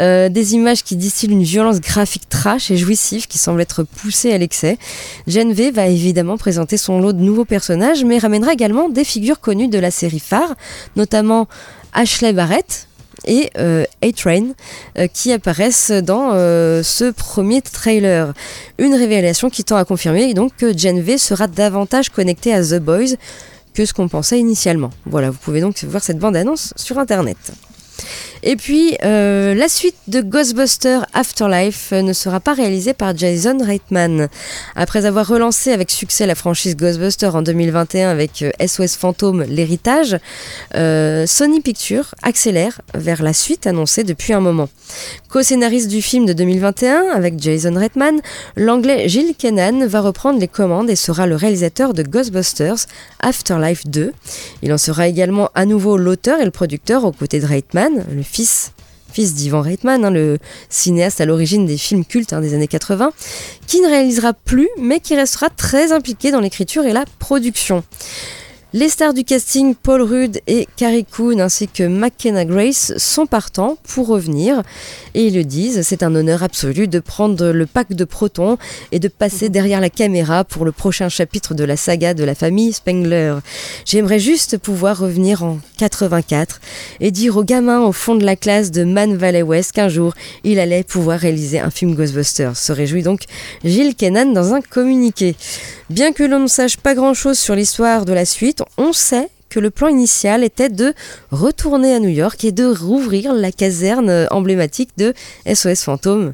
euh, 0.00 0.30
des 0.30 0.54
images 0.54 0.82
qui 0.82 0.96
distillent 0.96 1.30
une 1.30 1.42
violence 1.42 1.80
graphique 1.80 2.28
trash 2.30 2.70
et 2.70 2.78
jouissive 2.78 3.26
qui 3.26 3.36
semble 3.36 3.60
être 3.60 3.82
poussée 3.82 4.32
à 4.32 4.38
l'excès. 4.38 4.78
Gen 5.26 5.52
V 5.52 5.70
va 5.70 5.86
évidemment 5.86 6.38
présenter 6.38 6.78
son 6.78 6.98
lot 6.98 7.12
de 7.12 7.20
nouveaux 7.20 7.44
personnages, 7.44 8.02
mais 8.02 8.18
ramènera 8.18 8.54
également 8.54 8.88
des 8.88 9.04
figures 9.04 9.38
connues 9.38 9.68
de 9.68 9.78
la 9.78 9.90
série 9.90 10.18
phare, 10.18 10.54
notamment 10.96 11.46
Ashley 11.92 12.32
Barrett, 12.32 12.86
et 13.24 13.50
euh, 13.58 13.84
A-Train 14.02 14.52
euh, 14.98 15.06
qui 15.06 15.32
apparaissent 15.32 15.90
dans 15.90 16.30
euh, 16.32 16.82
ce 16.82 17.10
premier 17.10 17.62
trailer. 17.62 18.32
Une 18.78 18.94
révélation 18.94 19.50
qui 19.50 19.64
tend 19.64 19.76
à 19.76 19.84
confirmer 19.84 20.32
donc 20.34 20.56
que 20.56 20.76
Gen 20.76 21.00
V 21.00 21.18
sera 21.18 21.46
davantage 21.46 22.10
connecté 22.10 22.54
à 22.54 22.62
The 22.62 22.78
Boys 22.78 23.16
que 23.74 23.84
ce 23.84 23.92
qu'on 23.92 24.08
pensait 24.08 24.38
initialement. 24.38 24.90
Voilà, 25.06 25.30
vous 25.30 25.38
pouvez 25.38 25.60
donc 25.60 25.82
voir 25.84 26.02
cette 26.02 26.18
bande-annonce 26.18 26.72
sur 26.76 26.98
internet. 26.98 27.36
Et 28.42 28.56
puis, 28.56 28.96
euh, 29.04 29.54
la 29.54 29.68
suite 29.68 29.96
de 30.08 30.22
Ghostbusters 30.22 31.04
Afterlife 31.12 31.90
euh, 31.92 32.00
ne 32.00 32.14
sera 32.14 32.40
pas 32.40 32.54
réalisée 32.54 32.94
par 32.94 33.14
Jason 33.16 33.58
Reitman. 33.62 34.28
Après 34.74 35.04
avoir 35.04 35.26
relancé 35.26 35.72
avec 35.72 35.90
succès 35.90 36.26
la 36.26 36.34
franchise 36.34 36.74
Ghostbusters 36.74 37.34
en 37.34 37.42
2021 37.42 38.08
avec 38.08 38.44
SOS 38.58 38.80
euh, 38.80 38.98
Fantôme, 38.98 39.42
l'héritage, 39.42 40.16
Sony 40.72 41.60
Pictures 41.60 42.14
accélère 42.22 42.80
vers 42.94 43.22
la 43.22 43.34
suite 43.34 43.66
annoncée 43.66 44.04
depuis 44.04 44.32
un 44.32 44.40
moment. 44.40 44.68
Co-scénariste 45.28 45.88
du 45.88 46.00
film 46.00 46.24
de 46.24 46.32
2021 46.32 47.10
avec 47.14 47.38
Jason 47.38 47.74
Reitman, 47.74 48.20
l'anglais 48.56 49.08
Gilles 49.08 49.34
Kennan 49.36 49.86
va 49.86 50.00
reprendre 50.00 50.40
les 50.40 50.48
commandes 50.48 50.90
et 50.90 50.96
sera 50.96 51.26
le 51.26 51.36
réalisateur 51.36 51.94
de 51.94 52.02
Ghostbusters 52.02 52.86
Afterlife 53.20 53.86
2. 53.86 54.12
Il 54.62 54.72
en 54.72 54.78
sera 54.78 55.08
également 55.08 55.50
à 55.54 55.66
nouveau 55.66 55.96
l'auteur 55.96 56.40
et 56.40 56.44
le 56.44 56.50
producteur 56.50 57.04
aux 57.04 57.12
côtés 57.12 57.40
de 57.40 57.46
Reitman, 57.46 58.04
fils 58.30 58.72
fils 59.12 59.34
d'Ivan 59.34 59.60
Reitman, 59.60 60.04
hein, 60.04 60.10
le 60.10 60.38
cinéaste 60.68 61.20
à 61.20 61.26
l'origine 61.26 61.66
des 61.66 61.76
films 61.76 62.04
cultes 62.04 62.32
hein, 62.32 62.40
des 62.40 62.54
années 62.54 62.68
80, 62.68 63.10
qui 63.66 63.80
ne 63.80 63.88
réalisera 63.88 64.32
plus, 64.32 64.68
mais 64.78 65.00
qui 65.00 65.16
restera 65.16 65.50
très 65.50 65.92
impliqué 65.92 66.30
dans 66.30 66.40
l'écriture 66.40 66.84
et 66.84 66.92
la 66.92 67.04
production. 67.18 67.82
Les 68.72 68.88
stars 68.88 69.14
du 69.14 69.24
casting, 69.24 69.74
Paul 69.74 70.00
Rudd 70.00 70.38
et 70.46 70.68
Carrie 70.76 71.04
Coon 71.04 71.40
ainsi 71.40 71.66
que 71.66 71.82
McKenna 71.82 72.44
Grace, 72.44 72.92
sont 72.98 73.26
partants 73.26 73.76
pour 73.82 74.06
revenir 74.06 74.62
et 75.14 75.26
ils 75.26 75.34
le 75.34 75.42
disent, 75.42 75.82
c'est 75.82 76.04
un 76.04 76.14
honneur 76.14 76.44
absolu 76.44 76.86
de 76.86 77.00
prendre 77.00 77.48
le 77.48 77.66
pack 77.66 77.94
de 77.94 78.04
protons 78.04 78.58
et 78.92 79.00
de 79.00 79.08
passer 79.08 79.46
mhm. 79.46 79.52
derrière 79.52 79.80
la 79.80 79.90
caméra 79.90 80.44
pour 80.44 80.64
le 80.64 80.70
prochain 80.70 81.08
chapitre 81.08 81.52
de 81.52 81.64
la 81.64 81.76
saga 81.76 82.14
de 82.14 82.22
la 82.22 82.36
famille 82.36 82.72
Spengler. 82.72 83.38
J'aimerais 83.84 84.20
juste 84.20 84.56
pouvoir 84.56 84.98
revenir 84.98 85.42
en 85.42 85.58
84 85.78 86.60
et 87.00 87.10
dire 87.10 87.36
aux 87.36 87.44
gamins 87.44 87.80
au 87.80 87.90
fond 87.90 88.14
de 88.14 88.24
la 88.24 88.36
classe 88.36 88.70
de 88.70 88.84
Man 88.84 89.16
Valley 89.16 89.42
West 89.42 89.72
qu'un 89.72 89.88
jour 89.88 90.14
il 90.44 90.60
allait 90.60 90.84
pouvoir 90.84 91.18
réaliser 91.18 91.58
un 91.58 91.70
film 91.70 91.96
Ghostbusters. 91.96 92.56
Se 92.56 92.70
réjouit 92.70 93.02
donc 93.02 93.22
Gilles 93.64 93.96
Kennan 93.96 94.32
dans 94.32 94.54
un 94.54 94.60
communiqué. 94.60 95.34
Bien 95.90 96.12
que 96.12 96.22
l'on 96.22 96.38
ne 96.38 96.46
sache 96.46 96.76
pas 96.76 96.94
grand-chose 96.94 97.36
sur 97.36 97.56
l'histoire 97.56 98.04
de 98.04 98.12
la 98.12 98.24
suite, 98.24 98.59
on 98.78 98.92
sait 98.92 99.28
que 99.48 99.60
le 99.60 99.70
plan 99.70 99.88
initial 99.88 100.44
était 100.44 100.68
de 100.68 100.94
retourner 101.30 101.94
à 101.94 101.98
New 101.98 102.08
York 102.08 102.42
et 102.44 102.52
de 102.52 102.64
rouvrir 102.64 103.34
la 103.34 103.52
caserne 103.52 104.28
emblématique 104.30 104.90
de 104.96 105.12
SOS 105.52 105.82
Fantôme. 105.82 106.32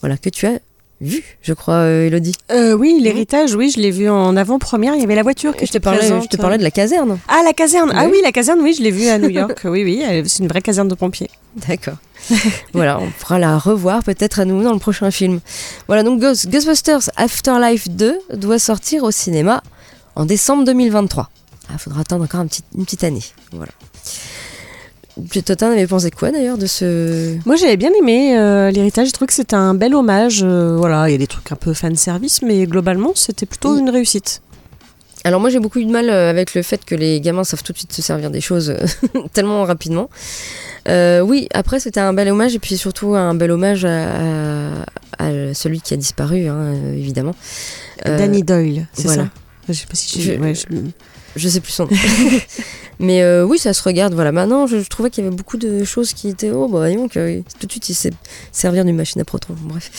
Voilà, 0.00 0.16
que 0.16 0.28
tu 0.28 0.46
as 0.46 0.58
vu, 1.00 1.22
je 1.42 1.52
crois, 1.52 1.74
euh, 1.74 2.06
Elodie. 2.06 2.34
Euh, 2.50 2.72
oui, 2.72 2.98
l'héritage, 3.00 3.54
oui, 3.54 3.70
je 3.74 3.80
l'ai 3.80 3.90
vu 3.90 4.08
en 4.08 4.36
avant-première. 4.36 4.94
Il 4.94 5.00
y 5.00 5.04
avait 5.04 5.14
la 5.14 5.22
voiture 5.22 5.54
que 5.56 5.66
je 5.66 5.72
te 5.72 5.78
parlais. 5.78 6.08
Je 6.08 6.26
te 6.26 6.36
parlais 6.36 6.58
de 6.58 6.62
la 6.62 6.70
caserne. 6.70 7.18
Ah, 7.28 7.42
la 7.44 7.52
caserne. 7.52 7.92
Ah 7.94 8.06
oui, 8.10 8.18
la 8.22 8.32
caserne, 8.32 8.60
oui, 8.60 8.74
je 8.76 8.82
l'ai 8.82 8.90
vue 8.90 9.08
à 9.08 9.18
New 9.18 9.28
York. 9.30 9.60
oui, 9.64 9.84
oui, 9.84 10.02
c'est 10.26 10.42
une 10.42 10.48
vraie 10.48 10.62
caserne 10.62 10.88
de 10.88 10.94
pompiers. 10.94 11.30
D'accord. 11.68 11.96
voilà, 12.72 12.98
on 12.98 13.10
pourra 13.10 13.38
la 13.38 13.58
revoir 13.58 14.02
peut-être 14.02 14.40
à 14.40 14.44
nouveau 14.44 14.64
dans 14.64 14.72
le 14.72 14.78
prochain 14.78 15.10
film. 15.10 15.40
Voilà, 15.86 16.02
donc 16.02 16.20
Ghostbusters 16.20 17.10
Afterlife 17.16 17.88
2 17.88 18.18
doit 18.34 18.58
sortir 18.58 19.04
au 19.04 19.10
cinéma 19.10 19.62
en 20.16 20.24
décembre 20.24 20.64
2023. 20.64 21.30
Il 21.68 21.74
ah, 21.74 21.78
faudra 21.78 22.00
attendre 22.00 22.24
encore 22.24 22.42
une 22.42 22.84
petite 22.84 23.04
année. 23.04 23.24
Voilà. 23.52 23.72
Totin 25.44 25.72
avait 25.72 25.86
pensé 25.86 26.10
quoi 26.10 26.30
d'ailleurs 26.30 26.58
de 26.58 26.66
ce. 26.66 27.36
Moi 27.46 27.56
j'avais 27.56 27.76
bien 27.76 27.90
aimé 27.98 28.36
euh, 28.36 28.70
l'héritage, 28.70 29.08
je 29.08 29.12
trouve 29.12 29.28
que 29.28 29.34
c'était 29.34 29.56
un 29.56 29.74
bel 29.74 29.94
hommage. 29.94 30.40
Euh, 30.42 30.76
voilà, 30.76 31.08
il 31.08 31.12
y 31.12 31.14
a 31.14 31.18
des 31.18 31.26
trucs 31.26 31.50
un 31.52 31.56
peu 31.56 31.72
fan 31.72 31.96
service, 31.96 32.42
mais 32.42 32.66
globalement 32.66 33.12
c'était 33.14 33.46
plutôt 33.46 33.78
une 33.78 33.88
réussite. 33.88 34.42
Alors 35.24 35.40
moi 35.40 35.48
j'ai 35.48 35.58
beaucoup 35.58 35.78
eu 35.78 35.86
de 35.86 35.90
mal 35.90 36.10
euh, 36.10 36.30
avec 36.30 36.54
le 36.54 36.62
fait 36.62 36.84
que 36.84 36.94
les 36.94 37.20
gamins 37.20 37.44
savent 37.44 37.62
tout 37.62 37.72
de 37.72 37.78
suite 37.78 37.92
se 37.92 38.02
servir 38.02 38.30
des 38.30 38.42
choses 38.42 38.76
tellement 39.32 39.64
rapidement. 39.64 40.10
oui, 40.86 41.48
après 41.54 41.80
c'était 41.80 42.00
un 42.00 42.12
bel 42.12 42.28
hommage 42.28 42.54
et 42.54 42.58
puis 42.58 42.76
surtout 42.76 43.14
un 43.14 43.34
bel 43.34 43.50
hommage 43.50 43.86
à, 43.86 44.84
celui 45.54 45.80
qui 45.80 45.94
a 45.94 45.96
disparu, 45.96 46.46
hein, 46.46 46.74
évidemment. 46.94 47.34
Danny 48.04 48.42
Doyle, 48.42 48.86
c'est 48.92 49.08
ça? 49.08 49.28
Je 49.68 49.72
sais 49.72 49.86
pas 49.86 49.94
si 49.96 50.20
je... 50.20 50.32
je... 50.32 50.66
sais 51.48 51.60
plus 51.60 51.72
son 51.72 51.84
nom. 51.84 51.90
Mais 52.98 53.22
euh, 53.22 53.44
oui, 53.44 53.58
ça 53.58 53.72
se 53.72 53.82
regarde. 53.82 54.14
Voilà. 54.14 54.32
Maintenant, 54.32 54.66
je, 54.66 54.76
trouvais 54.88 55.10
qu'il 55.10 55.24
y 55.24 55.26
avait 55.26 55.36
beaucoup 55.36 55.56
de 55.56 55.84
choses 55.84 56.12
qui 56.12 56.28
étaient. 56.28 56.50
Oh, 56.50 56.68
bah, 56.68 56.78
voyons 56.78 57.08
que 57.08 57.42
tout 57.58 57.66
de 57.66 57.72
suite, 57.72 57.88
il 57.88 57.94
sait 57.94 58.12
servir 58.52 58.84
d'une 58.84 58.96
machine 58.96 59.20
à 59.20 59.24
protons. 59.24 59.54
Bref. 59.62 59.90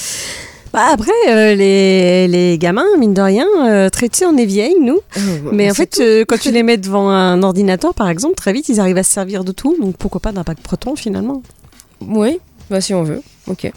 Bah 0.73 0.88
après, 0.91 1.12
euh, 1.30 1.56
les, 1.56 2.28
les, 2.28 2.58
gamins, 2.58 2.86
mine 3.00 3.13
de 3.13 3.21
rien, 3.21 3.47
euh, 3.65 3.89
traités, 3.89 4.26
on 4.26 4.38
est 4.38 4.45
vieilles, 4.45 4.76
nous. 4.82 5.00
Oh, 5.15 5.19
bah, 5.43 5.50
Mais 5.54 5.71
en 5.71 5.73
fait, 5.73 5.97
euh, 6.00 6.26
quand 6.28 6.38
tu 6.38 6.52
les 6.52 6.63
mets 6.63 6.78
devant 6.78 7.10
un 7.10 7.41
ordinateur, 7.43 7.93
par 7.93 8.10
exemple, 8.10 8.36
très 8.36 8.54
vite, 8.54 8.69
ils 8.69 8.80
arrivent 8.80 8.97
à 8.97 9.04
se 9.04 9.12
servir 9.12 9.43
de 9.43 9.52
tout. 9.52 9.76
Donc 9.80 9.95
pourquoi 9.97 10.21
pas 10.21 10.32
d'un 10.32 10.43
pack 10.43 10.60
proton, 10.60 10.95
finalement? 10.95 11.41
Oui, 12.02 12.39
bah 12.69 12.82
si 12.82 12.93
on 12.93 13.04
veut. 13.04 13.21
Ok. 13.47 13.71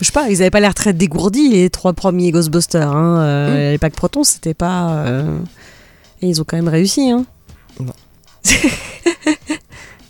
Je 0.00 0.04
sais 0.04 0.12
pas, 0.12 0.28
ils 0.28 0.42
avaient 0.42 0.50
pas 0.50 0.60
l'air 0.60 0.74
très 0.74 0.92
dégourdis, 0.92 1.50
les 1.50 1.70
trois 1.70 1.92
premiers 1.92 2.32
Ghostbusters. 2.32 2.90
Hein. 2.90 3.50
Mm. 3.50 3.70
Les 3.72 3.78
packs 3.78 3.94
protons, 3.94 4.24
c'était 4.24 4.54
pas. 4.54 5.04
Et 6.22 6.28
ils 6.28 6.40
ont 6.40 6.44
quand 6.44 6.56
même 6.56 6.68
réussi. 6.68 7.10
Hein. 7.10 7.26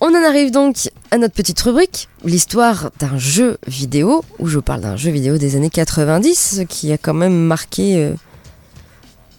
On 0.05 0.09
en 0.09 0.25
arrive 0.25 0.51
donc 0.51 0.91
à 1.13 1.19
notre 1.19 1.35
petite 1.35 1.61
rubrique, 1.61 2.09
l'histoire 2.25 2.91
d'un 2.99 3.17
jeu 3.19 3.57
vidéo, 3.69 4.25
où 4.41 4.49
je 4.49 4.59
parle 4.59 4.81
d'un 4.81 4.97
jeu 4.97 5.13
vidéo 5.13 5.39
des 5.39 5.55
années 5.55 5.71
90 5.71 6.63
qui 6.69 6.91
a 6.91 6.99
quand 6.99 7.15
même 7.15 7.37
marqué, 7.37 7.99
euh, 7.99 8.13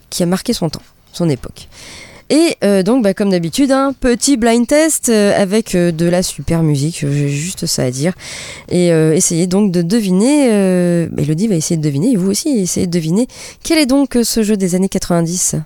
qui 0.09 0.23
a 0.23 0.25
marqué 0.25 0.53
son 0.53 0.69
temps, 0.69 0.81
son 1.11 1.27
époque. 1.27 1.67
Et 2.29 2.55
euh, 2.63 2.81
donc, 2.81 3.03
bah, 3.03 3.13
comme 3.13 3.31
d'habitude, 3.31 3.71
un 3.71 3.91
petit 3.91 4.37
blind 4.37 4.65
test 4.65 5.09
euh, 5.09 5.37
avec 5.37 5.75
de 5.75 6.05
la 6.05 6.23
super 6.23 6.63
musique, 6.63 6.99
j'ai 7.01 7.27
juste 7.27 7.65
ça 7.65 7.83
à 7.83 7.91
dire. 7.91 8.13
Et 8.69 8.87
essayez 8.87 9.47
donc 9.47 9.69
de 9.73 9.81
deviner, 9.81 10.47
Elodie 11.17 11.49
va 11.49 11.55
essayer 11.55 11.75
de 11.75 11.83
deviner, 11.83 12.13
et 12.13 12.15
vous 12.15 12.31
aussi 12.31 12.57
essayez 12.57 12.87
de 12.87 12.91
deviner, 12.91 13.27
quel 13.63 13.79
est 13.79 13.85
donc 13.85 14.17
ce 14.23 14.43
jeu 14.43 14.55
des 14.55 14.75
années 14.75 14.87
90 14.87 15.57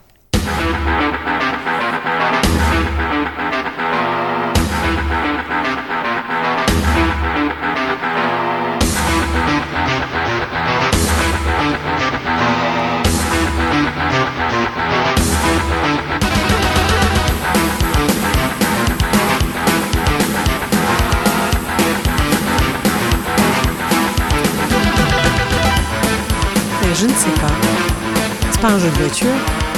C'est 28.57 28.61
pas 28.67 28.73
un 28.73 28.79
jeu 28.79 28.89
de 28.89 28.95
voiture 28.95 29.27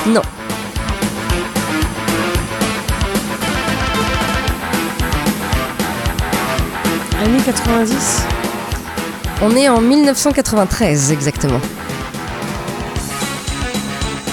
Non. 0.07 0.21
Année 7.21 7.39
90 7.43 8.23
On 9.41 9.53
est 9.57 9.67
en 9.67 9.81
1993 9.81 11.11
exactement. 11.11 11.59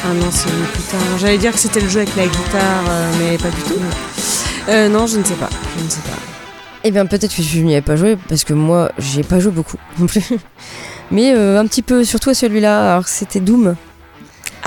Ah 0.04 0.14
non, 0.14 0.30
c'est 0.30 0.48
plus 0.48 0.82
tard. 0.92 1.00
J'allais 1.18 1.38
dire 1.38 1.52
que 1.52 1.58
c'était 1.58 1.80
le 1.80 1.88
jeu 1.88 2.02
avec 2.02 2.14
la 2.14 2.26
guitare, 2.26 2.84
euh, 2.88 3.12
mais 3.18 3.38
pas 3.38 3.48
du 3.48 3.62
tout. 3.62 3.80
Euh, 4.68 4.88
non, 4.88 5.08
je 5.08 5.18
ne 5.18 5.24
sais 5.24 5.34
pas. 5.34 5.50
Je 5.76 5.84
ne 5.84 5.90
sais 5.90 6.02
pas. 6.02 6.18
Eh 6.84 6.92
bien, 6.92 7.06
peut-être 7.06 7.34
que 7.34 7.42
je 7.42 7.58
n'y 7.58 7.72
avais 7.72 7.82
pas 7.82 7.96
joué 7.96 8.16
parce 8.28 8.44
que 8.44 8.52
moi, 8.52 8.92
j'ai 8.96 9.24
pas 9.24 9.40
joué 9.40 9.50
beaucoup 9.50 9.78
non 9.98 10.06
plus 10.06 10.22
mais 11.10 11.32
euh, 11.34 11.58
un 11.58 11.66
petit 11.66 11.82
peu, 11.82 12.04
surtout 12.04 12.30
à 12.30 12.34
celui-là. 12.34 12.92
Alors 12.92 13.08
c'était 13.08 13.40
Doom. 13.40 13.74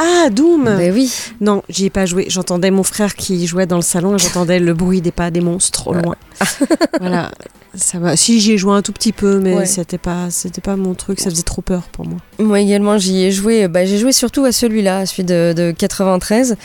Ah, 0.02 0.30
Doom 0.30 0.64
Ben 0.78 0.94
oui. 0.94 1.12
Non, 1.42 1.62
j'y 1.68 1.86
ai 1.86 1.90
pas 1.90 2.06
joué. 2.06 2.26
J'entendais 2.30 2.72
mon 2.72 2.84
frère 2.84 3.16
qui 3.16 3.46
jouait 3.48 3.66
dans 3.66 3.76
le 3.76 3.82
salon 3.82 4.16
et 4.16 4.18
j'entendais 4.18 4.60
le 4.60 4.74
bruit 4.74 5.02
des 5.02 5.12
pas 5.12 5.30
des 5.30 5.42
monstres 5.42 5.88
au 5.90 5.94
loin. 5.94 6.16
voilà. 7.02 7.32
Ça 7.76 8.00
va. 8.00 8.16
Si 8.16 8.40
j'y 8.40 8.54
ai 8.54 8.58
joué 8.58 8.74
un 8.74 8.82
tout 8.82 8.94
petit 8.94 9.12
peu, 9.12 9.40
mais 9.40 9.54
Ouais. 9.56 9.66
c'était 9.66 9.98
pas, 9.98 10.32
c'était 10.32 10.62
pas 10.62 10.76
mon 10.78 10.94
truc. 10.94 11.20
Ça 11.20 11.30
faisait 11.30 11.44
trop 11.44 11.62
peur 11.62 11.84
pour 11.92 12.06
moi. 12.08 12.18
Moi 12.40 12.62
également, 12.62 12.98
j'y 12.98 13.24
ai 13.24 13.32
joué. 13.32 13.68
Bah, 13.68 13.86
j'ai 13.86 13.98
joué 13.98 14.12
surtout 14.14 14.46
à 14.46 14.52
celui-là, 14.54 15.00
à 15.00 15.06
celui 15.06 15.24
de, 15.26 15.54
de 15.56 15.72
93. 15.78 16.56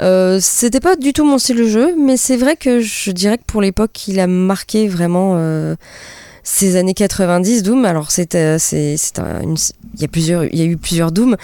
Euh, 0.00 0.38
C'était 0.40 0.80
pas 0.80 0.96
du 0.96 1.12
tout 1.12 1.24
mon 1.24 1.38
style 1.38 1.58
de 1.58 1.66
jeu, 1.68 1.94
mais 1.98 2.16
c'est 2.16 2.36
vrai 2.38 2.56
que 2.56 2.80
je 2.80 3.10
dirais 3.10 3.36
que 3.38 3.44
pour 3.46 3.60
l'époque, 3.60 4.08
il 4.08 4.18
a 4.18 4.26
marqué 4.26 4.88
vraiment 4.88 5.34
euh, 5.36 5.76
ces 6.50 6.76
années 6.76 6.94
90. 6.94 7.62
Doom. 7.62 7.84
Alors 7.84 8.10
c'est 8.10 8.34
euh, 8.34 8.56
c'est 8.58 8.96
il 9.94 10.00
y 10.00 10.04
a 10.04 10.08
plusieurs 10.08 10.44
il 10.44 10.58
y 10.58 10.62
a 10.62 10.64
eu 10.64 10.76
plusieurs 10.76 11.12
Doom. 11.12 11.36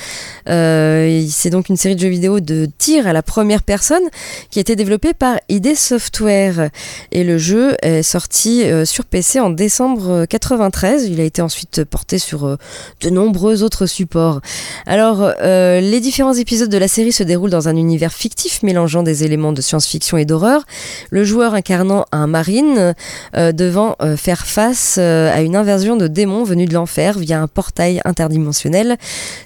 Euh, 0.48 1.24
c'est 1.28 1.50
donc 1.50 1.68
une 1.68 1.76
série 1.76 1.94
de 1.94 2.00
jeux 2.00 2.08
vidéo 2.08 2.40
de 2.40 2.66
tir 2.78 3.06
à 3.06 3.12
la 3.12 3.22
première 3.22 3.62
personne 3.62 4.02
qui 4.50 4.58
a 4.58 4.62
été 4.62 4.76
développée 4.76 5.12
par 5.12 5.36
ID 5.48 5.76
Software 5.76 6.70
et 7.12 7.22
le 7.22 7.36
jeu 7.36 7.76
est 7.82 8.02
sorti 8.02 8.64
euh, 8.64 8.84
sur 8.84 9.04
PC 9.04 9.40
en 9.40 9.50
décembre 9.50 10.10
euh, 10.10 10.26
93. 10.26 11.04
Il 11.04 11.20
a 11.20 11.24
été 11.24 11.42
ensuite 11.42 11.84
porté 11.84 12.18
sur 12.18 12.56
de 13.00 13.10
nombreux 13.10 13.62
autres 13.62 13.86
supports. 13.86 14.40
Alors, 14.86 15.32
les 15.42 16.00
différents 16.00 16.34
épisodes 16.34 16.70
de 16.70 16.78
la 16.78 16.88
série 16.88 17.12
se 17.12 17.22
déroulent 17.22 17.50
dans 17.50 17.68
un 17.68 17.76
univers 17.76 18.12
fictif 18.12 18.62
mélangeant 18.62 19.02
des 19.02 19.24
éléments 19.24 19.52
de 19.52 19.60
science-fiction 19.60 20.16
et 20.16 20.24
d'horreur. 20.24 20.64
Le 21.10 21.24
joueur 21.24 21.54
incarnant 21.54 22.06
un 22.12 22.26
marine 22.26 22.94
devant 23.34 23.96
faire 24.16 24.46
face 24.46 24.93
euh, 24.98 25.32
à 25.32 25.42
une 25.42 25.56
invasion 25.56 25.96
de 25.96 26.06
démons 26.06 26.44
venus 26.44 26.68
de 26.68 26.74
l'enfer 26.74 27.18
via 27.18 27.40
un 27.40 27.46
portail 27.46 28.00
interdimensionnel 28.04 28.96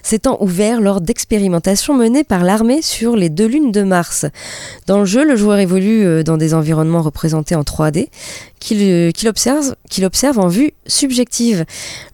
s'étant 0.03 0.37
ouvert 0.41 0.81
lors 0.81 1.01
d'expérimentations 1.01 1.95
menées 1.95 2.23
par 2.23 2.43
l'armée 2.43 2.81
sur 2.81 3.15
les 3.15 3.29
deux 3.29 3.47
lunes 3.47 3.71
de 3.71 3.83
Mars. 3.83 4.25
Dans 4.87 4.99
le 4.99 5.05
jeu, 5.05 5.23
le 5.23 5.35
joueur 5.35 5.59
évolue 5.59 6.05
euh, 6.05 6.23
dans 6.23 6.37
des 6.37 6.53
environnements 6.53 7.01
représentés 7.01 7.55
en 7.55 7.61
3D 7.63 8.09
qu'il 8.59 8.79
euh, 8.81 9.11
qu'il 9.11 9.27
observe, 10.05 10.39
en 10.39 10.47
vue 10.47 10.71
subjective. 10.85 11.65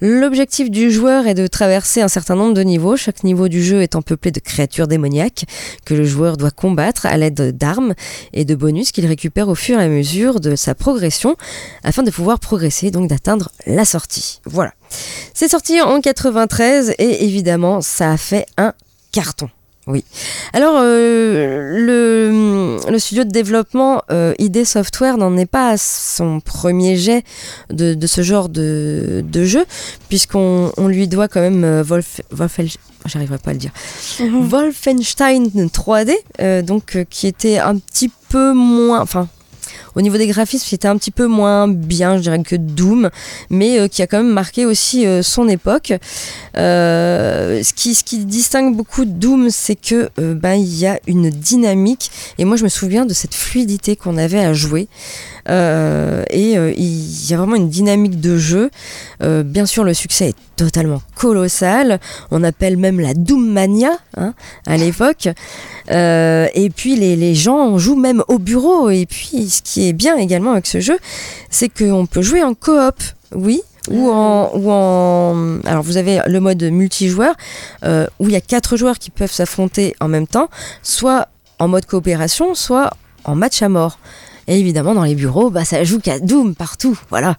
L'objectif 0.02 0.70
du 0.70 0.92
joueur 0.92 1.28
est 1.28 1.34
de 1.34 1.48
traverser 1.48 2.02
un 2.02 2.08
certain 2.08 2.36
nombre 2.36 2.54
de 2.54 2.62
niveaux, 2.62 2.96
chaque 2.98 3.24
niveau 3.24 3.48
du 3.48 3.64
jeu 3.64 3.82
étant 3.82 4.02
peuplé 4.02 4.32
de 4.32 4.40
créatures 4.40 4.88
démoniaques 4.88 5.46
que 5.86 5.94
le 5.94 6.06
joueur 6.06 6.38
doit 6.38 6.52
combattre 6.52 7.06
à 7.06 7.18
l'aide 7.18 7.58
d'armes 7.58 7.94
et 8.34 8.46
de 8.46 8.56
bonus 8.56 8.92
qu'il 8.92 9.06
récupère 9.06 9.50
au 9.50 9.56
fur 9.56 9.80
et 9.80 9.84
à 9.84 9.88
mesure 9.88 10.40
de 10.40 10.56
sa 10.56 10.76
progression 10.76 11.36
afin 11.84 12.04
de 12.04 12.12
pouvoir 12.12 12.40
progresser, 12.40 12.92
donc 12.92 13.10
la 13.66 13.86
sortie. 13.86 14.40
Voilà. 14.46 14.72
C'est 15.34 15.48
sorti 15.50 15.82
en 15.82 16.00
93 16.02 16.94
et 16.98 17.26
évidemment 17.26 17.82
ça 17.82 18.12
a 18.12 18.18
fait 18.18 18.46
un 18.58 18.74
carton. 19.12 19.50
Oui. 19.88 20.04
Alors, 20.54 20.78
euh, 20.80 21.70
le, 21.86 22.80
le 22.90 22.98
studio 22.98 23.24
de 23.24 23.30
développement 23.30 24.02
euh, 24.12 24.34
ID 24.40 24.64
Software 24.66 25.16
n'en 25.20 25.38
est 25.38 25.46
pas 25.46 25.70
à 25.70 25.78
son 25.78 26.40
premier 26.40 26.98
jet 26.98 27.24
de, 27.70 27.94
de 27.94 28.08
ce 28.08 28.24
genre 28.24 28.50
de, 28.50 29.24
de 29.24 29.46
jeu, 29.46 29.64
puisqu'on 30.10 30.72
on 30.78 30.88
lui 30.88 31.08
doit 31.08 31.28
quand 31.28 31.40
même 31.40 31.64
euh, 31.64 31.84
Wolf, 31.84 32.22
Wolfenstein- 32.34 32.78
j'arriverai 33.06 33.38
pas 33.38 33.52
à 33.52 33.54
le 33.54 33.60
dire, 33.60 33.70
Wolfenstein 34.20 35.46
3D, 35.68 36.14
euh, 36.42 36.62
donc 36.64 37.06
qui 37.12 37.28
était 37.28 37.60
un 37.60 37.78
petit 37.78 38.10
peu 38.30 38.54
moins, 38.54 39.02
enfin. 39.02 39.28
Au 39.96 40.02
niveau 40.02 40.18
des 40.18 40.28
graphismes, 40.28 40.66
c'était 40.68 40.88
un 40.88 40.98
petit 40.98 41.12
peu 41.12 41.28
moins 41.28 41.68
bien, 41.68 42.18
je 42.18 42.22
dirais, 42.22 42.42
que 42.44 42.56
Doom, 42.56 43.10
mais 43.50 43.80
euh, 43.80 43.88
qui 43.88 44.02
a 44.02 44.08
quand 44.08 44.18
même 44.18 44.32
marqué 44.32 44.66
aussi 44.66 45.06
euh, 45.06 45.22
son 45.22 45.48
époque. 45.48 45.94
Euh, 46.58 47.64
ce, 47.64 47.74
qui, 47.74 48.26
distingue 48.26 48.76
beaucoup 48.76 49.06
Doom, 49.06 49.50
c'est 49.50 49.76
que 49.76 50.10
ben, 50.18 50.56
y 50.56 50.86
a 50.86 51.00
une 51.08 51.30
dynamique. 51.30 52.12
Et 52.38 52.46
moi, 52.46 52.58
je 52.58 52.64
me 52.64 52.70
souviens 52.70 53.06
de 53.06 53.14
cette 53.14 53.34
fluidité 53.34 53.96
qu'on 53.96 54.18
avait 54.18 54.40
à 54.40 54.54
jouer. 54.54 54.88
Et 55.48 56.54
il 56.54 57.30
y 57.30 57.34
a 57.34 57.38
vraiment 57.38 57.56
une 57.56 57.70
dynamique 57.70 58.20
de 58.20 58.38
jeu. 58.38 58.70
Bien 59.22 59.66
sûr, 59.66 59.84
le 59.84 59.94
succès 59.94 60.30
est 60.30 60.55
totalement 60.56 61.02
colossal. 61.16 62.00
On 62.32 62.44
appelle 62.44 62.78
même 62.78 63.00
la 63.00 63.14
Doom 63.14 63.52
Mania 63.52 63.98
hein, 64.18 64.34
à 64.66 64.78
l'époque. 64.78 65.30
Euh, 65.92 66.48
et 66.54 66.70
puis 66.70 66.96
les, 66.96 67.16
les 67.16 67.36
gens 67.36 67.78
jouent 67.78 67.96
même 68.00 68.24
au 68.28 68.40
bureau. 68.40 68.90
Et 68.90 69.06
puis, 69.06 69.50
ce 69.50 69.62
qui 69.62 69.88
est 69.88 69.94
bien 69.94 70.18
également 70.18 70.52
avec 70.52 70.68
ce 70.68 70.80
jeu, 70.80 70.98
c'est 71.50 71.70
qu'on 71.70 72.06
peut 72.06 72.22
jouer 72.22 72.44
en 72.44 72.54
coop. 72.54 72.96
Oui, 73.34 73.62
ou 73.90 74.10
en, 74.10 74.52
ou 74.54 74.72
en 74.72 75.60
alors 75.66 75.84
vous 75.84 75.98
avez 75.98 76.22
le 76.26 76.40
mode 76.40 76.64
multijoueur 76.64 77.36
euh, 77.84 78.08
où 78.20 78.28
il 78.28 78.34
y 78.34 78.36
a 78.36 78.42
quatre 78.42 78.78
joueurs 78.78 78.98
qui 78.98 79.12
peuvent 79.12 79.32
s'affronter 79.32 79.96
en 80.00 80.08
même 80.08 80.28
temps 80.28 80.50
soit 80.82 81.28
en 81.60 81.68
mode 81.68 81.86
coopération 81.86 82.56
soit 82.56 82.92
en 83.26 83.36
match 83.36 83.62
à 83.62 83.70
mort 83.70 84.00
et 84.48 84.60
évidemment 84.60 84.94
dans 84.94 85.04
les 85.04 85.16
bureaux 85.16 85.50
bah 85.50 85.66
ça 85.66 85.84
joue 85.84 86.00
qu'à 86.00 86.20
Doom 86.20 86.56
partout 86.56 86.98
voilà 87.10 87.36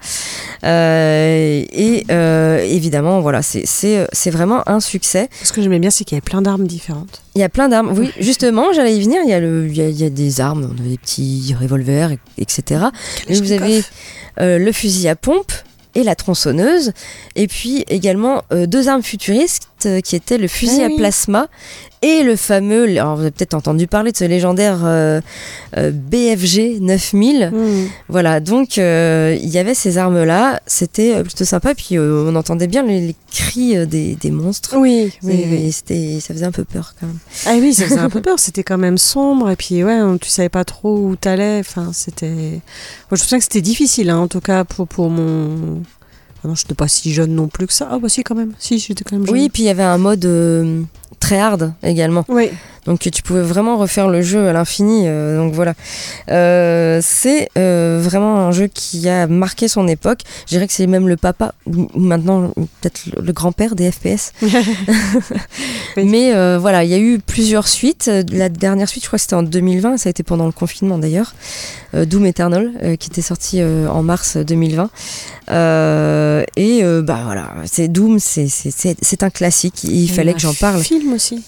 Euh, 0.65 1.65
et 1.73 2.05
euh, 2.11 2.59
évidemment 2.59 3.21
voilà 3.21 3.41
c'est 3.43 4.31
vraiment 4.31 4.69
un 4.69 4.81
succès 4.81 5.29
Ce 5.45 5.53
que 5.53 5.63
j'aimais 5.63 5.79
bien, 5.79 5.91
c'est 5.91 6.05
qu'il 6.05 6.17
y 6.17 6.19
avait 6.19 6.25
plein 6.25 6.43
d'armes 6.43 6.67
différentes. 6.67 7.23
il 7.35 7.41
y 7.41 7.45
a 7.45 7.49
plein 7.49 7.69
d'armes. 7.69 7.93
Oui, 7.97 8.11
justement, 8.19 8.73
j'allais 8.73 8.97
y 8.97 9.01
venir. 9.03 9.21
Il 9.25 9.31
y, 9.31 9.35
a 9.35 9.41
le, 9.41 9.67
il, 9.69 9.77
y 9.77 9.83
a, 9.83 9.89
il 9.89 10.01
y 10.01 10.05
a 10.05 10.11
des 10.11 10.41
armes, 10.41 10.71
on 10.77 10.83
a 10.83 10.89
des 10.89 10.99
petits 10.99 11.55
revolvers, 11.61 12.11
et- 12.13 12.19
etc. 12.39 12.87
Mais 13.29 13.37
vous 13.39 13.53
avez 13.53 13.83
euh, 14.41 14.59
le 14.59 14.73
fusil 14.73 15.09
à 15.09 15.15
pompe 15.17 15.53
et 15.95 16.03
la 16.03 16.15
tronçonneuse. 16.15 16.93
Et 17.37 17.47
puis 17.47 17.85
également 17.89 18.43
euh, 18.53 18.67
deux 18.67 18.89
armes 18.89 19.03
futuristes 19.03 19.69
euh, 19.87 20.01
qui 20.01 20.17
étaient 20.17 20.39
le 20.39 20.49
fusil 20.49 20.81
Ah 20.83 20.87
à 20.87 20.97
plasma 20.97 21.47
et 22.03 22.23
le 22.23 22.37
fameux, 22.37 22.85
alors 22.85 23.17
vous 23.17 23.23
avez 23.23 23.31
peut-être 23.31 23.55
entendu 23.55 23.87
parler 23.87 24.13
de 24.13 24.17
ce 24.17 24.25
légendaire 24.25 24.81
euh, 24.85 25.21
euh, 25.77 25.91
BFG 25.91 26.81
9000. 26.81 27.51
Hmm. 27.53 27.87
Voilà, 28.09 28.41
donc 28.41 28.79
euh, 28.79 29.37
il 29.41 29.49
y 29.49 29.59
avait 29.59 29.75
ces 29.75 29.97
armes-là, 29.97 30.61
c'était 30.67 31.23
plutôt 31.23 31.45
sympa, 31.45 31.75
puis 31.75 31.99
on 31.99 32.35
entendait 32.35 32.67
bien 32.67 32.83
les, 32.83 33.01
les 33.01 33.17
cris 33.33 33.87
des, 33.87 34.15
des 34.15 34.31
monstres. 34.31 34.77
Oui, 34.77 35.13
oui, 35.23 35.73
c'était, 35.73 36.19
ça 36.21 36.35
faisait 36.35 36.47
un 36.47 36.53
peu 36.53 36.65
peur 36.65 36.95
quand 37.01 37.07
même. 37.07 37.19
Ah 37.47 37.55
oui, 37.59 37.73
ça 37.73 37.87
faisait 37.87 37.99
un 37.99 38.11
peu 38.11 38.21
peur. 38.23 38.39
C'était 38.39 38.63
quand 38.63 38.79
même 38.79 38.99
sombre. 38.99 39.51
Et 39.51 39.57
puis, 39.57 39.83
ouais, 39.83 40.01
tu 40.21 40.29
savais 40.29 40.49
pas 40.49 40.65
trop 40.65 40.99
où 40.99 41.17
t'allais. 41.17 41.61
Enfin, 41.61 41.91
c'était. 41.93 42.61
Moi, 43.11 43.13
je 43.13 43.23
me 43.23 43.39
que 43.39 43.43
c'était 43.43 43.63
difficile, 43.63 44.11
hein, 44.11 44.19
en 44.19 44.29
tout 44.29 44.41
cas, 44.41 44.65
pour, 44.65 44.87
pour 44.87 45.09
mon. 45.11 45.83
Ah 46.45 46.49
non, 46.49 46.55
je 46.55 46.65
n'étais 46.65 46.75
pas 46.75 46.89
si 46.89 47.13
jeune 47.13 47.35
non 47.35 47.49
plus 47.49 47.67
que 47.67 47.73
ça. 47.73 47.89
Ah, 47.91 47.99
bah 47.99 48.09
si, 48.09 48.23
quand 48.23 48.35
même. 48.35 48.53
Si, 48.59 48.79
j'étais 48.79 49.05
quand 49.05 49.17
même 49.17 49.27
jeune. 49.27 49.35
Oui, 49.35 49.49
puis 49.49 49.63
il 49.63 49.67
y 49.67 49.71
avait 49.71 49.83
un 49.83 49.99
mode 49.99 50.27
très 51.21 51.39
hard 51.39 51.73
également. 51.83 52.25
Oui. 52.29 52.51
Donc 52.87 53.01
tu 53.01 53.23
pouvais 53.23 53.43
vraiment 53.43 53.77
refaire 53.77 54.09
le 54.09 54.23
jeu 54.23 54.49
à 54.49 54.53
l'infini. 54.53 55.05
euh, 55.07 55.39
donc 55.39 55.53
voilà. 55.55 55.75
Euh, 56.31 57.01
c'est 57.03 57.49
euh, 57.59 58.01
vraiment 58.03 58.37
un 58.47 58.53
jeu 58.53 58.69
qui 58.69 59.09
a 59.09 59.27
marqué 59.27 59.69
son 59.69 59.89
époque. 59.89 60.21
Je 60.47 60.51
dirais 60.55 60.67
que 60.67 60.73
c'est 60.73 60.87
même 60.87 61.09
le 61.09 61.17
papa, 61.17 61.53
ou 61.67 61.89
maintenant 61.95 62.53
peut-être 62.81 63.01
le, 63.21 63.33
grand-père 63.33 63.75
des 63.75 63.91
FPS. 63.91 64.33
Mais 65.97 66.57
voilà, 66.59 66.85
il 66.85 66.91
y 66.91 66.95
a 66.95 66.99
eu 66.99 67.19
plusieurs 67.19 67.69
suites. 67.69 68.11
La 68.33 68.49
dernière 68.49 68.89
suite, 68.89 69.03
je 69.03 69.09
crois 69.09 69.19
que 69.19 69.23
c'était 69.23 69.35
en 69.35 69.43
2020. 69.43 69.97
Ça 69.99 70.09
a 70.09 70.11
été 70.11 70.23
pendant 70.23 70.47
le 70.47 70.53
confinement 70.53 70.99
d'ailleurs. 70.99 71.35
Doom 71.95 72.27
Eternal, 72.27 72.97
qui 72.99 73.09
était 73.09 73.23
sorti 73.23 73.63
en 73.63 74.03
mars 74.03 74.37
2020. 74.37 74.91
Euh, 75.51 76.45
et 76.57 76.83
bah 77.03 77.21
voilà, 77.25 77.55
c'est 77.65 77.89
Doom, 77.89 78.19
c'est- 78.19 79.23
un 79.23 79.31
classique. 79.31 79.85
Il 79.85 80.09
fallait 80.09 80.35
que 80.35 80.41
j'en 80.41 80.55
parle. 80.55 80.81
Un 80.81 80.85
film 80.85 81.13
aussi. 81.15 81.43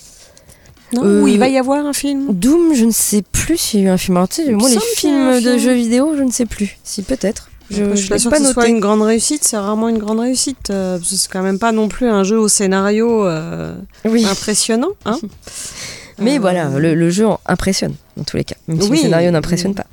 Non 0.95 1.03
Euh, 1.05 1.23
Ou 1.23 1.29
il 1.29 1.39
va 1.39 1.49
y 1.49 1.59
avoir 1.59 1.85
un 1.85 1.93
film 1.93 2.27
Doom, 2.31 2.75
je 2.75 2.85
ne 2.87 2.91
sais 2.93 3.23
plus 3.23 3.57
s'il 3.57 3.81
y 3.81 3.83
a 3.85 3.87
eu 3.87 3.91
un 3.91 3.99
film. 3.99 4.17
Alors, 4.17 4.29
tu 4.29 4.45
sais, 4.45 4.51
moi, 4.53 4.69
les 4.71 4.79
films 4.97 5.35
de 5.37 5.41
film. 5.41 5.59
jeux 5.59 5.75
vidéo, 5.75 6.15
je 6.17 6.23
ne 6.23 6.31
sais 6.31 6.47
plus. 6.47 6.79
Si, 6.85 7.03
peut-être. 7.03 7.51
Je 7.71 7.83
ne 7.85 7.95
suis 7.97 8.09
pas 8.09 8.19
sûre 8.19 8.31
pas 8.31 8.39
que 8.39 8.45
ce 8.47 8.53
soit 8.55 8.67
une 8.69 8.81
grande 8.81 9.03
réussite, 9.03 9.45
c'est 9.45 9.59
rarement 9.59 9.91
une 9.91 9.99
grande 9.99 10.21
réussite. 10.21 10.71
euh, 10.71 10.97
parce 10.99 11.11
que 11.11 11.17
c'est 11.17 11.31
quand 11.31 11.43
même 11.43 11.59
pas 11.59 11.71
non 11.73 11.89
plus 11.89 12.09
un 12.09 12.25
jeu 12.25 12.39
au 12.39 12.49
scénario 12.49 13.27
euh, 13.27 13.75
Oui. 14.07 14.25
impressionnant. 14.25 14.89
Hein 15.05 15.19
Mais 16.19 16.37
Euh, 16.37 16.41
voilà, 16.41 16.71
le, 16.79 16.95
le 16.95 17.11
jeu 17.11 17.27
impressionne, 17.47 17.95
dans 18.17 18.25
tous 18.25 18.39
les 18.39 18.45
cas. 18.45 18.57
Même 18.69 18.81
si 18.81 18.89
Oui. 18.89 18.97
le 18.97 19.03
scénario 19.03 19.31
n'impressionne 19.31 19.75
pas. 19.75 19.85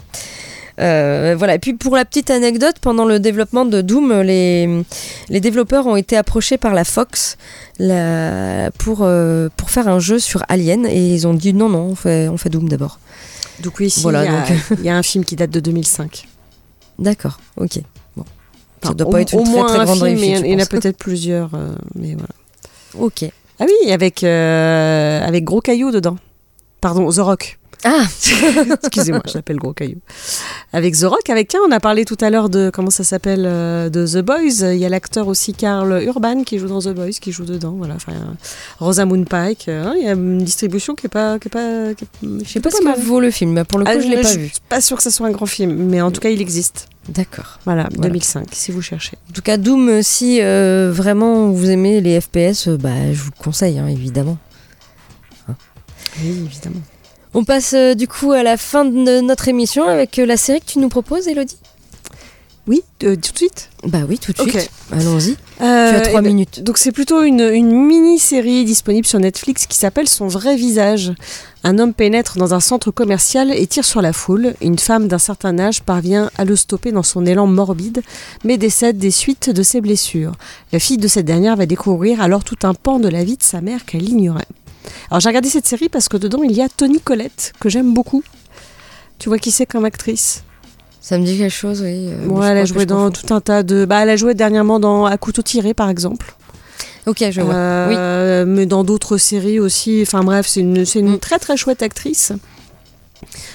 Euh, 0.80 1.36
voilà. 1.38 1.55
Et 1.55 1.59
puis 1.59 1.73
pour 1.73 1.95
la 1.95 2.03
petite 2.05 2.30
anecdote, 2.30 2.76
pendant 2.82 3.05
le 3.05 3.19
développement 3.19 3.65
de 3.65 3.82
Doom, 3.82 4.21
les, 4.21 4.84
les 5.30 5.39
développeurs 5.39 5.88
ont 5.88 5.95
été 5.95 6.17
approchés 6.17 6.57
par 6.57 6.73
la 6.73 6.84
Fox 6.84 7.38
la- 7.80 8.71
pour, 8.78 8.99
euh, 9.01 9.47
pour 9.55 9.69
faire 9.69 9.88
un 9.88 9.99
jeu 9.99 10.19
sur 10.19 10.43
Alien 10.49 10.86
et 10.86 11.13
ils 11.13 11.28
ont 11.28 11.34
dit 11.34 11.53
non, 11.53 11.69
non, 11.69 11.84
on 11.91 11.95
fait, 11.95 12.28
on 12.28 12.38
fait 12.38 12.49
Doom 12.49 12.67
d'abord. 12.69 12.99
Donc 13.63 13.80
oui, 13.80 13.93
Voilà, 14.01 14.26
il, 14.26 14.32
y 14.32 14.36
a, 14.36 14.39
donc- 14.41 14.80
y 14.84 14.89
a 14.89 14.97
un 14.97 15.03
film 15.03 15.23
qui 15.23 15.36
date 15.38 15.51
de 15.51 15.59
2005. 15.61 16.28
D'accord, 16.99 17.39
ok. 17.57 17.80
Bon. 18.17 18.26
Ça 18.84 18.93
doit 18.93 19.07
au, 19.07 19.11
pas 19.11 19.21
être 19.21 19.34
une 19.34 19.39
au 19.39 19.43
très 19.43 19.51
moins 19.53 19.65
très 19.67 19.86
grande 19.86 19.95
film, 19.95 20.03
réussite. 20.07 20.26
il 20.26 20.30
y 20.32 20.36
en- 20.36 20.39
je 20.41 20.45
il 20.45 20.51
y 20.51 20.55
en 20.55 20.59
a 20.59 20.65
peut-être 20.69 20.97
plusieurs. 20.97 21.49
euh, 21.55 21.73
mais 21.95 22.13
voilà. 22.15 22.34
Ok. 22.99 23.23
Ah 23.59 23.65
oui, 23.65 23.91
avec, 23.93 24.23
euh, 24.26 25.26
avec 25.26 25.45
Gros 25.45 25.61
Caillou 25.61 25.91
dedans. 25.91 26.17
Pardon, 26.82 27.09
The 27.09 27.19
Rock. 27.19 27.57
Ah 27.86 28.03
Excusez-moi, 28.84 29.21
je 29.28 29.34
l'appelle 29.36 29.57
Gros 29.57 29.73
Caillou. 29.73 29.99
Avec 30.76 30.97
The 30.97 31.03
Rock, 31.03 31.30
avec 31.30 31.47
qui 31.47 31.55
on 31.65 31.71
a 31.71 31.80
parlé 31.80 32.03
tout 32.03 32.17
à 32.19 32.30
l'heure 32.30 32.49
de 32.49 32.69
comment 32.69 32.89
ça 32.89 33.05
s'appelle 33.05 33.45
euh, 33.45 33.89
de 33.89 34.05
The 34.05 34.17
Boys. 34.26 34.73
Il 34.73 34.78
y 34.78 34.84
a 34.86 34.89
l'acteur 34.89 35.30
aussi 35.30 35.53
Carl 35.53 36.03
Urban 36.03 36.43
qui 36.43 36.59
joue 36.59 36.67
dans 36.67 36.82
The 36.82 36.89
Boys, 36.89 37.11
qui 37.21 37.32
joue 37.32 37.45
dedans. 37.45 37.76
Voilà. 37.78 37.93
Enfin, 37.95 38.11
Rosamund 38.80 39.26
Pike. 39.30 39.69
euh, 39.69 39.93
il 39.97 40.05
y 40.05 40.09
a 40.09 40.11
une 40.11 40.39
distribution 40.39 40.93
qui 40.93 41.05
est 41.05 41.09
pas, 41.09 41.39
qui 41.39 41.47
est 41.47 41.51
pas, 41.51 41.93
qui 41.93 42.03
est- 42.03 42.43
Je 42.45 42.49
sais 42.51 42.59
pas 42.59 42.71
ce 42.71 42.82
que 42.82 42.99
vaut 42.99 43.21
le 43.21 43.32
film, 43.32 43.63
pour 43.63 43.80
le 43.80 43.86
coup, 43.86 43.91
Ah, 43.93 43.99
je 43.99 44.07
l'ai 44.09 44.21
pas 44.21 44.23
je 44.34 44.38
vu. 44.39 44.47
suis 44.49 44.59
pas 44.67 44.82
sûr 44.82 44.97
que 44.97 45.03
ce 45.03 45.09
soit 45.11 45.28
un 45.28 45.32
grand 45.32 45.45
film, 45.45 45.71
mais 45.73 46.01
en 46.01 46.11
tout 46.11 46.19
cas, 46.19 46.30
il 46.30 46.41
existe. 46.41 46.89
D'accord. 47.07 47.57
Voilà, 47.63 47.84
Voilà. 47.93 48.09
2005, 48.09 48.47
si 48.51 48.73
vous 48.73 48.82
cherchez. 48.82 49.17
En 49.30 49.34
tout 49.34 49.41
cas, 49.43 49.55
Doom, 49.55 50.03
si 50.03 50.39
euh, 50.41 50.91
vraiment 50.93 51.51
vous 51.51 51.69
aimez 51.69 52.01
les 52.01 52.19
FPS, 52.19 52.67
euh, 52.67 52.76
bah, 52.78 53.13
je 53.13 53.21
vous 53.21 53.30
le 53.38 53.41
conseille, 53.41 53.80
hein, 53.80 53.88
évidemment. 53.88 54.38
Oui, 56.21 56.30
évidemment. 56.45 56.82
On 57.38 57.43
passe 57.43 57.73
euh, 57.73 57.95
du 57.95 58.07
coup 58.07 58.31
à 58.31 58.43
la 58.43 58.55
fin 58.55 58.86
de 58.86 59.19
notre 59.19 59.49
émission 59.49 59.83
avec 59.89 60.19
euh, 60.19 60.25
la 60.25 60.38
série 60.38 60.61
que 60.61 60.67
tu 60.67 60.79
nous 60.79 60.88
proposes, 60.88 61.27
Elodie 61.27 61.57
Oui, 62.65 62.81
euh, 63.03 63.17
tout 63.17 63.33
de 63.33 63.38
suite 63.38 63.69
Bah 63.83 64.03
oui, 64.07 64.17
tout 64.19 64.31
de 64.31 64.39
suite. 64.39 64.71
Allons-y. 64.89 65.36
Tu 65.57 65.63
as 65.65 65.99
trois 65.99 66.21
eh 66.21 66.23
ben, 66.23 66.27
minutes. 66.29 66.63
Donc 66.63 66.77
c'est 66.77 66.93
plutôt 66.93 67.23
une, 67.23 67.41
une 67.41 67.71
mini-série 67.73 68.63
disponible 68.63 69.05
sur 69.05 69.19
Netflix 69.19 69.67
qui 69.67 69.77
s'appelle 69.77 70.07
Son 70.07 70.27
vrai 70.27 70.55
visage. 70.55 71.11
Un 71.65 71.77
homme 71.77 71.93
pénètre 71.93 72.38
dans 72.38 72.53
un 72.53 72.61
centre 72.61 72.89
commercial 72.89 73.51
et 73.51 73.67
tire 73.67 73.83
sur 73.83 74.01
la 74.01 74.13
foule. 74.13 74.53
Une 74.61 74.79
femme 74.79 75.09
d'un 75.09 75.17
certain 75.17 75.59
âge 75.59 75.83
parvient 75.83 76.31
à 76.38 76.45
le 76.45 76.55
stopper 76.55 76.93
dans 76.93 77.03
son 77.03 77.25
élan 77.25 77.47
morbide, 77.47 78.01
mais 78.45 78.57
décède 78.57 78.97
des 78.97 79.11
suites 79.11 79.49
de 79.49 79.61
ses 79.61 79.81
blessures. 79.81 80.31
La 80.71 80.79
fille 80.79 80.97
de 80.97 81.09
cette 81.09 81.25
dernière 81.25 81.57
va 81.57 81.65
découvrir 81.65 82.21
alors 82.21 82.45
tout 82.45 82.59
un 82.63 82.73
pan 82.73 82.97
de 82.97 83.09
la 83.09 83.25
vie 83.25 83.36
de 83.36 83.43
sa 83.43 83.59
mère 83.59 83.83
qu'elle 83.83 84.07
ignorait. 84.07 84.47
Alors 85.09 85.19
j'ai 85.19 85.29
regardé 85.29 85.49
cette 85.49 85.67
série 85.67 85.89
parce 85.89 86.09
que 86.09 86.17
dedans 86.17 86.43
il 86.43 86.51
y 86.53 86.61
a 86.61 86.69
Toni 86.69 86.99
Collette, 86.99 87.53
que 87.59 87.69
j'aime 87.69 87.93
beaucoup. 87.93 88.23
Tu 89.19 89.29
vois 89.29 89.38
qui 89.38 89.51
c'est 89.51 89.65
comme 89.65 89.86
actrice? 89.86 90.43
Ça 91.01 91.17
me 91.19 91.25
dit 91.25 91.38
quelque 91.38 91.51
chose, 91.53 91.81
oui. 91.81 92.07
euh, 92.09 92.23
je 92.25 92.29
Ouais, 92.29 92.47
elle 92.47 92.57
a 92.57 92.65
joué 92.65 92.86
dans 92.86 93.11
tout 93.11 93.31
un 93.33 93.39
tas 93.39 93.61
de... 93.63 93.86
Bah, 93.86 94.01
elle 94.01 94.09
a 94.09 94.15
joué 94.15 94.33
dernièrement 94.33 94.79
dans 94.79 95.05
À 95.05 95.17
couteau 95.17 95.41
tiré 95.43 95.73
par 95.73 95.89
exemple. 95.89 96.36
Ok, 97.05 97.23
je 97.29 97.41
vois. 97.41 97.53
oui. 97.53 97.95
Euh, 97.95 98.45
Mais 98.47 98.65
dans 98.65 98.83
d'autres 98.83 99.17
séries 99.17 99.59
aussi. 99.59 99.99
Enfin 100.01 100.23
bref, 100.23 100.47
c'est 100.47 100.61
une, 100.61 100.83
c'est 100.86 100.99
une 100.99 101.13
Mm. 101.13 101.19
très 101.19 101.38
très 101.38 101.55
chouette 101.57 101.83
actrice. 101.83 102.33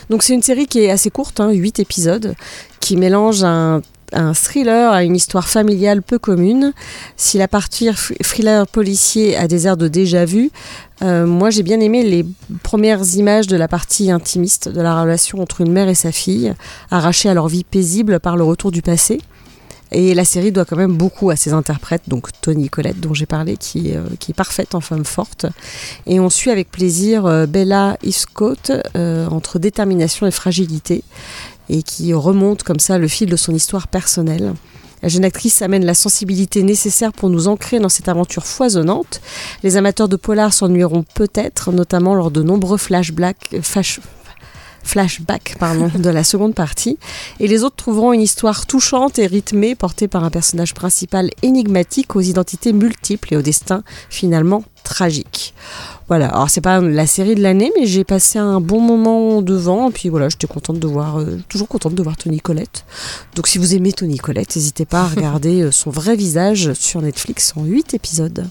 Donc 0.09 0.23
c'est 0.23 0.33
une 0.35 0.43
série 0.43 0.67
qui 0.67 0.81
est 0.81 0.91
assez 0.91 1.11
courte, 1.11 1.41
hein, 1.41 1.51
8 1.51 1.81
épisodes, 1.81 2.35
qui 2.81 2.97
mélange 2.97 3.43
un, 3.45 3.83
un 4.13 4.35
thriller 4.35 4.93
à 4.93 5.05
une 5.05 5.17
histoire 5.17 5.49
familiale 5.49 6.03
peu 6.03 6.19
commune. 6.19 6.73
Si 7.17 7.39
la 7.39 7.49
partie 7.49 7.91
thriller 8.23 8.67
policier 8.67 9.37
a 9.37 9.49
des 9.49 9.67
airs 9.67 9.77
de 9.77 9.89
déjà 9.89 10.25
vu, 10.25 10.51
euh, 11.03 11.27
moi 11.27 11.51
j'ai 11.51 11.63
bien 11.63 11.81
aimé 11.81 12.03
les 12.03 12.25
premières 12.63 13.05
images 13.17 13.47
de 13.47 13.57
la 13.57 13.69
partie 13.69 14.11
intimiste 14.11 14.69
de 14.69 14.81
la 14.81 15.01
relation 15.01 15.41
entre 15.41 15.61
une 15.61 15.73
mère 15.73 15.89
et 15.89 15.95
sa 15.95 16.13
fille, 16.13 16.55
arrachée 16.91 17.29
à 17.29 17.35
leur 17.35 17.49
vie 17.49 17.65
paisible 17.65 18.21
par 18.21 18.37
le 18.37 18.45
retour 18.45 18.71
du 18.71 18.83
passé. 18.83 19.21
Et 19.93 20.15
la 20.15 20.25
série 20.25 20.53
doit 20.53 20.65
quand 20.65 20.77
même 20.77 20.97
beaucoup 20.97 21.31
à 21.31 21.37
ses 21.37 21.53
interprètes, 21.53 22.03
donc 22.07 22.29
Tony 22.41 22.69
Collette 22.69 23.01
dont 23.01 23.13
j'ai 23.13 23.27
parlé, 23.27 23.57
qui, 23.57 23.91
est, 23.91 23.97
euh, 23.97 24.05
qui 24.21 24.31
est 24.31 24.35
parfaite 24.35 24.75
en 24.75 24.81
femme 24.81 25.05
forte. 25.05 25.47
Et 26.07 26.21
on 26.21 26.31
suit 26.31 26.51
avec 26.51 26.71
plaisir 26.71 27.27
euh, 27.27 27.47
Bella 27.47 27.97
euh, 28.97 29.27
entre 29.29 29.59
détermination 29.59 30.27
et 30.27 30.31
fragilité, 30.31 31.03
et 31.71 31.83
qui 31.83 32.13
remonte 32.13 32.63
comme 32.63 32.81
ça 32.81 32.99
le 32.99 33.09
fil 33.09 33.31
de 33.31 33.37
son 33.37 33.55
histoire 33.55 33.89
personnelle. 33.89 34.55
La 35.03 35.09
jeune 35.09 35.25
actrice 35.25 35.63
amène 35.63 35.87
la 35.87 35.95
sensibilité 35.95 36.63
nécessaire 36.63 37.13
pour 37.13 37.31
nous 37.31 37.49
ancrer 37.49 37.79
dans 37.79 37.89
cette 37.89 38.09
aventure 38.09 38.45
foisonnante. 38.45 39.23
Les 39.63 39.79
amateurs 39.79 40.09
de 40.09 40.17
polar 40.17 40.53
s'ennuieront 40.53 41.05
peut-être, 41.15 41.73
notamment 41.73 42.15
lors 42.15 42.31
de 42.31 42.43
nombreux 42.43 42.77
flashbacks, 42.77 43.57
flash- 43.63 44.01
flashbacks 44.83 45.57
pardon, 45.59 45.91
de 45.99 46.11
la 46.11 46.25
seconde 46.25 46.55
partie. 46.55 46.99
Et 47.39 47.49
les 47.49 47.65
autres 47.65 47.77
trouveront 47.77 48.13
une 48.13 48.21
histoire 48.21 48.67
touchante 48.67 49.19
et 49.19 49.27
rythmée, 49.27 49.75
portée 49.75 50.09
par 50.09 50.25
un 50.25 50.31
personnage 50.31 50.75
principal 50.75 51.31
énigmatique 51.43 52.15
aux 52.15 52.21
identités 52.21 52.75
multiples 52.75 53.33
et 53.33 53.37
au 53.39 53.43
destin 53.43 53.83
finalement 54.11 54.65
tragique. 54.85 55.55
Voilà, 56.11 56.27
alors 56.27 56.51
c'est 56.51 56.61
pas 56.61 56.81
la 56.81 57.07
série 57.07 57.37
de 57.37 57.41
l'année, 57.41 57.73
mais 57.79 57.87
j'ai 57.87 58.05
passé 58.05 58.39
un 58.39 58.61
bon 58.61 58.81
moment 58.81 59.41
devant, 59.41 59.89
et 59.89 59.93
puis 59.93 60.09
voilà, 60.09 60.29
j'étais 60.29 60.49
contente 60.49 60.79
de 60.79 60.87
voir, 60.87 61.21
euh, 61.21 61.41
toujours 61.49 61.69
contente 61.69 61.95
de 61.95 62.03
voir 62.03 62.17
Tony 62.17 62.41
Collette. 62.41 62.85
Donc 63.37 63.47
si 63.47 63.59
vous 63.59 63.75
aimez 63.75 63.93
Tony 63.93 64.19
Collette, 64.19 64.57
n'hésitez 64.57 64.85
pas 64.85 65.03
à 65.03 65.07
regarder 65.15 65.63
euh, 65.63 65.71
son 65.71 65.91
vrai 65.91 66.17
visage 66.17 66.73
sur 66.75 67.01
Netflix 67.01 67.55
en 67.57 67.63
8 67.63 67.95
épisodes. 67.95 68.51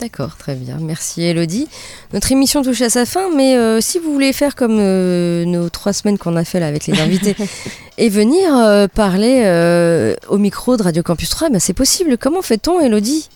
D'accord, 0.00 0.36
très 0.36 0.54
bien. 0.54 0.78
Merci 0.80 1.22
Elodie. 1.22 1.68
Notre 2.12 2.30
émission 2.32 2.62
touche 2.62 2.82
à 2.82 2.90
sa 2.90 3.06
fin, 3.06 3.30
mais 3.34 3.56
euh, 3.56 3.80
si 3.80 3.98
vous 3.98 4.12
voulez 4.12 4.32
faire 4.32 4.54
comme 4.54 4.78
euh, 4.80 5.44
nos 5.44 5.68
trois 5.70 5.92
semaines 5.92 6.18
qu'on 6.18 6.36
a 6.36 6.44
fait 6.44 6.60
là 6.60 6.66
avec 6.66 6.86
les 6.86 7.00
invités 7.00 7.36
et 7.98 8.08
venir 8.08 8.54
euh, 8.54 8.86
parler 8.86 10.14
au 10.28 10.38
micro 10.38 10.76
de 10.76 10.82
Radio 10.82 11.02
Campus 11.02 11.30
3, 11.30 11.50
ben, 11.50 11.60
c'est 11.60 11.72
possible. 11.72 12.18
Comment 12.18 12.42
fait-on, 12.42 12.80
Elodie? 12.80 13.28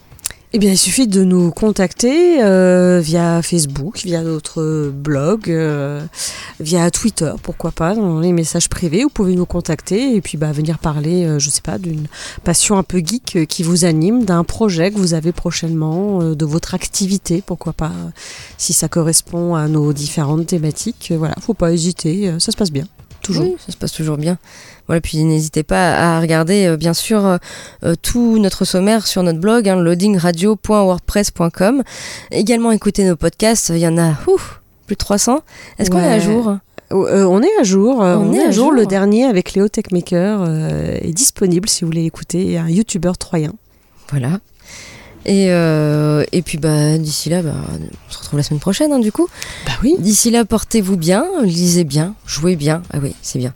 Eh 0.55 0.59
bien, 0.59 0.73
il 0.73 0.79
suffit 0.79 1.07
de 1.07 1.25
nous 1.25 1.51
contacter 1.51 2.43
euh, 2.43 3.01
via 3.01 3.43
Facebook, 3.43 3.99
via 3.99 4.23
notre 4.23 4.89
blog, 4.89 5.51
euh, 5.51 6.01
via 6.59 6.91
Twitter, 6.91 7.33
pourquoi 7.43 7.71
pas, 7.71 7.95
dans 7.95 8.19
les 8.19 8.33
messages 8.33 8.71
privés. 8.71 9.03
Vous 9.03 9.11
pouvez 9.11 9.35
nous 9.35 9.45
contacter 9.45 10.17
et 10.17 10.23
puis 10.23 10.39
bah, 10.39 10.51
venir 10.51 10.79
parler, 10.79 11.27
euh, 11.27 11.39
je 11.39 11.51
sais 11.51 11.61
pas, 11.61 11.77
d'une 11.77 12.07
passion 12.45 12.79
un 12.79 12.83
peu 12.83 13.03
geek 13.05 13.37
euh, 13.37 13.45
qui 13.45 13.63
vous 13.63 13.85
anime, 13.85 14.25
d'un 14.25 14.43
projet 14.43 14.91
que 14.91 14.97
vous 14.97 15.13
avez 15.13 15.33
prochainement, 15.33 16.23
euh, 16.23 16.35
de 16.35 16.47
votre 16.47 16.75
activité, 16.75 17.43
pourquoi 17.45 17.75
pas, 17.75 17.93
euh, 17.95 18.11
si 18.57 18.73
ça 18.73 18.89
correspond 18.89 19.55
à 19.55 19.69
nos 19.69 19.93
différentes 19.93 20.47
thématiques. 20.47 21.13
Voilà, 21.15 21.35
faut 21.43 21.53
pas 21.53 21.73
hésiter, 21.75 22.33
ça 22.39 22.53
se 22.53 22.57
passe 22.57 22.73
bien. 22.73 22.87
Toujours. 23.23 23.45
Oui, 23.45 23.57
ça 23.65 23.73
se 23.73 23.77
passe 23.77 23.93
toujours 23.93 24.17
bien. 24.17 24.39
Voilà, 24.87 25.01
puis 25.01 25.23
n'hésitez 25.25 25.63
pas 25.63 26.17
à 26.17 26.21
regarder 26.21 26.67
euh, 26.67 26.77
bien 26.77 26.95
sûr 26.95 27.25
euh, 27.27 27.37
euh, 27.85 27.95
tout 28.01 28.39
notre 28.39 28.65
sommaire 28.65 29.07
sur 29.07 29.23
notre 29.23 29.39
blog, 29.39 29.69
hein, 29.69 29.77
loadingradio.wordpress.com. 29.77 31.83
Également 32.31 32.73
écouter 32.73 33.05
nos 33.05 33.17
podcasts, 33.17 33.71
il 33.71 33.79
y 33.79 33.89
en 33.89 33.99
a 33.99 34.15
ouf, 34.27 34.61
plus 34.87 34.95
de 34.95 34.99
300. 34.99 35.41
Est-ce 35.79 35.91
qu'on 35.91 35.99
est 35.99 36.13
à 36.13 36.21
jour? 36.21 36.57
Euh, 36.91 37.25
on 37.25 37.43
est 37.43 37.55
à 37.61 37.65
jour. 37.65 38.03
euh, 38.03 38.17
On 38.17 38.29
on, 38.29 38.33
est 38.33 38.39
est, 38.39 38.45
à 38.45 38.49
à 38.49 38.51
jour. 38.51 38.67
jour. 38.67 38.73
Le 38.73 38.87
dernier 38.87 39.25
avec 39.25 39.53
Léo 39.53 39.69
Techmaker 39.69 40.41
euh, 40.43 40.97
est 41.03 41.13
disponible 41.13 41.69
si 41.69 41.83
vous 41.85 41.89
voulez 41.89 42.03
l'écouter. 42.05 42.57
Un 42.57 42.69
youtubeur 42.71 43.19
troyen. 43.19 43.53
Voilà. 44.11 44.39
Et, 45.29 45.49
euh, 45.51 46.25
et 46.33 46.41
puis 46.41 46.57
bah, 46.57 46.97
d'ici 46.97 47.29
là, 47.29 47.43
bah, 47.43 47.53
on 47.71 48.13
se 48.13 48.19
retrouve 48.19 48.39
la 48.39 48.43
semaine 48.43 48.61
prochaine 48.61 48.93
hein, 48.93 48.99
du 48.99 49.13
coup. 49.13 49.29
Bah 49.67 49.73
oui. 49.83 49.95
D'ici 49.99 50.31
là, 50.31 50.47
portez-vous 50.47 50.97
bien, 50.97 51.27
lisez 51.45 51.85
bien, 51.85 52.15
jouez 52.27 52.57
bien. 52.57 52.83
Ah 52.95 52.99
oui, 53.03 53.15
c'est 53.21 53.39
bien. 53.39 53.53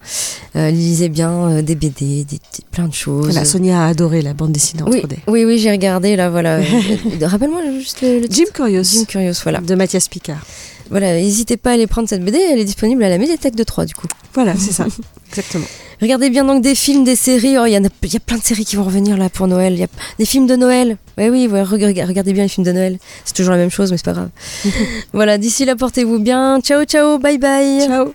Euh, 0.54 0.70
lisez 0.70 1.08
bien 1.08 1.32
euh, 1.32 1.62
des 1.62 1.74
BD, 1.74 2.24
des, 2.24 2.38
plein 2.70 2.88
de 2.88 2.92
choses. 2.92 3.24
Voilà, 3.24 3.46
Sonia 3.46 3.84
a 3.84 3.88
adoré 3.88 4.20
la 4.20 4.34
bande 4.34 4.52
dessinée 4.52 4.82
en 4.82 4.90
oui, 4.90 5.00
3D. 5.00 5.16
oui, 5.28 5.46
oui, 5.46 5.58
j'ai 5.58 5.70
regardé 5.70 6.14
là, 6.14 6.28
voilà. 6.28 6.58
Rappelle-moi 7.22 7.62
juste 7.78 8.02
le, 8.02 8.20
le 8.20 8.26
Jim. 8.28 8.44
Curious 8.52 8.82
Jim 8.84 9.04
Curious, 9.08 9.34
voilà. 9.42 9.60
de 9.62 9.74
Mathias 9.74 10.08
Picard. 10.08 10.44
Voilà, 10.92 11.14
n'hésitez 11.14 11.56
pas 11.56 11.70
à 11.70 11.72
aller 11.72 11.88
prendre 11.88 12.08
cette 12.08 12.24
BD, 12.24 12.38
elle 12.38 12.60
est 12.60 12.64
disponible 12.64 13.02
à 13.02 13.08
la 13.08 13.18
médiathèque 13.18 13.56
de 13.56 13.64
Troyes 13.64 13.86
du 13.86 13.94
coup. 13.94 14.06
Voilà, 14.34 14.54
c'est 14.58 14.70
ça. 14.72 14.86
Exactement. 15.30 15.64
Regardez 16.00 16.30
bien 16.30 16.44
donc 16.44 16.62
des 16.62 16.74
films, 16.74 17.02
des 17.04 17.16
séries. 17.16 17.56
Oh, 17.58 17.64
Il 17.66 17.72
y, 17.72 17.76
a, 17.76 17.80
il 17.80 18.12
y 18.12 18.16
a 18.16 18.20
plein 18.20 18.36
de 18.36 18.42
séries 18.42 18.64
qui 18.64 18.76
vont 18.76 18.84
revenir 18.84 19.16
là 19.16 19.28
pour 19.30 19.46
Noël. 19.48 19.72
Il 19.72 19.78
y 19.80 19.84
a 19.84 19.88
des 20.18 20.24
films 20.24 20.46
de 20.46 20.54
Noël. 20.56 20.96
Ouais, 21.16 21.30
oui, 21.30 21.46
ouais, 21.46 21.62
reg- 21.62 22.04
regardez 22.06 22.32
bien 22.32 22.42
les 22.42 22.48
films 22.48 22.66
de 22.66 22.72
Noël. 22.72 22.98
C'est 23.24 23.34
toujours 23.34 23.52
la 23.52 23.58
même 23.58 23.70
chose, 23.70 23.90
mais 23.90 23.96
c'est 23.96 24.04
pas 24.04 24.12
grave. 24.12 24.30
voilà, 25.12 25.38
d'ici 25.38 25.64
là, 25.64 25.76
portez-vous 25.76 26.18
bien. 26.18 26.60
Ciao, 26.60 26.84
ciao, 26.84 27.18
bye 27.18 27.38
bye. 27.38 27.86
Ciao. 27.86 28.12